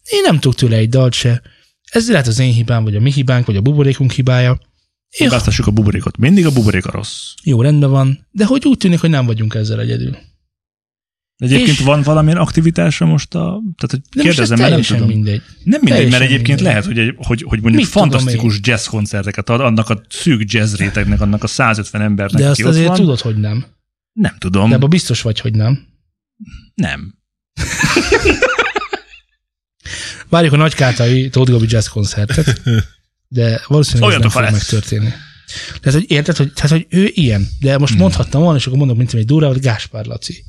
én 0.04 0.22
nem 0.22 0.40
tudok 0.40 0.58
tőle 0.58 0.76
egy 0.76 0.88
dalt 0.88 1.12
se. 1.12 1.42
Ez 1.90 2.10
lehet 2.10 2.26
az 2.26 2.38
én 2.38 2.52
hibám, 2.52 2.84
vagy 2.84 2.96
a 2.96 3.00
mi 3.00 3.12
hibánk, 3.12 3.46
vagy 3.46 3.56
a 3.56 3.60
buborékunk 3.60 4.12
hibája. 4.12 4.60
Hibáztassuk 5.08 5.66
a 5.66 5.70
buborékot. 5.70 6.16
Mindig 6.16 6.46
a 6.46 6.52
buborék 6.52 6.86
a 6.86 6.90
rossz. 6.90 7.32
jó, 7.42 7.62
rendben 7.62 7.90
van, 7.90 8.26
de 8.30 8.44
hogy 8.44 8.66
úgy 8.66 8.78
tűnik, 8.78 9.00
hogy 9.00 9.10
nem 9.10 9.26
vagyunk 9.26 9.54
ezzel 9.54 9.80
egyedül. 9.80 10.18
Egyébként 11.36 11.78
És- 11.78 11.84
van 11.84 12.02
valamilyen 12.02 12.38
aktivitása 12.38 13.04
most 13.06 13.34
a... 13.34 13.38
Tehát, 13.76 13.90
hogy 13.90 14.00
ez 14.10 14.22
kérdezem, 14.22 14.58
mert 14.58 14.70
nem 14.70 14.82
tudom. 14.82 15.06
mindegy. 15.08 15.42
Nem 15.64 15.80
mindegy, 15.80 15.88
Teljesen 15.88 16.10
mert 16.10 16.22
egyébként 16.22 16.46
mindegy. 16.46 16.64
lehet, 16.66 16.84
hogy, 16.84 16.98
egy, 16.98 17.14
hogy, 17.16 17.42
hogy 17.42 17.60
mondjuk 17.60 17.82
Mit 17.82 17.92
fantasztikus 17.92 18.58
jazz 18.62 18.86
koncerteket 18.86 19.48
ad 19.50 19.60
annak 19.60 19.90
a 19.90 20.02
szűk 20.08 20.52
jazz 20.52 20.74
rétegnek, 20.74 21.20
annak 21.20 21.42
a 21.42 21.46
150 21.46 22.02
embernek, 22.02 22.42
De 22.42 22.48
azt 22.48 22.60
ott 22.60 22.66
azért 22.66 22.86
van. 22.86 22.96
tudod, 22.96 23.20
hogy 23.20 23.36
nem. 23.36 23.64
Nem 24.12 24.34
tudom. 24.38 24.68
De 24.68 24.74
abban 24.74 24.88
biztos 24.90 25.22
vagy, 25.22 25.40
hogy 25.40 25.54
nem. 25.54 25.86
Nem. 26.74 27.14
Várjuk 30.28 30.52
a 30.52 30.56
nagykátai 30.56 31.28
Tóth 31.28 31.50
Gabi 31.50 31.66
jazz 31.68 31.86
koncertet, 31.86 32.60
de 33.28 33.60
valószínűleg 33.66 34.14
ez 34.14 34.20
nem 34.20 34.30
fog 34.30 34.42
megtörténni. 34.42 35.12
Tehát, 35.80 35.98
hogy 36.00 36.10
érted, 36.10 36.36
hogy, 36.36 36.52
tehát, 36.52 36.70
hogy 36.70 36.86
ő 36.88 37.10
ilyen, 37.14 37.48
de 37.60 37.78
most 37.78 37.92
Hmm. 37.92 38.00
mondhattam 38.02 38.42
volna, 38.42 38.58
és 38.58 38.66
akkor 38.66 38.78
mondok, 38.78 38.96
mint 38.96 39.12
egy 39.14 39.24
durva, 39.24 39.46
hogy 39.48 39.60
Gáspár 39.60 40.06
Laci. 40.06 40.44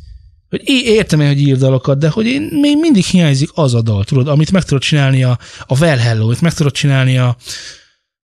Hogy 0.49 0.61
értem 0.65 1.19
hogy 1.19 1.41
ír 1.41 1.57
dalokat, 1.57 1.97
de 1.97 2.09
hogy 2.09 2.25
én 2.25 2.41
még 2.51 2.77
mindig 2.77 3.03
hiányzik 3.03 3.49
az 3.53 3.73
a 3.73 3.81
dal, 3.81 4.03
tudod, 4.03 4.27
amit 4.27 4.51
meg 4.51 4.63
tudod 4.63 4.81
csinálni 4.81 5.23
a, 5.23 5.39
a 5.65 5.79
Well 5.79 5.97
Hello, 5.97 6.23
amit 6.23 6.41
meg 6.41 6.53
tudod 6.53 6.71
csinálni 6.71 7.17
a, 7.17 7.37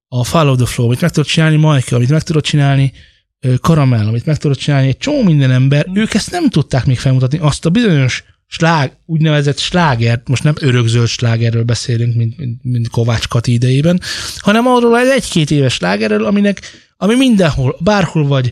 a 0.07 0.24
Follow 0.24 0.55
the 0.55 0.65
Flow, 0.65 0.88
amit 0.88 1.01
meg 1.01 1.09
tudod 1.09 1.30
csinálni 1.30 1.55
Michael, 1.55 1.95
amit 1.95 2.09
meg 2.09 2.22
tudod 2.22 2.43
csinálni 2.43 2.91
ö, 3.39 3.55
Caramel, 3.55 4.07
amit 4.07 4.26
meg 4.26 4.38
tudod 4.38 4.57
csinálni 4.57 4.88
egy 4.88 4.97
csomó 4.97 5.24
minden 5.24 5.51
ember, 5.51 5.86
ők 5.93 6.13
ezt 6.13 6.32
nem 6.32 6.49
tudták 6.49 6.86
még 6.86 6.99
felmutatni, 6.99 7.38
azt 7.38 7.65
a 7.65 7.69
bizonyos 7.69 8.24
slág, 8.47 8.97
úgynevezett 9.05 9.57
slágert, 9.57 10.28
most 10.28 10.43
nem 10.43 10.53
örökzöld 10.59 11.07
slágerről 11.07 11.63
beszélünk, 11.63 12.15
mint, 12.15 12.38
mint, 12.38 12.63
mint 12.63 12.89
Kovács 12.89 13.28
Kati 13.28 13.53
idejében, 13.53 14.01
hanem 14.38 14.67
arról 14.67 14.95
az 14.95 15.07
egy-két 15.07 15.51
éves 15.51 15.74
slágerről, 15.74 16.26
aminek, 16.26 16.61
ami 16.97 17.15
mindenhol, 17.15 17.78
bárhol 17.80 18.28
vagy, 18.28 18.51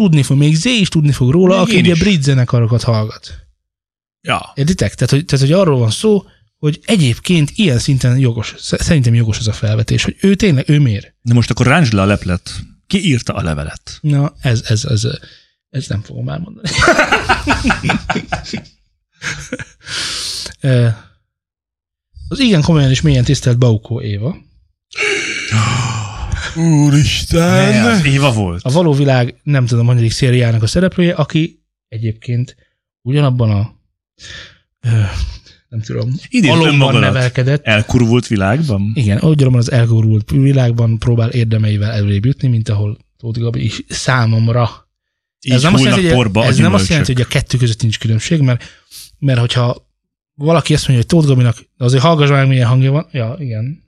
tudni 0.00 0.22
fog, 0.22 0.36
még 0.38 0.54
Zé 0.54 0.70
is 0.70 0.88
tudni 0.88 1.12
fog 1.12 1.30
róla, 1.30 1.54
Még 1.54 1.62
aki 1.62 1.78
ugye 1.78 1.92
is. 1.92 1.98
brit 1.98 2.22
zenekarokat 2.22 2.82
hallgat. 2.82 3.34
Ja. 4.20 4.52
Értitek? 4.54 4.94
Tehát 4.94 5.10
hogy, 5.10 5.24
tehát, 5.24 5.46
hogy 5.46 5.54
arról 5.54 5.78
van 5.78 5.90
szó, 5.90 6.24
hogy 6.58 6.80
egyébként 6.84 7.50
ilyen 7.54 7.78
szinten 7.78 8.18
jogos, 8.18 8.54
szerintem 8.58 9.14
jogos 9.14 9.38
az 9.38 9.48
a 9.48 9.52
felvetés, 9.52 10.04
hogy 10.04 10.16
ő 10.20 10.34
tényleg, 10.34 10.68
ő 10.68 10.78
miért? 10.78 11.14
De 11.22 11.34
most 11.34 11.50
akkor 11.50 11.66
ráncsd 11.66 11.92
le 11.92 12.02
a 12.02 12.04
leplet. 12.04 12.50
Ki 12.86 13.04
írta 13.06 13.34
a 13.34 13.42
levelet? 13.42 13.98
Na, 14.00 14.34
ez, 14.40 14.62
ez, 14.66 14.84
ez, 14.84 15.06
ez 15.70 15.86
nem 15.86 16.02
fogom 16.02 16.28
elmondani. 16.28 16.68
Az 22.28 22.38
igen 22.38 22.62
komolyan 22.62 22.90
és 22.90 23.00
mélyen 23.00 23.24
tisztelt 23.24 23.58
Baukó 23.58 24.00
Éva, 24.00 24.36
Úristen! 26.56 27.70
Ne, 27.70 27.90
az 27.90 28.04
Éva 28.04 28.32
volt. 28.32 28.62
a 28.62 28.70
való 28.70 28.92
világ 28.92 29.40
nem 29.42 29.66
tudom, 29.66 29.86
hanyadik 29.86 30.10
szériának 30.10 30.62
a 30.62 30.66
szereplője, 30.66 31.14
aki 31.14 31.62
egyébként 31.88 32.56
ugyanabban 33.02 33.50
a 33.50 33.74
nem 35.68 35.80
tudom, 35.80 36.12
alomban 36.42 37.00
nevelkedett, 37.00 37.64
Elkurvult 37.64 38.26
világban? 38.26 38.90
Igen, 38.94 39.18
ugyanabban 39.18 39.58
az 39.58 39.70
elgurult 39.70 40.30
világban 40.30 40.98
próbál 40.98 41.30
érdemeivel 41.30 41.90
előrébb 41.90 42.24
jutni, 42.24 42.48
mint 42.48 42.68
ahol 42.68 42.98
Tóth 43.16 43.40
Gabi 43.40 43.64
is 43.64 43.82
számomra. 43.88 44.88
Így 45.40 45.52
ez 45.52 45.62
nem, 45.62 45.74
azt 45.74 45.82
jelenti, 45.82 46.04
hogy, 46.04 46.14
porba 46.14 46.40
a 46.40 46.44
ez 46.44 46.56
nem 46.56 46.74
azt 46.74 46.88
jelenti, 46.88 47.12
hogy 47.12 47.22
a 47.22 47.26
kettő 47.26 47.58
között 47.58 47.82
nincs 47.82 47.98
különbség, 47.98 48.40
mert, 48.40 48.64
mert 49.18 49.38
hogyha 49.38 49.88
valaki 50.34 50.74
azt 50.74 50.88
mondja, 50.88 51.06
hogy 51.06 51.16
Tóth 51.16 51.26
Gabinak, 51.26 51.68
azért 51.78 52.02
hallgass 52.02 52.30
meg, 52.30 52.48
milyen 52.48 52.68
hangja 52.68 52.90
van. 52.90 53.08
Ja, 53.12 53.36
igen. 53.38 53.82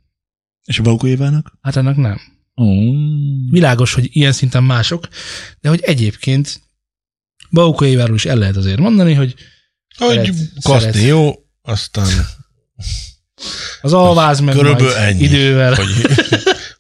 És 0.64 0.78
a 0.78 0.82
Baukó 0.82 1.06
Évának? 1.06 1.58
Hát 1.60 1.76
ennek 1.76 1.96
nem. 1.96 2.20
Oh. 2.55 2.94
Világos, 3.50 3.94
hogy 3.94 4.09
ilyen 4.12 4.32
szinten 4.32 4.64
mások, 4.64 5.09
de 5.61 5.68
hogy 5.68 5.80
egyébként 5.82 6.61
Baukó 7.50 7.84
Éváról 7.84 8.14
is 8.14 8.24
el 8.24 8.36
lehet 8.36 8.57
azért 8.57 8.78
mondani, 8.78 9.14
hogy 9.14 9.34
Hogy 9.98 11.07
jó, 11.07 11.32
aztán 11.62 12.09
az 13.80 13.92
alváz 13.92 14.40
meg 14.40 14.55
Körülbelül 14.55 14.92
majd 14.92 15.03
ennyi. 15.03 15.22
idővel 15.22 15.74
hogy, 15.74 15.86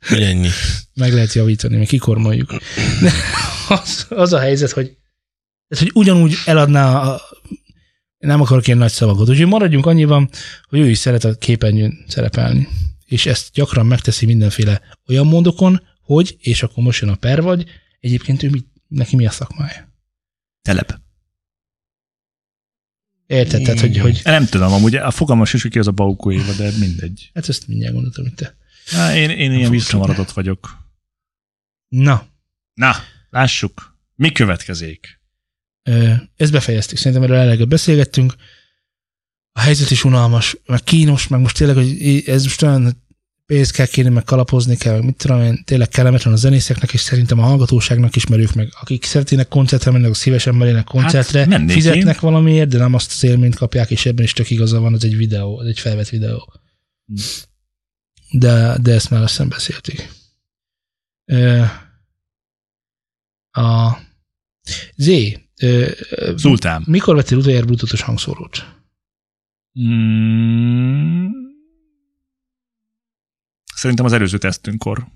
hogy 0.08 0.22
ennyi. 0.22 0.48
meg 0.94 1.12
lehet 1.12 1.32
javítani, 1.32 1.76
meg 1.76 1.86
kikormoljuk. 1.86 2.50
De 3.00 3.12
az, 3.68 4.06
az 4.08 4.32
a 4.32 4.38
helyzet, 4.38 4.70
hogy, 4.70 4.96
ez, 5.68 5.78
hogy 5.78 5.90
ugyanúgy 5.94 6.34
eladná 6.44 7.00
a, 7.00 7.20
nem 8.18 8.40
akarok 8.40 8.66
ilyen 8.66 8.78
nagy 8.78 8.90
szavakat, 8.92 9.28
úgyhogy 9.28 9.46
maradjunk 9.46 9.86
annyiban, 9.86 10.30
hogy 10.68 10.78
ő 10.78 10.88
is 10.88 10.98
szeret 10.98 11.24
a 11.24 11.34
képernyőn 11.34 12.04
szerepelni. 12.08 12.68
És 13.12 13.26
ezt 13.26 13.52
gyakran 13.52 13.86
megteszi 13.86 14.26
mindenféle 14.26 14.80
olyan 15.06 15.26
módokon, 15.26 15.82
hogy, 16.00 16.36
és 16.38 16.62
akkor 16.62 16.84
most 16.84 17.00
jön 17.00 17.10
a 17.10 17.14
per 17.14 17.42
vagy, 17.42 17.64
egyébként 18.00 18.42
ő 18.42 18.50
mit, 18.50 18.66
neki 18.88 19.16
mi 19.16 19.26
a 19.26 19.30
szakmája. 19.30 19.92
Telep. 20.62 21.00
Érted? 23.26 23.62
Tehát, 23.62 23.80
hogy, 23.80 23.98
hogy 23.98 24.20
Nem 24.24 24.46
tudom, 24.46 24.72
amúgy 24.72 24.94
a 24.94 25.10
fogalmas 25.10 25.52
is, 25.52 25.62
hogy 25.62 25.70
ki 25.70 25.78
az 25.78 25.86
a 25.86 25.90
Baukó 25.90 26.32
Éva, 26.32 26.52
de 26.52 26.70
mindegy. 26.78 27.30
hát 27.34 27.48
ezt 27.48 27.68
mindjárt 27.68 27.94
gondoltam, 27.94 28.24
hogy 28.24 28.34
te. 28.34 28.56
Há, 28.86 29.14
én, 29.16 29.30
én 29.30 29.52
ilyen 29.52 29.70
visszamaradott 29.70 30.30
vagyok. 30.30 30.78
Na, 31.88 32.26
Na, 32.74 32.96
lássuk. 33.30 33.98
Mi 34.14 34.32
következik? 34.32 35.20
Ezt 36.36 36.52
befejeztük. 36.52 36.98
Szerintem 36.98 37.22
erről 37.22 37.36
eleget 37.36 37.68
beszélgettünk. 37.68 38.34
A 39.52 39.60
helyzet 39.60 39.90
is 39.90 40.04
unalmas, 40.04 40.56
meg 40.66 40.82
kínos, 40.82 41.28
meg 41.28 41.40
most 41.40 41.56
tényleg, 41.56 41.76
hogy 41.76 42.22
ez 42.26 42.42
most 42.42 42.62
olyan 42.62 43.01
pénzt 43.52 43.72
kell 43.72 43.86
kérni, 43.86 44.10
meg 44.10 44.24
kalapozni 44.24 44.76
kell, 44.76 44.92
meg 44.92 45.04
mit 45.04 45.16
tudom 45.16 45.42
én, 45.42 45.62
tényleg 45.64 45.88
kellemetlen 45.88 46.32
a 46.32 46.36
zenészeknek, 46.36 46.92
és 46.92 47.00
szerintem 47.00 47.38
a 47.38 47.42
hallgatóságnak 47.42 48.16
is, 48.16 48.26
mert 48.26 48.42
ők 48.42 48.52
meg, 48.52 48.68
akik 48.80 49.04
szeretnének 49.04 49.48
koncertre 49.48 49.90
menni, 49.90 50.04
azok 50.04 50.16
szívesen 50.16 50.54
mennének 50.54 50.84
koncertre, 50.84 51.38
Hát, 51.38 51.48
mennék 51.48 51.70
fizetnek 51.76 52.14
én. 52.14 52.20
valamiért, 52.20 52.68
de 52.68 52.78
nem 52.78 52.94
azt 52.94 53.12
az 53.12 53.24
élményt 53.24 53.54
kapják, 53.54 53.90
és 53.90 54.06
ebben 54.06 54.24
is 54.24 54.32
tök 54.32 54.50
igaza 54.50 54.80
van, 54.80 54.94
ez 54.94 55.04
egy 55.04 55.16
videó, 55.16 55.60
ez 55.60 55.66
egy 55.66 55.78
felvett 55.78 56.08
videó. 56.08 56.52
Hm. 57.06 57.14
De, 58.30 58.76
de 58.82 58.92
ezt 58.92 59.10
már 59.10 59.20
lassan 59.20 59.48
beszéltük. 59.48 60.08
A 63.50 63.96
Z, 64.96 65.10
Szultán. 66.36 66.84
mikor 66.86 67.14
vettél 67.14 67.38
utoljára 67.38 67.64
bluetoothos 67.64 68.00
hangszórót? 68.00 68.64
Mm. 69.80 71.41
Szerintem 73.82 74.04
az 74.06 74.12
előző 74.12 74.38
tesztünkkor. 74.38 75.06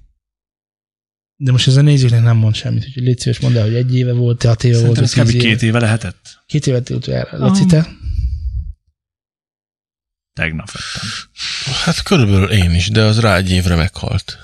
De 1.37 1.51
most 1.53 1.67
ez 1.67 1.77
a 1.77 1.81
nézőknek 1.83 2.23
nem 2.23 2.37
mond 2.37 2.55
semmit, 2.55 2.85
úgyhogy 2.87 3.03
légy 3.03 3.19
szíves, 3.19 3.41
mondd 3.41 3.57
el, 3.57 3.63
hogy 3.63 3.75
egy 3.75 3.95
éve 3.97 4.13
volt, 4.13 4.43
hat 4.43 4.65
éve 4.65 4.79
volt, 4.81 4.95
Szerintem 4.95 5.23
ez 5.27 5.31
tíz 5.31 5.35
éve. 5.35 5.49
két 5.49 5.63
éve 5.63 5.79
lehetett. 5.81 6.43
Két 6.47 6.67
évet 6.67 6.91
utoljára. 6.91 7.39
Laci, 7.39 7.65
te? 7.67 7.89
Tegnap 10.33 10.71
vettem. 10.71 11.09
Hát 11.85 12.03
körülbelül 12.03 12.51
én 12.51 12.71
is, 12.75 12.89
de 12.89 13.03
az 13.03 13.21
rá 13.21 13.37
egy 13.37 13.51
évre 13.51 13.75
meghalt. 13.75 14.39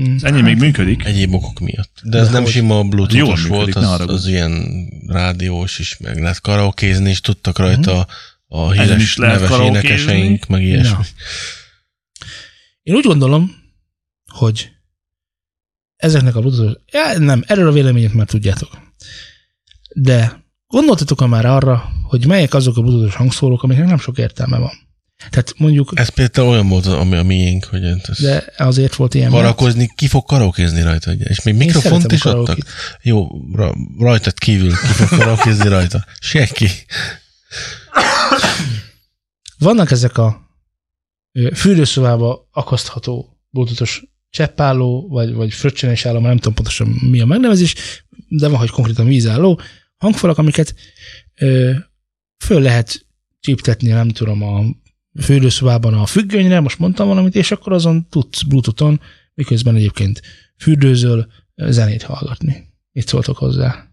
Mm. 0.00 0.16
Ennyi 0.20 0.40
még 0.40 0.56
működik. 0.56 1.04
Egyéb 1.04 1.34
okok 1.34 1.58
miatt. 1.60 2.00
De 2.02 2.10
De 2.10 2.18
ez 2.18 2.30
nem 2.30 2.42
hogy? 2.42 2.50
sima 2.52 2.82
működik, 2.82 3.46
volt, 3.46 3.74
ne 3.74 3.90
az, 3.90 4.00
az 4.00 4.26
ilyen 4.26 4.86
rádiós 5.06 5.78
is, 5.78 5.96
meg 5.96 6.20
lehet 6.20 6.40
karaokézni, 6.40 7.10
és 7.10 7.20
tudtak 7.20 7.58
rajta 7.58 8.06
a 8.46 8.72
Ezen 8.72 8.84
híres 8.86 9.02
is 9.02 9.16
lehet 9.16 9.34
neves 9.34 9.50
karaokézni? 9.50 9.88
énekeseink, 9.88 10.46
meg 10.46 10.62
ilyesmi. 10.62 10.92
Na. 10.92 11.04
Én 12.86 12.94
úgy 12.94 13.04
gondolom, 13.04 13.56
hogy 14.32 14.70
ezeknek 15.96 16.36
a 16.36 16.40
bluetooth 16.40 16.80
ja, 16.92 17.18
nem, 17.18 17.44
erről 17.46 17.68
a 17.68 17.72
véleményet 17.72 18.12
már 18.12 18.26
tudjátok. 18.26 18.78
De 19.94 20.44
gondoltatok 20.66 21.28
már 21.28 21.44
arra, 21.46 21.88
hogy 22.02 22.26
melyek 22.26 22.54
azok 22.54 22.76
a 22.76 22.80
bluetoothos 22.80 23.14
hangszórók, 23.14 23.62
amiknek 23.62 23.86
nem 23.86 23.98
sok 23.98 24.18
értelme 24.18 24.58
van. 24.58 24.70
Tehát 25.30 25.54
mondjuk, 25.56 25.90
Ez 25.94 26.08
például 26.08 26.48
olyan 26.48 26.68
volt, 26.68 26.86
ami 26.86 27.16
a 27.16 27.22
miénk, 27.22 27.64
hogy 27.64 27.84
ez 27.84 28.18
de 28.18 28.52
azért 28.56 28.94
volt 28.94 29.14
ilyen. 29.14 29.30
mert- 29.30 29.42
karakozni, 29.42 29.90
ki 29.94 30.06
fog 30.06 30.24
karaokézni 30.24 30.82
rajta, 30.82 31.10
ugye? 31.10 31.24
És 31.24 31.42
még 31.42 31.54
Én 31.54 31.60
mikrofont 31.64 32.12
is 32.12 32.24
adtak? 32.24 32.58
Jó, 33.02 33.28
ra, 33.52 33.74
rajtad 33.98 34.38
kívül 34.38 34.70
ki 34.70 34.86
fog 34.86 35.18
karaokézni 35.18 35.68
rajta? 35.68 36.04
Senki. 36.20 36.68
Vannak 39.58 39.90
ezek 39.90 40.18
a 40.18 40.45
fürdőszobába 41.54 42.48
akasztható 42.52 43.38
bluetoothos 43.50 44.04
cseppálló, 44.30 45.08
vagy, 45.08 45.32
vagy 45.32 45.52
fröccsenes 45.52 46.06
álló, 46.06 46.20
nem 46.20 46.36
tudom 46.36 46.54
pontosan 46.54 46.88
mi 46.88 47.20
a 47.20 47.26
megnevezés, 47.26 47.74
de 48.28 48.48
van, 48.48 48.58
hogy 48.58 48.70
konkrétan 48.70 49.06
vízálló 49.06 49.60
hangfalak, 49.96 50.38
amiket 50.38 50.74
ö, 51.34 51.72
föl 52.44 52.60
lehet 52.60 53.06
csíptetni, 53.40 53.88
nem 53.88 54.08
tudom, 54.08 54.42
a 54.42 54.64
fürdőszobában 55.22 55.94
a 55.94 56.06
függönyre, 56.06 56.60
most 56.60 56.78
mondtam 56.78 57.08
valamit, 57.08 57.34
és 57.34 57.50
akkor 57.50 57.72
azon 57.72 58.06
tudsz 58.08 58.42
Bluetooth-on, 58.42 59.00
miközben 59.34 59.74
egyébként 59.74 60.22
fürdőzöl, 60.58 61.26
zenét 61.56 62.02
hallgatni. 62.02 62.64
Itt 62.92 63.06
szóltok 63.06 63.36
hozzá. 63.36 63.85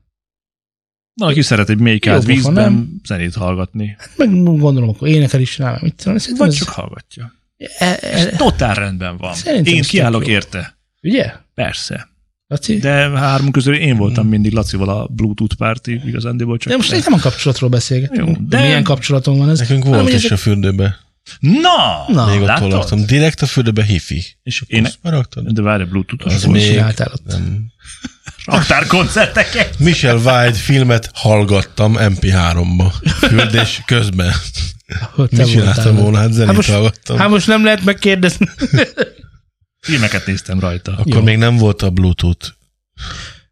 Valaki 1.16 1.42
szeret 1.42 1.70
egy 1.70 2.00
pofa, 2.00 2.20
vízben 2.20 2.54
nem? 2.54 2.90
zenét 3.06 3.34
hallgatni. 3.36 3.96
Meg 4.18 4.44
gondolom, 4.44 4.90
akkor 4.90 5.08
énekel 5.08 5.40
is 5.42 5.58
rá, 5.58 5.78
mit 5.82 5.96
tudom, 5.96 6.18
szerintem 6.18 6.46
Vagy 6.46 6.56
ez- 6.56 6.62
csak 6.64 6.70
hallgatja. 6.74 7.34
e, 7.78 7.98
e, 8.02 8.26
Totál 8.26 8.74
rendben 8.76 9.18
van. 9.18 9.34
Szerintem 9.34 9.74
Én 9.74 9.82
kiállok 9.82 10.28
érte. 10.28 10.78
ugye? 11.02 11.32
Persze. 11.54 12.08
Laci? 12.48 12.78
De, 12.78 12.90
hármunk 13.10 13.52
közül 13.54 13.76
én 13.76 13.98
voltam 13.98 14.28
mindig 14.28 14.52
Lacival 14.54 14.90
a 14.90 15.08
Bluetooth 15.08 15.56
párti, 15.56 16.02
igazándiból 16.06 16.58
csak. 16.58 16.70
de 16.72 16.76
most 16.78 16.94
itt 16.94 17.04
nem 17.04 17.14
a 17.14 17.20
kapcsolatról 17.22 17.70
beszélgetünk. 17.70 18.28
Jó, 18.28 18.34
de 18.34 18.40
de- 18.58 18.62
milyen 18.62 18.84
kapcsolatunk 18.84 19.38
van 19.38 19.50
ez? 19.50 19.60
Nekünk 19.60 19.84
Hanem, 19.84 19.98
volt 19.98 20.10
hogy 20.12 20.18
is 20.20 20.26
ezek- 20.26 20.38
a 20.38 20.42
fürdőbe. 20.42 20.98
Na! 21.40 22.06
Na, 22.08 22.26
Még 22.26 22.42
ott 22.42 22.48
látod? 22.48 22.72
laktam. 22.72 23.06
Direkt 23.06 23.42
a 23.42 23.46
fürdőbe 23.46 23.84
hifi. 23.84 24.24
És 24.44 24.64
én, 24.68 24.86
Azt 24.86 24.98
maraktad? 25.02 25.48
de 25.52 25.62
várj, 25.62 25.84
Bluetooth 25.84 26.26
Az 26.26 26.44
még- 26.44 26.66
csináltál 26.68 27.12
ott? 27.14 27.26
Nem. 27.26 27.72
raktárkoncerteket. 28.46 29.80
Michel 29.80 30.16
White 30.18 30.54
filmet 30.58 31.10
hallgattam 31.14 31.96
MP3-ba. 32.00 32.94
Fürdés 33.28 33.82
közben. 33.86 34.32
Hogy 35.16 35.30
te 35.30 35.44
Mit 35.44 35.52
csináltam 35.52 35.96
volna? 35.96 36.18
Hát 36.18 36.32
zenét 36.32 36.48
Hát 36.48 36.56
most- 36.56 36.70
hallgattam. 36.70 37.18
Hát 37.18 37.30
most 37.30 37.48
nem 37.48 37.64
lehet 37.64 37.84
megkérdezni. 37.84 38.50
Filmeket 39.80 40.26
néztem 40.26 40.60
rajta. 40.60 40.92
Akkor 40.92 41.14
Jó. 41.16 41.22
még 41.22 41.38
nem 41.38 41.58
volt 41.58 41.82
a 41.82 41.90
Bluetooth 41.90 42.48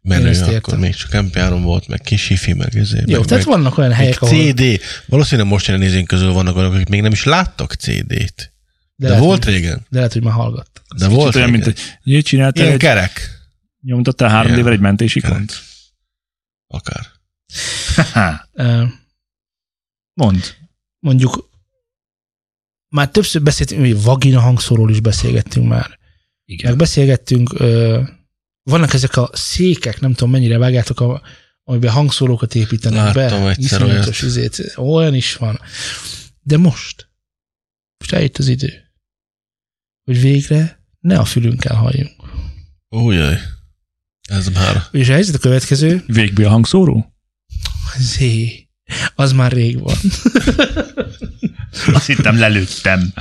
Én 0.02 0.12
menő, 0.12 0.28
ezt 0.28 0.40
értem. 0.40 0.54
akkor 0.56 0.78
még 0.78 0.94
csak 0.94 1.10
MP3 1.12 1.58
volt, 1.62 1.86
meg 1.88 2.00
kis 2.00 2.26
hifi, 2.28 2.52
meg 2.52 2.74
izé. 2.74 3.02
Jó, 3.06 3.18
meg, 3.18 3.26
tehát 3.26 3.44
meg, 3.46 3.54
vannak 3.54 3.78
olyan 3.78 3.90
meg 3.90 3.98
helyek, 3.98 4.22
ahol... 4.22 4.34
CD. 4.36 4.80
Valószínűleg 5.06 5.50
most 5.50 5.66
jelen 5.66 5.80
nézőink 5.82 6.06
közül 6.06 6.32
vannak 6.32 6.56
olyanok, 6.56 6.74
akik 6.74 6.88
még 6.88 7.00
nem 7.02 7.12
is 7.12 7.24
láttak 7.24 7.72
CD-t. 7.74 8.52
De, 8.96 9.08
lehet, 9.08 9.24
volt 9.24 9.44
hogy- 9.44 9.52
régen. 9.52 9.86
De 9.88 9.96
lehet, 9.96 10.12
hogy 10.12 10.22
már 10.22 10.32
hallgattak. 10.32 10.84
De 10.98 11.08
volt 11.08 11.34
olyan, 11.34 11.50
mint 11.50 11.66
egy, 11.66 12.22
csináltál 12.22 12.62
Ilyen 12.62 12.74
egy, 12.74 12.80
kerek. 12.80 13.40
nyomtattál 13.80 14.28
három 14.28 14.62
d 14.62 14.66
egy 14.66 14.80
mentésikont? 14.80 15.62
Akár. 16.66 17.06
Haha, 17.94 18.48
Ö, 18.52 18.84
Mondd. 20.14 20.40
Mondjuk 20.98 21.50
már 22.88 23.08
többször 23.10 23.42
beszéltünk, 23.42 23.80
hogy 23.80 24.02
vagina 24.02 24.40
hangszóról 24.40 24.90
is 24.90 25.00
beszélgettünk 25.00 25.68
már. 25.68 25.88
Meg 25.88 25.98
Igen. 26.44 26.76
beszélgettünk, 26.76 27.52
ö, 27.60 28.02
vannak 28.62 28.92
ezek 28.92 29.16
a 29.16 29.30
székek, 29.32 30.00
nem 30.00 30.12
tudom 30.12 30.30
mennyire 30.30 30.58
vágjátok, 30.58 31.00
a, 31.00 31.22
amiben 31.64 31.90
hangszórókat 31.90 32.54
építenek 32.54 33.14
Láttam 33.14 33.42
be. 33.42 33.48
egyszer 33.48 33.80
Iszonyatos 33.80 34.22
izét. 34.22 34.72
Olyan 34.76 35.14
is 35.14 35.36
van. 35.36 35.60
De 36.40 36.56
most, 36.56 37.08
most 37.98 38.12
eljött 38.12 38.38
az 38.38 38.48
idő, 38.48 38.72
hogy 40.04 40.20
végre 40.20 40.84
ne 41.00 41.18
a 41.18 41.24
fülünkkel 41.24 41.76
halljunk. 41.76 42.22
Újjaj. 42.88 43.38
Ez 44.22 44.48
már. 44.48 44.82
És 44.90 45.08
a 45.08 45.12
helyzet 45.12 45.34
a 45.34 45.38
következő, 45.38 46.04
Végbél 46.06 46.48
hangszóró? 46.48 47.14
zé, 47.98 48.68
az 49.14 49.32
már 49.32 49.52
rég 49.52 49.80
van. 49.80 49.96
Azt 51.86 52.06
hittem 52.06 52.38
lelőttem. 52.38 53.12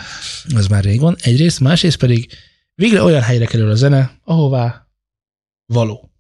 Az 0.56 0.68
már 0.68 0.84
rég 0.84 1.00
van. 1.00 1.16
Egyrészt, 1.20 1.60
másrészt 1.60 1.98
pedig 1.98 2.32
végre 2.76 3.02
olyan 3.04 3.22
helyre 3.22 3.46
kerül 3.46 3.70
a 3.70 3.76
zene, 3.76 4.20
ahová 4.24 4.81
való. 5.72 6.12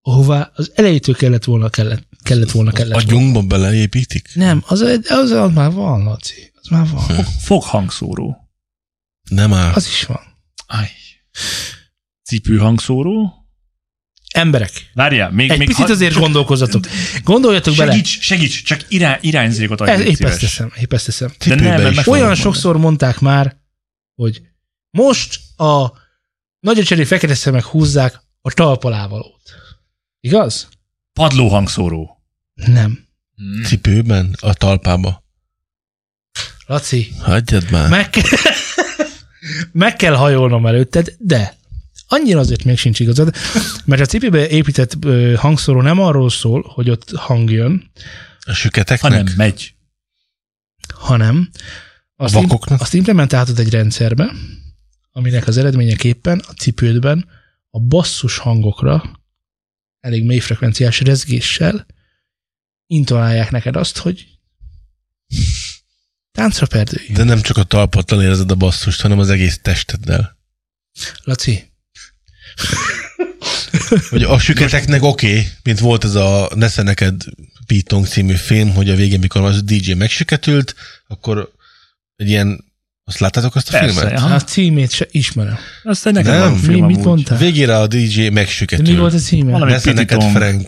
Ahová 0.00 0.50
az 0.54 0.72
elejétől 0.74 1.14
kellett 1.14 1.44
volna, 1.44 1.68
kellett, 1.70 2.06
kellett 2.22 2.50
volna, 2.50 2.70
kellett 2.72 2.96
A 2.96 3.02
volna. 3.04 3.08
gyunkba 3.10 3.42
beleépítik? 3.42 4.28
Nem, 4.34 4.62
az, 4.66 4.80
az, 4.80 5.30
az 5.30 5.52
már 5.54 5.72
van, 5.72 6.02
Laci. 6.02 6.52
Az 6.54 6.68
már 6.68 6.88
van. 6.90 7.24
Fog 7.40 7.62
hangszóró. 7.62 8.36
Nem 9.30 9.52
áll. 9.52 9.72
Az 9.72 9.86
is 9.86 10.04
van. 10.04 10.20
Aj. 10.66 10.88
Cipő 12.24 12.56
hangszóró? 12.58 13.32
Emberek, 14.34 14.90
Várjál, 14.94 15.30
még, 15.30 15.50
egy 15.50 15.58
még 15.58 15.66
picit 15.66 15.88
azért 15.88 16.14
gondolkozzatok. 16.14 16.84
Gondoljatok 17.24 17.76
bele. 17.76 17.90
Segíts, 17.92 18.20
segíts, 18.20 18.62
csak 18.62 18.84
irány, 18.88 19.18
irányzékot 19.20 19.80
adj, 19.80 20.02
épp 20.02 20.20
ezt 20.20 20.40
teszem, 20.40 20.72
épp 20.80 20.92
ezt 20.92 21.04
teszem. 21.04 21.32
Cipőbe 21.38 21.76
nem, 21.76 21.94
mert. 21.94 22.06
Olyan 22.06 22.26
mondani. 22.26 22.40
sokszor 22.40 22.76
mondták 22.78 23.18
már, 23.18 23.56
hogy 24.14 24.42
most 24.90 25.40
a 25.56 25.92
nagyocseri 26.60 27.04
fekete 27.04 27.34
szemek 27.34 27.64
húzzák 27.64 28.20
a 28.48 28.54
talpalávalót. 28.54 29.40
Igaz? 30.20 30.68
Padló 31.12 31.48
hangszóró. 31.48 32.22
Nem. 32.54 33.06
Cipőben? 33.64 34.36
A 34.40 34.54
talpába? 34.54 35.24
Laci, 36.66 37.12
Hagyjad 37.20 37.70
már. 37.70 37.88
meg, 37.88 38.10
ke- 38.10 38.28
meg 39.72 39.96
kell 39.96 40.14
hajolnom 40.14 40.66
előtted, 40.66 41.14
de 41.18 41.56
annyira 42.08 42.38
azért 42.38 42.64
még 42.64 42.78
sincs 42.78 43.00
igazad, 43.00 43.34
mert 43.84 44.00
a 44.02 44.06
cipőbe 44.06 44.48
épített 44.48 45.04
ö, 45.04 45.34
hangszóró 45.34 45.80
nem 45.82 46.00
arról 46.00 46.30
szól, 46.30 46.62
hogy 46.74 46.90
ott 46.90 47.10
hang 47.10 47.50
jön, 47.50 47.90
A 48.40 48.52
süketeknek? 48.52 49.12
Hanem 49.12 49.32
megy. 49.36 49.74
hanem 50.94 51.50
azt, 52.16 52.34
A 52.34 52.40
vakoknak? 52.40 52.80
azt 52.80 52.94
implementáltad 52.94 53.58
egy 53.58 53.70
rendszerbe, 53.70 54.32
aminek 55.12 55.46
az 55.46 55.56
eredményeképpen 55.56 56.42
a 56.48 56.52
cipődben 56.52 57.28
a 57.70 57.80
basszus 57.80 58.38
hangokra 58.38 59.22
elég 60.00 60.24
mély 60.24 60.38
frekvenciás 60.38 61.00
rezgéssel 61.00 61.86
intonálják 62.86 63.50
neked 63.50 63.76
azt, 63.76 63.98
hogy 63.98 64.26
táncra 66.32 66.66
perdőj. 66.66 67.06
De 67.12 67.24
nem 67.24 67.40
csak 67.40 67.56
a 67.56 67.64
talpattal 67.64 68.22
érzed 68.22 68.50
a 68.50 68.54
basszust, 68.54 69.00
hanem 69.00 69.18
az 69.18 69.30
egész 69.30 69.58
testeddel. 69.62 70.36
Laci, 71.24 71.68
Hogy 74.10 74.22
a 74.22 74.38
süketeknek 74.38 75.02
oké, 75.02 75.28
okay, 75.30 75.48
mint 75.62 75.78
volt 75.78 76.04
ez 76.04 76.14
a 76.14 76.50
Nesze 76.54 76.82
neked 76.82 77.24
Pitong 77.66 78.06
című 78.06 78.34
film, 78.34 78.74
hogy 78.74 78.90
a 78.90 78.94
végén, 78.94 79.18
mikor 79.18 79.42
az 79.42 79.62
DJ 79.62 79.92
megsüketült, 79.92 80.74
akkor 81.06 81.52
egy 82.16 82.28
ilyen, 82.28 82.64
azt 83.08 83.18
láttátok 83.18 83.54
azt 83.54 83.68
a 83.68 83.78
Persze, 83.78 84.00
filmet? 84.00 84.18
aha. 84.18 84.34
a 84.34 84.40
címét 84.40 84.90
se 84.90 85.06
ismerem. 85.10 85.58
Aztán 85.82 86.12
nekem 86.12 86.32
Nem, 86.32 86.40
van 86.40 86.52
Mi, 86.52 86.66
film 86.66 86.86
mit 86.86 87.04
mondtál? 87.04 87.38
Végére 87.38 87.78
a 87.78 87.86
DJ 87.86 88.22
De 88.22 88.30
megsüketül. 88.30 88.94
mi 88.94 89.00
volt 89.00 89.14
a 89.14 89.18
címe? 89.18 89.50
Valami 89.50 89.70
Nesze 89.70 89.92
neked. 89.92 90.22
Frank, 90.22 90.66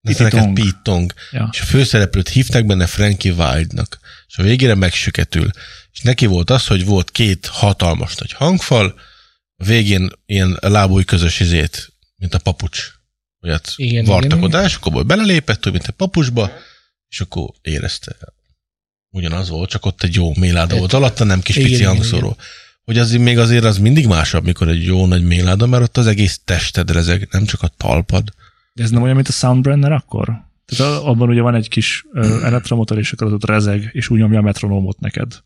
Nesze 0.00 0.22
neked 0.22 0.38
Pititong. 0.38 0.54
Pitong. 0.54 1.12
Ja. 1.30 1.48
És 1.52 1.60
a 1.60 1.64
főszereplőt 1.64 2.28
hívták 2.28 2.66
benne 2.66 2.86
Frankie 2.86 3.32
Wilde-nak. 3.32 3.98
És 4.28 4.36
a 4.36 4.42
végére 4.42 4.74
megsüketül. 4.74 5.50
És 5.92 6.00
neki 6.00 6.26
volt 6.26 6.50
az, 6.50 6.66
hogy 6.66 6.84
volt 6.84 7.10
két 7.10 7.46
hatalmas 7.46 8.14
nagy 8.16 8.32
hangfal, 8.32 8.94
a 9.56 9.64
végén 9.64 10.10
ilyen 10.26 10.58
lábúj 10.60 11.04
közös 11.04 11.40
izét, 11.40 11.92
mint 12.16 12.34
a 12.34 12.38
papucs. 12.38 12.92
Olyat 13.42 13.72
Igen, 13.76 14.04
vartak 14.04 14.30
igen, 14.30 14.44
oda, 14.44 14.64
és 14.64 14.74
akkor 14.74 15.06
belelépett, 15.06 15.66
úgy, 15.66 15.72
mint 15.72 15.86
egy 15.86 15.94
papucsba, 15.94 16.52
és 17.08 17.20
akkor 17.20 17.48
érezte. 17.60 18.16
Ugyanaz 19.14 19.48
volt, 19.48 19.70
csak 19.70 19.86
ott 19.86 20.02
egy 20.02 20.14
jó 20.14 20.32
méláda 20.40 20.76
volt 20.76 20.92
alatta, 20.92 21.24
nem 21.24 21.40
kis 21.40 21.56
Igen, 21.56 21.68
pici 21.68 21.82
hangszóró. 21.84 22.36
Hogy 22.84 22.98
az 22.98 23.12
még 23.12 23.38
azért 23.38 23.64
az 23.64 23.78
mindig 23.78 24.06
másabb, 24.06 24.44
mikor 24.44 24.68
egy 24.68 24.84
jó 24.84 25.06
nagy 25.06 25.24
méláda, 25.24 25.66
mert 25.66 25.82
ott 25.82 25.96
az 25.96 26.06
egész 26.06 26.40
tested 26.44 26.90
rezeg, 26.90 27.28
nem 27.30 27.44
csak 27.44 27.62
a 27.62 27.68
talpad. 27.76 28.28
De 28.72 28.82
ez 28.82 28.90
nem 28.90 29.02
olyan, 29.02 29.14
mint 29.14 29.28
a 29.28 29.32
Soundbrenner 29.32 29.92
akkor? 29.92 30.42
Tehát 30.66 31.02
abban 31.02 31.28
ugye 31.28 31.40
van 31.40 31.54
egy 31.54 31.68
kis 31.68 32.04
ö, 32.12 32.44
elektromotor, 32.44 32.98
és 32.98 33.12
akkor 33.12 33.26
az 33.26 33.32
ott 33.32 33.44
rezeg, 33.44 33.90
és 33.92 34.08
úgy 34.08 34.18
nyomja 34.18 34.38
a 34.38 34.42
metronómot 34.42 35.00
neked. 35.00 35.42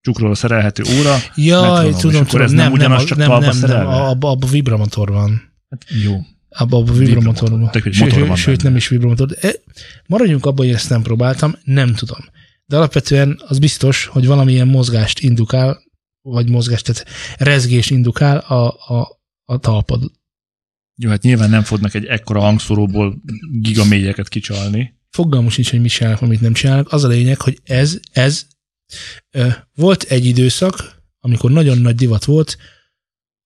Csukról 0.00 0.34
szerelhető 0.34 0.82
óra. 0.98 1.16
Jaj, 1.34 1.90
tudom, 1.90 2.16
akkor 2.16 2.26
tudom, 2.26 2.44
ez 2.44 2.50
nem, 2.50 2.64
nem 2.64 2.72
ugyanaz, 2.72 3.04
csak 3.04 3.18
nem, 3.18 3.38
nem, 3.38 3.58
nem, 3.60 3.86
abban 3.86 4.30
abba 4.30 4.46
vibramotor 4.46 5.10
van. 5.10 5.52
Hát 5.70 5.84
jó. 6.04 6.20
Abba 6.48 6.76
a 6.76 6.82
vibramotor 6.82 7.50
van. 7.50 7.70
Hogy 7.72 7.92
Sőt, 7.92 7.98
motor 7.98 8.26
van 8.26 8.36
sőt 8.36 8.62
nem 8.62 8.76
is 8.76 8.88
vibramotor. 8.88 9.26
De, 9.26 9.36
e, 9.40 9.54
maradjunk 10.06 10.46
abban, 10.46 10.66
hogy 10.66 10.74
ezt 10.74 10.90
nem 10.90 11.02
próbáltam, 11.02 11.56
nem 11.64 11.94
tudom. 11.94 12.18
De 12.66 12.76
alapvetően 12.76 13.42
az 13.46 13.58
biztos, 13.58 14.04
hogy 14.06 14.26
valamilyen 14.26 14.68
mozgást 14.68 15.18
indukál, 15.20 15.82
vagy 16.22 16.48
mozgást, 16.50 16.84
tehát 16.86 17.08
rezgést 17.38 17.90
indukál 17.90 18.36
a, 18.38 18.66
a, 18.68 19.20
a 19.44 19.58
talpad. 19.58 20.10
Jó, 20.98 21.10
hát 21.10 21.22
nyilván 21.22 21.50
nem 21.50 21.62
fognak 21.62 21.94
egy 21.94 22.04
ekkora 22.04 22.40
hangszóróból 22.40 23.22
gigamélyeket 23.60 24.28
kicsalni. 24.28 24.94
Fogalmam 25.10 25.50
sincs, 25.50 25.70
hogy 25.70 25.80
mit 25.80 25.90
csinálnak, 25.90 26.22
amit 26.22 26.40
nem 26.40 26.52
csinálnak. 26.52 26.92
Az 26.92 27.04
a 27.04 27.08
lényeg, 27.08 27.40
hogy 27.40 27.58
ez, 27.64 27.98
ez 28.12 28.46
ö, 29.30 29.48
volt 29.74 30.02
egy 30.02 30.24
időszak, 30.24 31.02
amikor 31.20 31.50
nagyon 31.50 31.78
nagy 31.78 31.94
divat 31.94 32.24
volt 32.24 32.56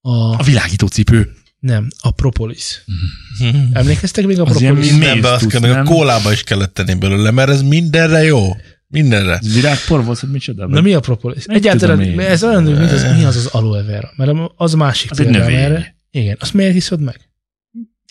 a, 0.01 0.11
A 0.39 0.43
világító 0.43 0.87
cipő. 0.87 1.33
nem, 1.59 1.89
a 2.01 2.11
propolis. 2.11 2.85
Emlékeztek 3.73 4.27
még 4.27 4.39
a 4.41 4.45
Az 4.45 4.61
ilyen 4.61 4.73
propolis? 4.75 4.91
mi- 4.93 4.99
Mindenbe 4.99 5.33
azt 5.33 5.47
kell, 5.47 5.61
meg 5.61 5.71
a 5.71 5.83
kólába 5.83 6.33
is 6.33 6.43
kellett 6.43 6.75
tenni 6.75 6.95
belőle, 6.95 7.31
mert 7.31 7.51
ez 7.51 7.63
mindenre 7.63 8.23
jó. 8.23 8.57
Mindenre. 8.91 9.41
Virágpor 9.55 10.05
volt, 10.05 10.19
hogy 10.19 10.31
micsoda? 10.31 10.67
Na 10.67 10.81
mi 10.81 10.93
a 10.93 11.01
propolis? 11.01 11.45
Egyáltalán 11.45 12.01
én. 12.01 12.21
ez 12.21 12.45
olyan, 12.45 12.63
mint 12.63 12.91
az, 12.93 13.03
mi 13.17 13.25
az 13.25 13.37
az 13.37 13.47
aloe 13.47 13.83
vera? 13.83 14.13
Mert 14.17 14.31
az 14.57 14.75
a 14.75 14.77
másik 14.77 15.11
Az 15.11 15.21
egy 15.21 15.27
példám 15.27 15.43
növény. 15.49 15.61
erre. 15.65 15.97
Igen, 16.11 16.37
azt 16.41 16.55
miért 16.55 16.73
hiszod 16.73 17.01
meg? 17.01 17.21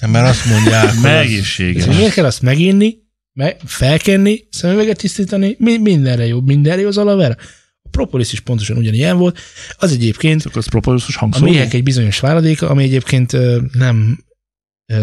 Nem, 0.02 0.10
mert 0.12 0.28
azt 0.30 0.46
mondják, 0.46 0.94
hogy 0.94 1.84
hogy 1.86 1.96
miért 1.96 2.14
kell 2.14 2.26
azt 2.26 2.42
meginni, 2.42 2.98
meg, 3.34 3.58
felkenni, 3.66 4.40
szemüveget 4.50 4.98
tisztítani, 4.98 5.56
mi, 5.60 5.78
mindenre 5.78 6.26
jó, 6.26 6.42
mindenre 6.42 6.82
jó 6.82 6.88
az 6.88 6.98
aloe 6.98 7.16
vera. 7.16 7.36
A 7.82 7.90
propolis 7.90 8.32
is 8.34 8.40
pontosan 8.40 8.78
ugyanilyen 8.78 9.18
volt. 9.18 9.40
Az 9.78 9.92
egyébként 9.92 10.46
Akkor 10.46 10.58
az 10.58 10.68
propoluszos 10.68 11.16
a 11.16 11.20
hangszóró? 11.20 11.52
méhek 11.52 11.74
egy 11.74 11.84
bizonyos 11.84 12.20
váladéka, 12.20 12.70
ami 12.70 12.84
egyébként 12.84 13.34
ö, 13.34 13.62
nem, 13.74 14.24
ö, 14.86 14.96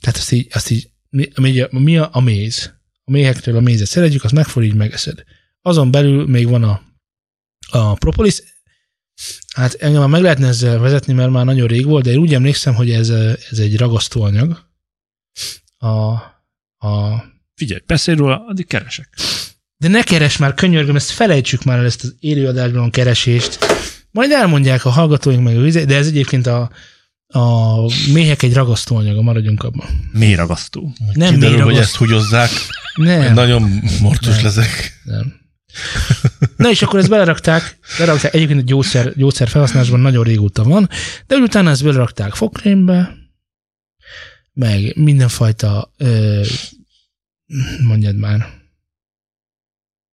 tehát 0.00 0.16
azt 0.16 0.32
így, 0.32 0.46
azt 0.52 0.70
így 0.70 0.90
mi, 1.10 1.28
ami, 1.34 1.60
a, 1.60 1.68
mi 1.70 1.96
a, 1.98 2.08
a 2.12 2.20
méz? 2.20 2.74
A 3.04 3.10
méhektől 3.10 3.56
a 3.56 3.60
mézet 3.60 3.86
szeretjük, 3.86 4.24
azt 4.24 4.34
megfog, 4.34 4.64
így 4.64 4.74
megeszed. 4.74 5.22
Azon 5.62 5.90
belül 5.90 6.26
még 6.26 6.48
van 6.48 6.62
a, 6.62 6.82
a 7.70 7.94
propolis, 7.94 8.42
hát 9.54 9.74
engem 9.74 10.00
már 10.00 10.08
meg 10.10 10.22
lehetne 10.22 10.46
ezzel 10.46 10.78
vezetni, 10.78 11.12
mert 11.12 11.30
már 11.30 11.44
nagyon 11.44 11.66
rég 11.66 11.84
volt, 11.84 12.04
de 12.04 12.10
én 12.10 12.18
úgy 12.18 12.34
emlékszem, 12.34 12.74
hogy 12.74 12.90
ez, 12.90 13.08
ez 13.50 13.58
egy 13.58 13.76
ragasztóanyag. 13.76 14.70
A, 15.76 15.88
a, 16.86 17.24
Figyelj, 17.54 17.80
beszélj 17.86 18.16
róla, 18.16 18.44
addig 18.46 18.66
keresek. 18.66 19.08
de 19.76 19.88
ne 19.88 20.02
keres 20.02 20.36
már, 20.36 20.54
könyörgöm, 20.54 20.96
ezt 20.96 21.10
felejtsük 21.10 21.64
már 21.64 21.78
el 21.78 21.84
ezt 21.84 22.04
az 22.04 22.14
élőadásban 22.18 22.90
keresést. 22.90 23.58
Majd 24.10 24.30
elmondják 24.30 24.84
a 24.84 24.90
hallgatóink 24.90 25.42
meg 25.42 25.84
de 25.86 25.96
ez 25.96 26.06
egyébként 26.06 26.46
a, 26.46 26.70
a 27.26 27.76
méhek 28.12 28.42
egy 28.42 28.54
ragasztóanyaga, 28.54 29.22
maradjunk 29.22 29.62
abban. 29.62 29.86
Mély 30.12 30.34
ragasztó. 30.34 30.92
Nem 31.12 31.34
kiderül, 31.34 31.38
mély 31.38 31.50
hogy 31.50 31.58
ragasztó. 31.58 31.80
ezt 31.80 31.96
húgyozzák, 31.96 32.50
Nem, 32.94 33.34
nagyon 33.34 33.82
mortos 34.00 34.34
Nem. 34.34 34.44
leszek. 34.44 35.00
nem. 35.04 35.40
Na 36.56 36.70
és 36.70 36.82
akkor 36.82 36.98
ezt 36.98 37.08
belerakták, 37.08 37.78
belerakták, 37.98 38.34
egyébként 38.34 38.60
a 38.60 38.64
gyógyszer, 38.64 39.12
gyógyszer 39.16 39.48
felhasználásban 39.48 40.00
nagyon 40.00 40.24
régóta 40.24 40.62
van, 40.62 40.88
de 41.26 41.34
úgy 41.36 41.42
utána 41.42 41.70
ezt 41.70 41.84
belerakták 41.84 42.34
fogkrémbe, 42.34 43.14
meg 44.52 44.96
mindenfajta, 44.96 45.92
ö, 45.96 46.40
mondjad 47.82 48.16
már, 48.16 48.46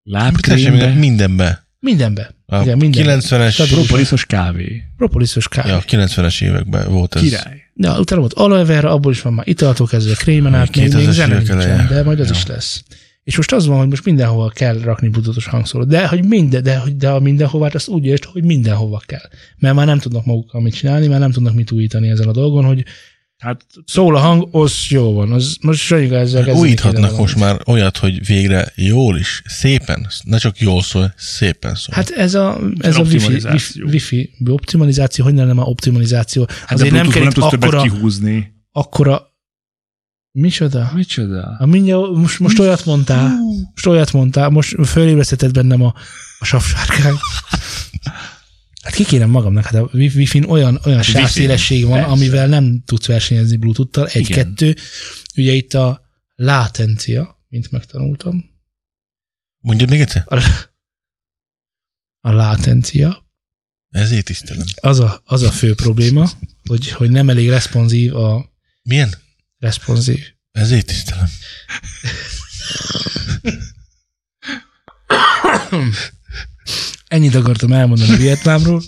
Lábkrémbe, 0.04 0.94
mindenbe. 0.94 1.68
mindenbe. 1.80 2.36
A 2.46 2.62
Igen, 2.62 2.78
minden. 2.78 3.20
90-es, 3.22 3.68
propoluszos 3.70 4.26
kávé. 4.26 4.84
Propoliszos 4.98 5.48
kávé. 5.48 5.70
ja, 5.70 5.84
90-es 5.88 6.42
években 6.44 6.92
volt 6.92 7.16
ez. 7.16 7.22
Király. 7.22 7.62
Ja, 7.82 8.00
utána 8.00 8.20
volt 8.20 8.34
aloe 8.34 8.66
vera, 8.66 8.92
abból 8.92 9.12
is 9.12 9.22
van 9.22 9.34
már 9.34 9.48
italtól 9.48 9.88
kezdve 9.88 10.14
krémen 10.14 10.54
át, 10.54 10.76
még, 10.76 10.94
még 10.94 11.08
2000-es 11.08 11.12
zene 11.12 11.38
nincsen, 11.38 11.88
de 11.88 12.04
majd 12.04 12.20
az 12.20 12.26
Ja. 12.28 12.34
is 12.34 12.46
lesz. 12.46 12.84
És 13.24 13.36
most 13.36 13.52
az 13.52 13.66
van, 13.68 13.78
hogy 13.78 13.88
most 13.88 14.06
mindenhova 14.06 14.50
kell 14.50 14.78
rakni 14.80 15.08
bluetoothos 15.08 15.46
hangszórót, 15.46 15.88
de 15.88 16.08
hogy 16.08 16.26
minden, 16.26 16.64
de, 16.64 16.78
hogy 16.78 16.98
de 16.98 17.10
a 17.10 17.20
mindenhovát 17.20 17.76
azt 17.76 17.88
úgy 17.88 18.06
értsd, 18.06 18.24
hogy 18.24 18.44
mindenhova 18.44 19.02
kell. 19.06 19.30
Mert 19.58 19.76
már 19.76 19.86
nem 19.86 20.00
tudnak 20.00 20.26
magukkal 20.26 20.62
mit 20.62 20.74
csinálni, 20.74 21.08
már 21.08 21.20
nem 21.20 21.32
tudnak 21.32 21.54
mit 21.54 21.72
újítani 21.72 22.10
ezen 22.10 22.28
a 22.28 22.32
dolgon, 22.32 22.66
hogy 22.66 22.84
Hát 23.40 23.66
szól 23.86 24.16
a 24.16 24.20
hang, 24.20 24.48
az 24.52 24.86
jó 24.90 25.14
van. 25.14 25.32
Az, 25.32 25.58
most 25.62 25.80
Sanyiga 25.82 26.16
ezzel 26.16 26.44
kezdeni 26.44 26.60
Újíthatnak 26.60 27.18
most 27.18 27.36
már 27.36 27.62
olyat, 27.66 27.98
hogy 27.98 28.26
végre 28.26 28.72
jól 28.76 29.18
is, 29.18 29.42
szépen, 29.46 30.08
ne 30.24 30.38
csak 30.38 30.60
jól 30.60 30.82
szól, 30.82 31.14
szépen 31.18 31.76
szól. 31.76 31.96
Hát 31.96 32.10
ez 32.10 32.34
a, 32.34 32.60
ez 32.78 32.96
a 32.96 33.02
wifi, 33.02 33.16
optimalizáció. 33.16 33.86
wifi, 33.86 34.30
wifi 34.38 34.52
optimalizáció, 34.52 35.26
hogy 35.26 35.36
lenne 35.36 35.54
már 35.54 35.66
optimalizáció? 35.68 36.46
Hát 36.50 36.72
Azért 36.72 36.92
de 36.92 36.98
nem 36.98 37.10
kell 37.10 37.22
nem 37.24 37.32
tudsz 37.32 37.50
többet 37.50 37.70
akkora, 37.74 37.82
kihúzni. 37.82 38.54
akkora, 38.72 39.22
micsoda? 40.32 40.92
Micsoda? 40.94 41.56
A 41.60 41.66
mindjárt, 41.66 42.12
most, 42.12 42.40
most 42.40 42.60
olyat 42.60 42.86
mondtál, 42.86 43.38
most 43.74 43.86
olyat 43.86 44.14
mondtál, 44.14 44.50
most 44.50 44.76
fölébresztetett 44.86 45.54
bennem 45.54 45.82
a, 45.82 45.94
a 46.40 46.46
savsárkány. 46.46 47.16
Hát 48.82 48.94
ki 48.94 49.04
kéne 49.06 49.26
magamnak, 49.26 49.64
hát 49.64 49.74
a 49.74 49.90
wi- 49.94 50.16
Wi-Fi-n 50.16 50.44
olyan, 50.44 50.80
olyan 50.84 50.98
Hát 50.98 51.08
sávszélesség 51.08 51.84
van, 51.84 51.94
persze. 51.98 52.10
amivel 52.10 52.48
nem 52.48 52.84
tudsz 52.86 53.06
versenyezni 53.06 53.58
Bluetooth-tal. 53.58 54.08
Egy-kettő. 54.08 54.76
Ugye 55.36 55.52
itt 55.52 55.74
a 55.74 56.02
látencia, 56.36 57.44
mint 57.48 57.72
megtanultam. 57.72 58.46
Mondjad 59.60 59.90
még 59.90 60.00
egyszer? 60.00 60.24
A, 60.26 60.44
a 62.20 62.32
látencia, 62.32 63.28
Ezért 63.90 64.26
tisztelem. 64.26 64.66
az 64.82 65.00
a, 65.00 65.22
az 65.26 65.42
a 65.42 65.52
fő 65.52 65.76
probléma, 65.76 66.30
hogy, 66.64 66.92
hogy 66.92 67.10
nem 67.10 67.30
elég 67.30 67.50
responsív 67.50 68.16
a 68.16 68.52
Milyen? 68.84 69.14
responsív. 69.58 70.20
Ezért 70.52 70.86
tisztelem. 70.86 71.28
Ennyit 77.10 77.36
akartam 77.36 77.72
elmondani 77.72 78.16
Vietnámról. 78.16 78.82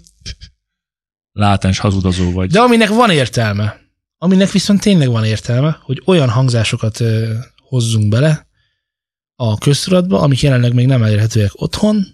Látens 1.31 1.79
hazudozó 1.79 2.31
vagy. 2.31 2.51
De 2.51 2.59
aminek 2.59 2.89
van 2.89 3.09
értelme, 3.09 3.79
aminek 4.17 4.51
viszont 4.51 4.81
tényleg 4.81 5.09
van 5.09 5.25
értelme, 5.25 5.79
hogy 5.81 6.01
olyan 6.05 6.29
hangzásokat 6.29 6.99
hozzunk 7.57 8.09
bele 8.09 8.47
a 9.35 9.57
köztudatba, 9.57 10.19
amik 10.19 10.41
jelenleg 10.41 10.73
még 10.73 10.85
nem 10.85 11.03
elérhetőek 11.03 11.51
otthon, 11.53 12.05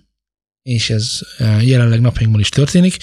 és 0.62 0.90
ez 0.90 1.20
jelenleg 1.62 2.02
napjainkban 2.02 2.42
is 2.42 2.50
történik. 2.50 2.98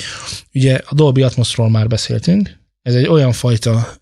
Ugye 0.55 0.81
a 0.85 0.95
Dolby 0.95 1.23
Atmosról 1.23 1.71
már 1.71 1.87
beszéltünk, 1.89 2.61
ez 2.83 2.95
egy 2.95 3.07
olyan 3.07 3.33
fajta 3.33 3.97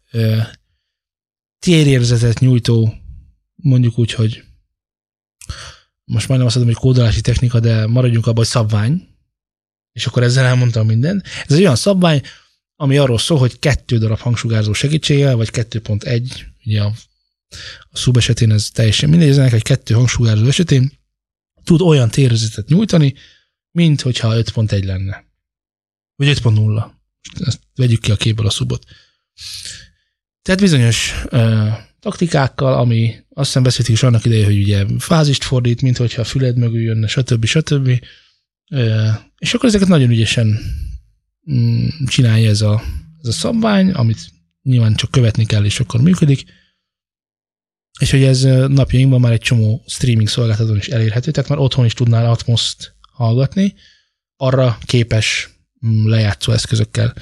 térérzetet 1.59 2.39
nyújtó, 2.39 2.95
mondjuk 3.55 3.99
úgy, 3.99 4.13
hogy 4.13 4.45
most 6.13 6.29
majdnem 6.29 6.47
azt 6.47 6.57
mondom, 6.57 6.75
hogy 6.75 6.83
kódolási 6.83 7.21
technika, 7.21 7.61
de 7.61 7.87
maradjunk 7.87 8.27
abban, 8.27 8.37
hogy 8.37 8.47
szabvány, 8.47 9.09
és 9.93 10.07
akkor 10.07 10.23
ezzel 10.23 10.45
elmondtam 10.45 10.87
mindent. 10.87 11.27
Ez 11.47 11.57
egy 11.57 11.61
olyan 11.61 11.77
szabvány, 11.77 12.23
ami 12.77 12.97
arról 12.97 13.19
szól, 13.19 13.39
hogy 13.39 13.59
kettő 13.59 13.99
darab 13.99 14.19
hangsugárzó 14.19 14.73
segítségével, 14.73 15.37
vagy 15.37 15.49
2.1, 15.53 16.31
ugye 16.65 16.83
a, 16.83 16.93
a 17.91 17.97
szub 17.97 18.17
esetén 18.17 18.53
ez 18.53 18.71
teljesen 18.71 19.09
mindegy, 19.09 19.29
ez 19.29 19.39
egy 19.39 19.63
kettő 19.63 19.95
hangsugárzó 19.95 20.47
esetén 20.47 20.93
tud 21.65 21.81
olyan 21.81 22.11
térzetet 22.11 22.69
nyújtani, 22.69 23.15
mint 23.71 24.01
hogyha 24.01 24.35
5.1 24.35 24.85
lenne. 24.85 25.25
Vagy 26.17 26.29
5.0. 26.29 26.55
Most 26.65 27.49
Ezt 27.49 27.61
vegyük 27.75 28.01
ki 28.01 28.11
a 28.11 28.17
képből 28.17 28.47
a 28.47 28.51
szubot. 28.51 28.85
Tehát 30.43 30.61
bizonyos 30.61 31.15
ö, 31.29 31.69
taktikákkal, 32.03 32.73
ami 32.73 33.15
azt 33.29 33.47
hiszem 33.47 33.63
beszéltük 33.63 33.95
is 33.95 34.03
annak 34.03 34.25
idején, 34.25 34.45
hogy 34.45 34.59
ugye 34.59 34.87
fázist 34.99 35.45
fordít, 35.45 35.83
mint 35.83 35.97
hogyha 35.97 36.21
a 36.21 36.25
füled 36.25 36.57
mögül 36.57 36.81
jönne, 36.81 37.07
stb. 37.07 37.45
stb. 37.45 37.89
És 39.39 39.55
akkor 39.55 39.69
ezeket 39.69 39.89
nagyon 39.89 40.11
ügyesen 40.11 40.59
mm, 41.53 41.87
csinálja 42.07 42.49
ez 42.51 42.61
a, 42.61 42.83
ez 43.21 43.29
a 43.29 43.33
szabvány, 43.33 43.91
amit 43.91 44.19
nyilván 44.63 44.95
csak 44.95 45.11
követni 45.11 45.47
kell, 45.47 45.65
és 45.65 45.81
akkor 45.81 46.01
működik. 46.01 46.45
És 48.01 48.11
hogy 48.11 48.23
ez 48.23 48.43
napjainkban 48.69 49.21
már 49.21 49.33
egy 49.33 49.41
csomó 49.41 49.85
streaming 49.87 50.29
szolgáltatón 50.29 50.77
is 50.77 50.89
elérhető, 50.89 51.31
tehát 51.31 51.51
már 51.51 51.59
otthon 51.59 51.85
is 51.85 51.93
tudnál 51.93 52.31
Atmos-t 52.31 52.95
hallgatni, 53.13 53.75
arra 54.37 54.79
képes 54.85 55.49
mm, 55.87 56.09
lejátszó 56.09 56.53
eszközökkel. 56.53 57.15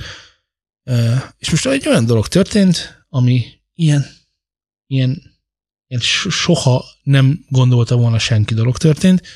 És 1.39 1.51
most 1.51 1.67
egy 1.67 1.89
olyan 1.89 2.07
dolog 2.07 2.29
történt, 2.29 3.05
ami 3.09 3.45
ilyen, 3.75 4.07
ilyen, 4.91 5.23
ilyen 5.87 6.03
so- 6.03 6.33
soha 6.33 6.85
nem 7.03 7.45
gondolta 7.49 7.97
volna 7.97 8.19
senki 8.19 8.55
dolog 8.55 8.77
történt, 8.77 9.27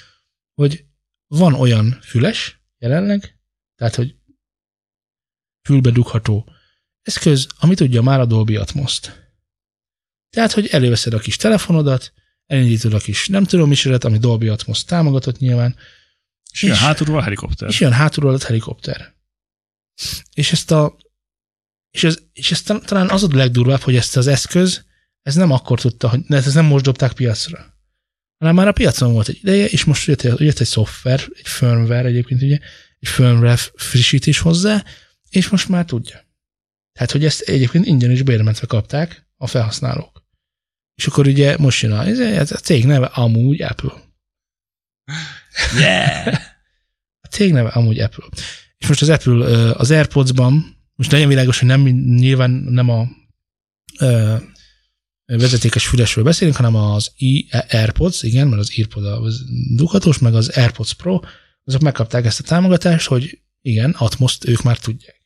hogy 0.55 0.85
van 1.27 1.55
olyan 1.55 1.99
füles 2.03 2.61
jelenleg, 2.79 3.39
tehát, 3.75 3.95
hogy 3.95 4.17
fülbe 5.69 5.91
dugható 5.91 6.49
eszköz, 7.03 7.47
ami 7.59 7.75
tudja 7.75 8.03
már 8.03 8.21
a 8.21 8.27
Dolby 8.27 8.57
Atmos-t. 8.57 9.33
Tehát, 10.31 10.53
hogy 10.53 10.67
előveszed 10.67 11.13
a 11.15 11.19
kis 11.19 11.37
telefonodat, 11.37 12.13
elindítod 12.47 12.93
a 12.95 12.99
kis 12.99 13.29
nem 13.29 13.45
tudom 13.45 13.69
misodat, 13.69 14.05
ami 14.05 14.19
Dolby 14.19 14.49
Atmos 14.49 14.85
támogatott 14.85 15.39
nyilván, 15.39 15.77
És 16.53 16.63
jön 16.63 16.73
és- 16.73 16.79
hátulról 16.79 17.19
a 17.19 17.23
helikopter. 17.23 17.69
és 17.69 17.81
jön 17.81 17.93
hátulról 17.93 18.35
a 18.35 18.45
helikopter. 18.47 19.15
És 20.33 20.53
ezt 20.53 20.71
a 20.71 20.97
és 21.91 22.05
ez, 22.05 22.19
és 22.33 22.51
ez 22.51 22.63
tal- 22.63 22.87
talán 22.87 23.11
az 23.11 23.23
a 23.23 23.29
legdurvább, 23.37 23.81
hogy 23.81 23.97
ezt 23.97 24.17
az 24.17 24.27
eszköz, 24.27 24.85
ez 25.25 25.35
nem 25.35 25.51
akkor 25.51 25.81
tudta, 25.81 26.09
hogy 26.09 26.21
ez 26.29 26.55
nem 26.55 26.65
most 26.65 26.85
dobták 26.85 27.13
piacra. 27.13 27.73
Hanem 28.39 28.55
már 28.55 28.69
a 28.69 28.73
piacon 28.73 29.13
volt 29.13 29.29
egy 29.29 29.39
ideje, 29.43 29.67
és 29.67 29.85
most 29.85 30.07
jött, 30.07 30.23
jött 30.23 30.59
egy 30.59 30.67
szoftver, 30.67 31.21
egy 31.35 31.49
firmware 31.49 32.09
egyébként 32.09 32.43
ugye, 32.43 32.59
egy 32.99 33.09
firmware 33.09 33.57
frissítés 33.57 34.39
hozzá, 34.39 34.85
és 35.29 35.49
most 35.49 35.69
már 35.69 35.85
tudja. 35.85 36.25
Tehát, 36.93 37.11
hogy 37.11 37.25
ezt 37.25 37.41
egyébként 37.41 37.87
ingyen 37.87 38.11
is 38.11 38.23
bérmentve 38.23 38.67
kapták 38.67 39.29
a 39.37 39.47
felhasználók. 39.47 40.25
És 40.95 41.07
akkor 41.07 41.27
ugye 41.27 41.57
most 41.59 41.83
jön 41.83 41.93
a, 41.93 42.07
ez 42.07 42.53
a 42.53 42.57
cég 42.57 42.87
neve 42.87 43.07
amúgy 43.07 43.63
Apple. 43.63 43.93
Yeah! 45.79 46.35
A 47.21 47.27
cég 47.27 47.53
neve 47.53 47.69
amúgy 47.69 48.01
Apple. 48.01 48.25
És 48.77 48.87
most 48.87 49.03
az 49.03 49.09
Apple 49.09 49.71
az 49.71 49.91
AirPods-ban, 49.91 50.77
most 50.95 51.13
legyen 51.13 51.29
világos, 51.29 51.59
hogy 51.59 51.69
nem, 51.69 51.81
nyilván 51.91 52.51
nem 52.51 52.89
a 52.89 53.09
vezetékes 55.27 55.87
fülesről 55.87 56.25
beszélünk, 56.25 56.57
hanem 56.57 56.75
az 56.75 57.13
AirPods, 57.69 58.23
igen, 58.23 58.49
mert 58.49 58.61
az 58.61 58.73
AirPod 58.77 59.05
az 59.05 59.45
dughatós, 59.75 60.19
meg 60.19 60.35
az 60.35 60.49
AirPods 60.49 60.95
Pro, 60.95 61.21
azok 61.65 61.81
megkapták 61.81 62.25
ezt 62.25 62.41
a 62.41 62.43
támogatást, 62.43 63.07
hogy 63.07 63.39
igen, 63.61 63.91
atmos 63.91 64.39
ők 64.47 64.63
már 64.63 64.79
tudják. 64.79 65.23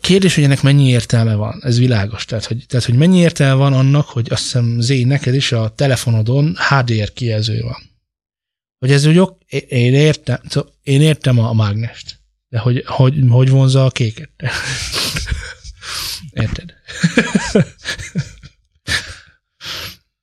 Kérdés, 0.00 0.34
hogy 0.34 0.44
ennek 0.44 0.62
mennyi 0.62 0.88
értelme 0.88 1.34
van, 1.34 1.60
ez 1.62 1.78
világos. 1.78 2.24
Tehát 2.24 2.44
hogy, 2.44 2.64
tehát, 2.68 2.86
hogy 2.86 2.94
mennyi 2.94 3.18
értelme 3.18 3.54
van 3.54 3.72
annak, 3.72 4.06
hogy 4.06 4.26
azt 4.30 4.42
hiszem, 4.42 4.80
Zé, 4.80 5.02
neked 5.02 5.34
is 5.34 5.52
a 5.52 5.74
telefonodon 5.74 6.56
HDR 6.68 7.12
kijelző 7.12 7.60
van. 7.60 7.90
Hogy 8.78 8.92
ez 8.92 9.04
úgy 9.06 9.22
én 9.68 9.94
értem, 9.94 10.40
én 10.82 11.00
értem 11.00 11.38
a 11.38 11.52
mágnest, 11.52 12.20
de 12.48 12.58
hogy, 12.58 12.84
hogy, 12.86 13.14
hogy 13.28 13.50
vonza 13.50 13.84
a 13.84 13.90
kéket. 13.90 14.30
Érted? 16.30 16.79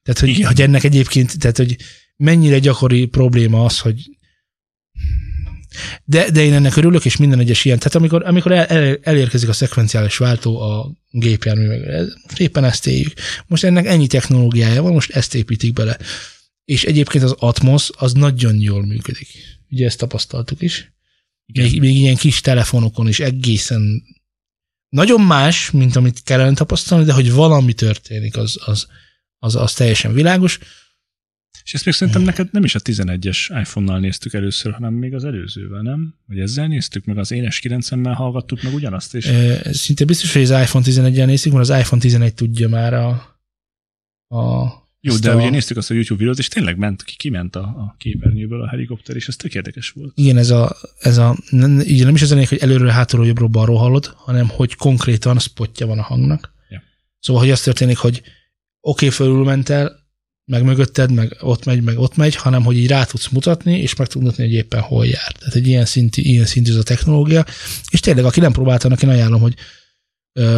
tehát, 0.03 0.19
hogy, 0.19 0.41
hogy 0.41 0.61
ennek 0.61 0.83
egyébként, 0.83 1.39
tehát, 1.39 1.57
hogy 1.57 1.75
mennyire 2.15 2.59
gyakori 2.59 3.05
probléma 3.05 3.65
az, 3.65 3.79
hogy 3.79 4.17
de, 6.05 6.29
de 6.31 6.43
én 6.43 6.53
ennek 6.53 6.75
örülök, 6.75 7.05
és 7.05 7.17
minden 7.17 7.39
egyes 7.39 7.65
ilyen. 7.65 7.77
Tehát 7.77 7.95
amikor, 7.95 8.25
amikor 8.25 8.51
el, 8.51 8.65
el, 8.65 8.97
elérkezik 9.01 9.49
a 9.49 9.53
szekvenciális 9.53 10.17
váltó 10.17 10.61
a 10.61 10.91
gépjárművekre, 11.09 12.01
most 12.23 12.39
éppen 12.39 12.63
ezt 12.63 12.87
éljük. 12.87 13.13
Most 13.47 13.63
ennek 13.63 13.85
ennyi 13.85 14.07
technológiája 14.07 14.81
van, 14.81 14.93
most 14.93 15.11
ezt 15.11 15.35
építik 15.35 15.73
bele. 15.73 15.97
És 16.65 16.83
egyébként 16.83 17.23
az 17.23 17.35
Atmos 17.39 17.89
az 17.97 18.13
nagyon 18.13 18.59
jól 18.59 18.85
működik. 18.85 19.27
Ugye 19.69 19.85
ezt 19.85 19.97
tapasztaltuk 19.97 20.61
is. 20.61 20.91
Még, 21.45 21.79
még 21.79 21.95
ilyen 21.95 22.15
kis 22.15 22.41
telefonokon 22.41 23.07
is 23.07 23.19
egészen 23.19 24.03
nagyon 24.89 25.21
más, 25.21 25.71
mint 25.71 25.95
amit 25.95 26.23
kellene 26.23 26.53
tapasztalni, 26.53 27.05
de 27.05 27.13
hogy 27.13 27.31
valami 27.31 27.73
történik, 27.73 28.37
az, 28.37 28.57
az, 28.65 28.87
az, 29.39 29.55
az 29.55 29.73
teljesen 29.73 30.13
világos. 30.13 30.59
És 31.63 31.73
ezt 31.73 31.85
még 31.85 31.93
szerintem 31.93 32.23
neked 32.23 32.47
nem 32.51 32.63
is 32.63 32.75
a 32.75 32.79
11-es 32.79 33.59
iPhone-nal 33.61 33.99
néztük 33.99 34.33
először, 34.33 34.73
hanem 34.73 34.93
még 34.93 35.13
az 35.13 35.23
előzővel, 35.23 35.81
nem? 35.81 36.15
Vagy 36.25 36.39
ezzel 36.39 36.67
néztük, 36.67 37.05
meg 37.05 37.17
az 37.17 37.31
énes 37.31 37.61
90-mel 37.63 38.13
hallgattuk 38.15 38.61
meg 38.61 38.73
ugyanazt 38.73 39.15
is. 39.15 39.25
E, 39.25 39.73
szinte 39.73 40.05
biztos, 40.05 40.33
hogy 40.33 40.41
az 40.41 40.49
iPhone 40.49 40.85
11-el 40.87 41.25
néztük, 41.25 41.53
mert 41.53 41.69
az 41.69 41.79
iPhone 41.79 42.01
11 42.01 42.33
tudja 42.33 42.69
már 42.69 42.93
a, 42.93 43.09
a 44.35 44.67
jó, 45.01 45.15
de 45.15 45.31
a... 45.31 45.35
ugye 45.35 45.49
néztük 45.49 45.77
azt 45.77 45.91
a 45.91 45.93
YouTube 45.93 46.19
videót, 46.19 46.37
és 46.37 46.47
tényleg 46.47 46.77
ment, 46.77 47.03
ki, 47.03 47.15
kiment 47.15 47.55
a, 47.55 47.59
a 47.59 47.95
képernyőből 47.97 48.61
a 48.61 48.67
helikopter, 48.67 49.15
és 49.15 49.27
ez 49.27 49.35
tök 49.35 49.53
érdekes 49.53 49.89
volt. 49.89 50.11
Igen, 50.15 50.37
ez 50.37 50.49
a, 50.49 50.75
ez 50.99 51.17
a 51.17 51.37
nem, 51.49 51.79
így 51.79 52.03
nem 52.03 52.15
is 52.15 52.21
az 52.21 52.31
ennél, 52.31 52.45
hogy 52.45 52.57
előről, 52.57 52.89
hátulról, 52.89 53.27
jobbról, 53.27 53.47
balról 53.47 53.77
hallod, 53.77 54.05
hanem 54.15 54.47
hogy 54.49 54.75
konkrétan 54.75 55.39
spotja 55.39 55.87
van 55.87 55.99
a 55.99 56.03
hangnak. 56.03 56.53
Ja. 56.69 56.81
Szóval, 57.19 57.41
hogy 57.41 57.51
az 57.51 57.61
történik, 57.61 57.97
hogy 57.97 58.17
oké, 58.17 58.31
okay, 58.81 59.09
fölülmentel, 59.09 60.05
meg 60.45 60.63
mögötted, 60.63 61.11
meg 61.11 61.37
ott 61.39 61.65
megy, 61.65 61.83
meg 61.83 61.97
ott 61.97 62.15
megy, 62.15 62.35
hanem 62.35 62.63
hogy 62.63 62.77
így 62.77 62.87
rá 62.87 63.03
tudsz 63.03 63.27
mutatni, 63.27 63.79
és 63.79 63.95
meg 63.95 64.07
tudsz 64.07 64.23
mutatni, 64.23 64.43
hogy 64.43 64.53
éppen 64.53 64.81
hol 64.81 65.05
jár. 65.05 65.31
Tehát 65.31 65.55
egy 65.55 65.67
ilyen 65.67 65.85
szintű, 65.85 66.21
ilyen 66.21 66.45
szintű 66.45 66.71
ez 66.71 66.77
a 66.77 66.83
technológia. 66.83 67.45
És 67.89 67.99
tényleg, 67.99 68.25
aki 68.25 68.39
nem 68.39 68.51
próbálta, 68.51 68.95
én 69.03 69.09
ajánlom, 69.09 69.41
hogy 69.41 69.53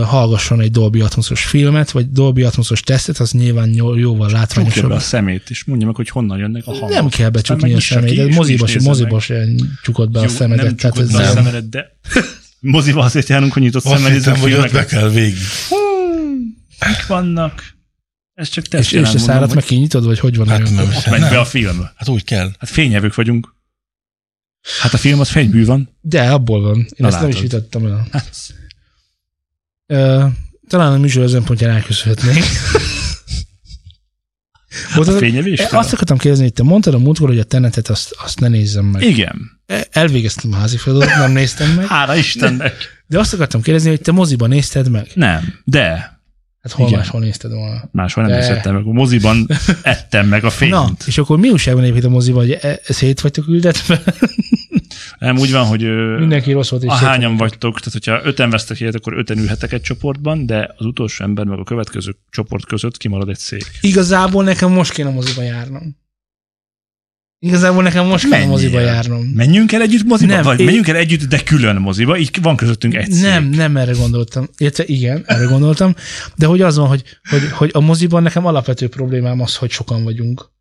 hallgasson 0.03 0.61
egy 0.61 0.71
Dolby 0.71 1.01
Atmosos 1.01 1.45
filmet, 1.45 1.91
vagy 1.91 2.11
Dolby 2.11 2.43
Atmosos 2.43 2.81
tesztet, 2.81 3.17
az 3.17 3.31
nyilván 3.31 3.73
jóval 3.73 4.29
látványosabb. 4.31 4.91
a 4.91 4.99
szemét, 4.99 5.49
és 5.49 5.63
mondja 5.63 5.85
meg, 5.87 5.95
hogy 5.95 6.09
honnan 6.09 6.37
jönnek 6.37 6.67
a 6.67 6.71
hangok. 6.71 6.89
Nem 6.89 7.09
kell 7.09 7.29
becsukni 7.29 7.73
a 7.73 7.79
szemét, 7.79 8.15
de 8.15 8.35
moziba, 8.35 8.67
moziba 8.83 9.19
se 9.19 9.45
csukod 9.83 10.11
be 10.11 10.19
Jó, 10.19 10.25
a 10.25 10.29
szemedet. 10.29 10.65
Nem 10.65 10.75
tehát 10.75 10.97
ez 10.97 11.11
be 11.11 11.27
a 11.27 11.31
szemedet, 11.31 11.69
de 11.69 11.97
moziba 12.59 13.01
azért 13.03 13.29
járunk, 13.29 13.53
hogy 13.53 13.61
nyitott 13.61 13.83
szemmel 13.83 14.11
nézzük 14.11 14.35
hogy 14.35 14.53
ott 14.53 14.71
be 14.71 14.85
kell 14.85 15.09
végig. 15.09 15.37
Mik 16.87 17.07
vannak? 17.07 17.63
Ez 18.33 18.49
csak 18.49 18.65
tesz. 18.65 18.91
És, 18.91 18.91
és 18.91 19.13
a 19.13 19.17
szárat 19.17 19.53
meg 19.53 19.63
kinyitod, 19.63 20.05
vagy 20.05 20.19
hogy 20.19 20.37
van? 20.37 20.47
Hát 20.47 20.69
nem, 20.69 20.89
megy 21.09 21.19
be 21.19 21.39
a 21.39 21.45
film. 21.45 21.89
Hát 21.95 22.07
úgy 22.07 22.23
kell. 22.23 22.51
Hát 22.59 22.69
fényevők 22.69 23.15
vagyunk. 23.15 23.55
Hát 24.81 24.93
a 24.93 24.97
film 24.97 25.19
az 25.19 25.29
fénybű 25.29 25.65
van. 25.65 25.97
De, 26.01 26.31
abból 26.31 26.61
van. 26.61 26.77
Én 26.77 26.85
Na 26.97 27.07
ezt 27.07 27.15
látod. 27.15 27.21
nem 27.21 27.29
is 27.29 27.41
vitattam 27.41 27.85
el. 27.85 28.07
Hát. 28.11 28.57
Talán 30.67 30.93
a 30.93 30.97
műsor 30.97 31.23
ezen 31.23 31.43
pontján 31.43 31.75
elköszönhetnénk. 31.75 32.43
a 34.95 35.03
fényevés? 35.03 35.59
Azt 35.59 35.93
akartam 35.93 36.17
kérdezni, 36.17 36.43
hogy 36.45 36.53
te 36.53 36.63
mondtad 36.63 36.93
a 36.93 36.97
múltkor, 36.97 37.27
hogy 37.27 37.39
a 37.39 37.43
tenetet 37.43 37.87
azt, 37.87 38.15
azt 38.23 38.39
ne 38.39 38.47
nézzem 38.47 38.85
meg. 38.85 39.01
Igen. 39.01 39.61
E, 39.65 39.87
elvégeztem 39.91 40.53
a 40.53 40.55
házi 40.55 40.77
feladatot, 40.77 41.17
nem 41.17 41.31
néztem 41.31 41.71
meg. 41.71 41.85
Hála 41.85 42.15
Istennek. 42.15 42.77
De, 42.77 42.85
de 43.07 43.19
azt 43.19 43.33
akartam 43.33 43.61
kérdezni, 43.61 43.89
hogy 43.89 44.01
te 44.01 44.11
moziban 44.11 44.49
nézted 44.49 44.89
meg. 44.89 45.07
Nem, 45.13 45.53
de 45.63 46.17
Hát 46.61 46.71
hol 46.71 46.87
Igen. 46.87 46.99
máshol 46.99 47.21
nézted 47.21 47.51
volna? 47.51 47.89
Máshol 47.91 48.23
nem 48.25 48.33
néztem 48.37 48.73
meg. 48.75 48.85
A 48.85 48.91
moziban 48.91 49.47
ettem 49.81 50.27
meg 50.27 50.43
a 50.43 50.49
fényt. 50.49 50.71
Na, 50.71 50.91
és 51.05 51.17
akkor 51.17 51.39
mi 51.39 51.49
újságban 51.49 51.83
épít 51.83 52.03
a 52.03 52.09
moziban, 52.09 52.41
hogy 52.41 52.57
e- 52.61 52.79
szét 52.83 53.21
vagytok 53.21 53.47
ültetve? 53.47 54.01
Nem, 55.19 55.37
úgy 55.37 55.51
van, 55.51 55.65
hogy 55.65 55.81
Mindenki 56.19 56.51
rossz 56.51 56.69
volt. 56.69 56.83
És 56.83 56.89
a 56.89 56.93
hányan 56.93 57.37
vagytok, 57.37 57.79
tehát 57.79 57.91
hogyha 57.91 58.29
öten 58.29 58.49
vesztek 58.49 58.79
ilyet, 58.79 58.95
akkor 58.95 59.13
öten 59.13 59.37
ülhetek 59.37 59.71
egy 59.71 59.81
csoportban, 59.81 60.45
de 60.45 60.73
az 60.77 60.85
utolsó 60.85 61.23
ember 61.23 61.45
meg 61.45 61.59
a 61.59 61.63
következő 61.63 62.15
csoport 62.29 62.65
között 62.65 62.97
kimarad 62.97 63.29
egy 63.29 63.37
szék. 63.37 63.71
Igazából 63.81 64.43
nekem 64.43 64.71
most 64.71 64.91
kéne 64.91 65.09
moziba 65.09 65.41
járnom. 65.41 65.97
Igazából 67.41 67.83
nekem 67.83 68.05
most 68.05 68.29
kell 68.29 68.45
moziba 68.45 68.79
járnom. 68.79 69.25
Menjünk 69.25 69.71
el 69.71 69.81
együtt 69.81 70.03
moziba? 70.03 70.33
Nem, 70.33 70.43
vagy 70.43 70.59
én... 70.59 70.65
menjünk 70.65 70.87
el 70.87 70.95
együtt, 70.95 71.23
de 71.23 71.43
külön 71.43 71.75
moziba? 71.75 72.17
Így 72.17 72.41
van 72.41 72.55
közöttünk 72.55 72.95
egy 72.95 73.11
szék. 73.11 73.21
Nem, 73.21 73.43
nem 73.43 73.77
erre 73.77 73.91
gondoltam. 73.91 74.47
Érte, 74.57 74.83
igen, 74.85 75.23
erre 75.25 75.45
gondoltam. 75.45 75.95
De 76.35 76.45
hogy 76.45 76.61
az 76.61 76.77
van, 76.77 76.87
hogy, 76.87 77.03
hogy, 77.29 77.49
hogy 77.51 77.69
a 77.73 77.79
moziban 77.79 78.23
nekem 78.23 78.45
alapvető 78.45 78.87
problémám 78.87 79.41
az, 79.41 79.55
hogy 79.55 79.69
sokan 79.71 80.03
vagyunk. 80.03 80.51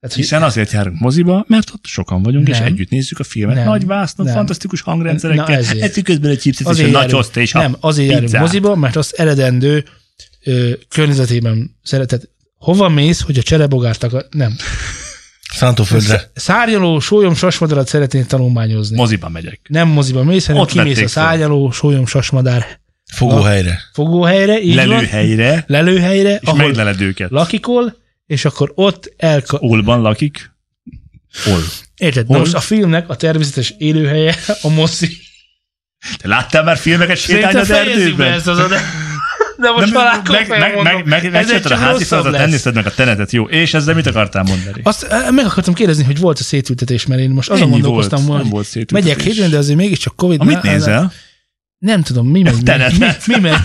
Tehát, 0.00 0.16
Hiszen 0.16 0.42
azért 0.42 0.72
járunk 0.72 1.00
moziba, 1.00 1.44
mert 1.48 1.70
ott 1.70 1.84
sokan 1.86 2.22
vagyunk, 2.22 2.48
nem, 2.48 2.62
és 2.62 2.66
együtt 2.66 2.90
nézzük 2.90 3.18
a 3.18 3.24
filmet. 3.24 3.56
Nem, 3.56 3.64
Nagy 3.64 3.86
vászló, 3.86 4.24
fantasztikus 4.24 4.80
hangrendszerekkel, 4.80 5.62
együk 5.80 6.04
közben 6.04 6.30
egy 6.30 6.38
chipset 6.38 6.72
és 6.72 6.78
egy 6.78 6.90
nagy 6.90 7.16
és 7.34 7.52
Nem, 7.52 7.76
azért 7.80 8.20
pizzát. 8.20 8.30
járunk 8.32 8.40
moziba, 8.40 8.76
mert 8.76 8.96
az 8.96 9.14
eredendő 9.16 9.84
ö, 10.44 10.70
környezetében 10.88 11.76
szeretett. 11.82 12.30
Hova 12.56 12.88
mész, 12.88 13.20
hogy 13.20 13.38
a 13.38 13.42
cserebogárt 13.42 14.02
akar... 14.02 14.26
Nem. 14.30 14.56
Szántóföldre. 15.52 16.30
Szárnyaló, 16.34 17.00
sólyom, 17.00 17.34
sasmadarat 17.34 17.88
szeretnék 17.88 18.26
tanulmányozni. 18.26 18.96
Moziba 18.96 19.28
megyek. 19.28 19.60
Nem 19.68 19.88
moziba 19.88 20.24
mész, 20.24 20.46
hanem 20.46 20.62
Ott 20.62 20.70
kimész 20.70 21.00
a 21.00 21.08
szárnyaló, 21.08 21.70
sólyom, 21.70 22.06
sasmadár 22.06 22.80
Fogóhelyre. 23.12 23.80
Fogóhelyre, 23.92 24.60
így 24.60 24.74
Lelőhelyre. 24.74 25.50
Van. 25.50 25.64
Lelőhelyre. 25.66 26.40
És 26.42 26.52
megleled 26.52 27.00
őket. 27.00 27.30
Lakikol, 27.30 27.96
és 28.30 28.44
akkor 28.44 28.72
ott 28.74 29.12
el... 29.16 29.42
Olban 29.48 30.00
lakik. 30.00 30.52
Ol. 31.46 31.62
Érted? 31.96 32.26
Hol? 32.26 32.38
most 32.38 32.54
a 32.54 32.60
filmnek 32.60 33.08
a 33.08 33.16
természetes 33.16 33.74
élőhelye 33.78 34.34
a 34.62 34.68
mozi. 34.68 35.16
Te 36.16 36.28
láttál 36.28 36.62
már 36.62 36.76
filmeket 36.76 37.16
sétálni 37.16 37.58
az 37.58 37.70
erdőben? 37.70 38.32
ezt 38.32 38.46
az 38.46 38.56
de, 38.56 38.80
de 39.58 39.70
most 39.70 39.92
meg, 39.92 40.28
meg, 40.28 40.48
meg, 40.48 40.82
meg, 40.82 41.04
meg, 41.06 41.30
meg 41.30 41.64
a 41.64 41.76
házi 41.76 42.04
feladat, 42.04 42.34
elnézted 42.34 42.74
meg 42.74 42.86
a 42.86 42.94
tenetet, 42.94 43.32
jó. 43.32 43.44
És 43.44 43.74
ezzel 43.74 43.94
mit 43.94 44.06
akartál 44.06 44.42
mondani? 44.42 44.80
Azt 44.82 45.02
eh, 45.02 45.30
meg 45.30 45.44
akartam 45.44 45.74
kérdezni, 45.74 46.04
hogy 46.04 46.18
volt 46.18 46.38
a 46.38 46.42
szétültetés, 46.42 47.06
mert 47.06 47.20
én 47.20 47.30
most 47.30 47.50
azon 47.50 47.62
Ennyi 47.62 47.72
gondolkoztam, 47.72 48.26
volt, 48.26 48.42
hogy 48.42 48.50
volt 48.50 48.92
megyek 48.92 49.20
hétfőn, 49.20 49.50
de 49.50 49.56
azért 49.56 49.78
mégiscsak 49.78 50.16
Covid. 50.16 50.40
Amit 50.40 50.62
nézel? 50.62 51.12
Nem 51.78 52.02
tudom, 52.02 52.26
mi 52.26 52.42
megy. 52.42 52.62
Mi, 52.62 52.96
mi, 52.98 53.06
mi 53.26 53.40
megy. 53.40 53.58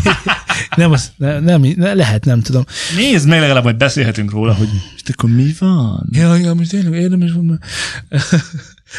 Nem, 0.76 0.92
az, 0.92 1.12
nem, 1.18 1.44
nem, 1.44 1.64
lehet, 1.78 2.26
nem 2.26 2.42
tudom. 2.42 2.66
Nézd 2.96 3.28
meg 3.28 3.40
legalább, 3.40 3.64
hogy 3.64 3.78
beszélhetünk 3.78 4.32
róla, 4.32 4.54
hogy 4.54 4.70
és 4.96 5.12
akkor 5.14 5.30
mi 5.30 5.54
van? 5.60 6.10
Ja, 6.12 6.36
ja 6.36 6.54
most 6.54 6.70
tényleg 6.70 7.00
érdemes 7.00 7.32
volna. 7.32 7.58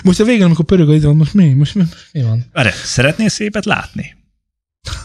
Most 0.02 0.20
a 0.20 0.24
végén, 0.24 0.44
amikor 0.44 0.64
pörög 0.64 0.88
a 0.88 0.94
idő, 0.94 1.12
most 1.12 1.34
mi? 1.34 1.52
Most 1.52 1.74
mi, 1.74 1.82
mi 2.12 2.22
van? 2.22 2.46
Erre, 2.52 2.70
szeretnél 2.70 3.28
szépet 3.28 3.64
látni? 3.64 4.16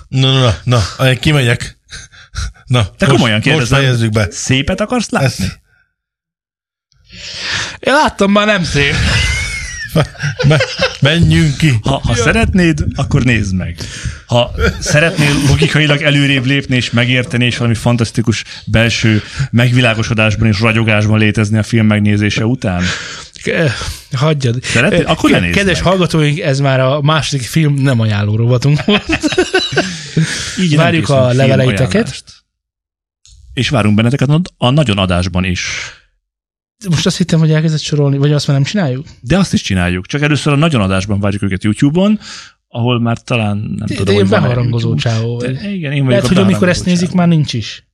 Na, 0.08 0.40
na, 0.40 0.56
na, 0.64 0.82
na, 0.98 1.14
kimegyek. 1.14 1.80
Na, 2.66 2.90
Te 2.90 3.06
most, 3.06 3.18
komolyan 3.18 3.42
kérdezem. 3.42 3.80
Most 3.80 3.88
fejezzük 3.88 4.12
be. 4.12 4.28
Szépet 4.32 4.82
akarsz 4.82 5.10
látni? 5.10 5.46
Ezt. 5.46 5.60
Én 7.80 7.94
láttam 7.94 8.32
már 8.32 8.46
nem 8.46 8.64
szép. 8.64 8.94
Menjünk 11.02 11.58
ki. 11.58 11.80
Ha, 11.84 12.02
ha 12.04 12.16
szeretnéd, 12.16 12.86
akkor 12.96 13.24
nézd 13.24 13.56
meg. 13.56 13.76
Ha 14.26 14.52
szeretnél 14.80 15.34
logikailag 15.48 16.02
előrébb 16.02 16.46
lépni 16.46 16.76
és 16.76 16.92
megérteni, 16.92 17.46
és 17.46 17.58
valami 17.58 17.76
fantasztikus 17.76 18.44
belső 18.66 19.22
megvilágosodásban 19.52 20.48
és 20.48 20.60
ragyogásban 20.60 21.20
létezni 21.20 21.58
a 21.58 21.64
film 21.64 21.86
megnézése 21.86 22.46
után, 22.46 22.84
Hagyjad. 24.12 24.64
Szeretnéd? 24.64 25.04
Akkor 25.08 25.30
ne 25.30 25.50
Kedves 25.50 25.78
meg. 25.78 25.88
hallgatóink, 25.88 26.40
ez 26.40 26.60
már 26.60 26.80
a 26.80 27.02
második 27.02 27.46
film 27.46 27.74
nem 27.74 28.00
ajánló 28.00 28.36
rovatunk 28.36 28.80
Így 30.60 30.76
Várjuk 30.76 31.10
a 31.10 31.34
leveleiteket. 31.34 32.24
És 33.54 33.70
várunk 33.70 33.96
benneteket 33.96 34.30
a 34.58 34.70
nagyon 34.70 34.98
adásban 34.98 35.44
is. 35.44 35.62
Most 36.90 37.06
azt 37.06 37.18
hittem, 37.18 37.40
hogy 37.40 37.52
elkezdett 37.52 37.80
sorolni, 37.80 38.18
vagy 38.18 38.32
azt 38.32 38.48
már 38.48 38.56
nem 38.56 38.66
csináljuk? 38.66 39.06
De 39.22 39.38
azt 39.38 39.54
is 39.54 39.62
csináljuk. 39.62 40.06
Csak 40.08 40.22
először 40.22 40.54
a 40.54 40.56
nagyon 40.56 40.82
adásban 40.82 41.20
várjuk 41.20 41.42
őket 41.42 41.64
YouTube-on, 41.64 42.20
ahol 42.68 43.00
már 43.02 43.18
talán 43.24 43.58
nem 43.58 43.76
de, 43.88 43.96
tudom, 43.96 44.06
de 44.16 44.20
hogy 44.22 44.30
beharangozó 44.30 44.96
csávó 44.96 45.38
vagy. 45.40 45.58
De, 45.58 45.72
igen, 45.72 45.92
én 45.92 46.06
Lehet, 46.08 46.28
hogy 46.28 46.38
amikor 46.38 46.70
ezt 46.70 46.86
nézik, 46.86 47.12
már 47.12 47.28
nincs 47.28 47.54
is. 47.54 47.86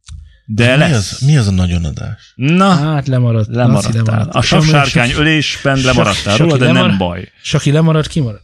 De 0.46 0.72
mi, 0.74 0.80
lesz. 0.80 1.12
az, 1.12 1.20
mi 1.28 1.38
az 1.38 1.48
a 1.48 1.52
nagyon 1.52 1.84
adás? 1.86 2.34
Na, 2.36 2.76
Hát 2.76 3.08
lemaradt. 3.08 3.48
Lemaradtál. 3.56 4.04
lemaradt. 4.04 4.36
A 4.36 4.42
savsárkány 4.42 5.12
ölésben 5.18 5.80
lemaradtál 5.82 6.38
róla, 6.38 6.58
de 6.58 6.66
nem 6.66 6.74
lemarad- 6.76 6.98
baj. 6.98 7.32
Saki 7.44 7.72
lemarad, 7.72 8.08
kimarad. 8.08 8.42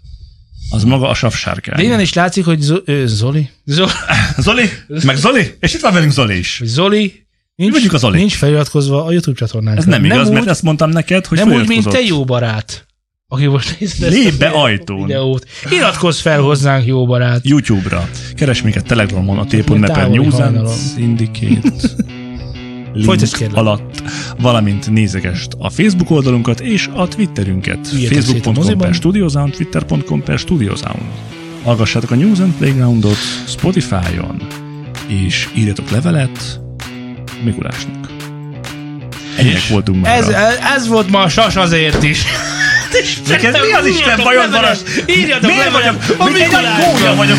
Az 0.70 0.84
maga 0.84 1.10
a 1.10 1.14
savsárkány. 1.14 1.76
De 1.76 1.84
innen 1.84 2.00
is 2.00 2.14
látszik, 2.14 2.46
hogy 2.46 2.60
Zoli, 2.62 3.06
Zoli, 3.06 3.50
Zoli? 4.38 4.70
Meg 5.06 5.16
Zoli? 5.16 5.56
És 5.60 5.74
itt 5.74 5.82
van 5.82 5.94
velünk 5.94 6.12
Zoli 6.12 6.38
is. 6.38 6.62
Zoli 6.64 7.22
nincs, 7.56 7.74
vagyunk 7.74 7.93
a 7.93 7.97
Zoli. 7.97 8.18
nincs 8.18 8.36
feliratkozva 8.36 9.06
a 9.06 9.12
YouTube 9.12 9.38
csatornánkra. 9.38 9.82
Ez 9.82 9.88
nem 9.89 10.06
igaz, 10.06 10.28
úgy, 10.28 10.34
mert 10.34 10.47
ezt 10.47 10.64
mondtam 10.64 10.89
neked, 10.89 11.26
hogy 11.26 11.38
nem 11.38 11.51
úgy, 11.51 11.68
mint 11.68 11.89
te 11.89 11.99
jó 12.01 12.24
barát, 12.24 12.86
aki 13.28 13.45
most 13.45 13.80
nézd 13.80 14.04
ezt 14.04 14.14
Lép 14.14 14.38
be 14.38 14.47
a 14.47 14.62
ajtón. 14.62 15.06
videót. 15.06 15.45
Iratkozz 15.70 16.20
fel 16.20 16.41
hozzánk, 16.41 16.86
jó 16.86 17.06
barát. 17.06 17.39
YouTube-ra. 17.43 18.10
Keres 18.36 18.62
minket 18.62 18.86
Telegramon 18.86 19.38
a 19.38 19.45
Távoli 19.45 20.18
News 20.18 20.39
and. 20.39 20.70
Syndicate 20.95 21.72
Folytasd, 23.01 23.49
alatt, 23.54 24.04
valamint 24.39 24.89
nézegest 24.91 25.54
a 25.58 25.70
Facebook 25.70 26.10
oldalunkat 26.10 26.60
és 26.60 26.89
a 26.93 27.08
Twitterünket. 27.08 27.88
Facebook.com 27.88 28.78
per 28.78 28.93
Studiosound, 28.93 29.54
Twitter.com 29.54 30.24
per 30.24 30.39
Studiosound. 30.39 31.01
Hallgassátok 31.64 32.12
a 32.12 32.16
News 32.16 32.39
and 32.39 32.54
Playgroundot 32.54 33.18
Spotify-on, 33.47 34.47
és 35.08 35.49
írjatok 35.56 35.89
levelet 35.89 36.62
Mikulásnak. 37.44 38.08
Ennyiek 39.38 39.68
voltunk 39.68 40.04
már. 40.04 40.18
Ez, 40.18 40.28
ez 40.76 40.88
volt 40.88 41.10
ma 41.10 41.22
a 41.22 41.30
sas 41.30 41.56
azért 41.56 42.04
is. 42.04 42.24
Mi 43.62 43.74
az 43.74 43.86
Isten 43.86 44.20
bajod 44.24 44.52
van? 44.52 44.66
Írjatok 45.06 45.50
Miért 45.52 45.72
vagyok? 45.72 45.96
a 46.20 46.24
gólya 46.86 47.16
vagyok? 47.16 47.38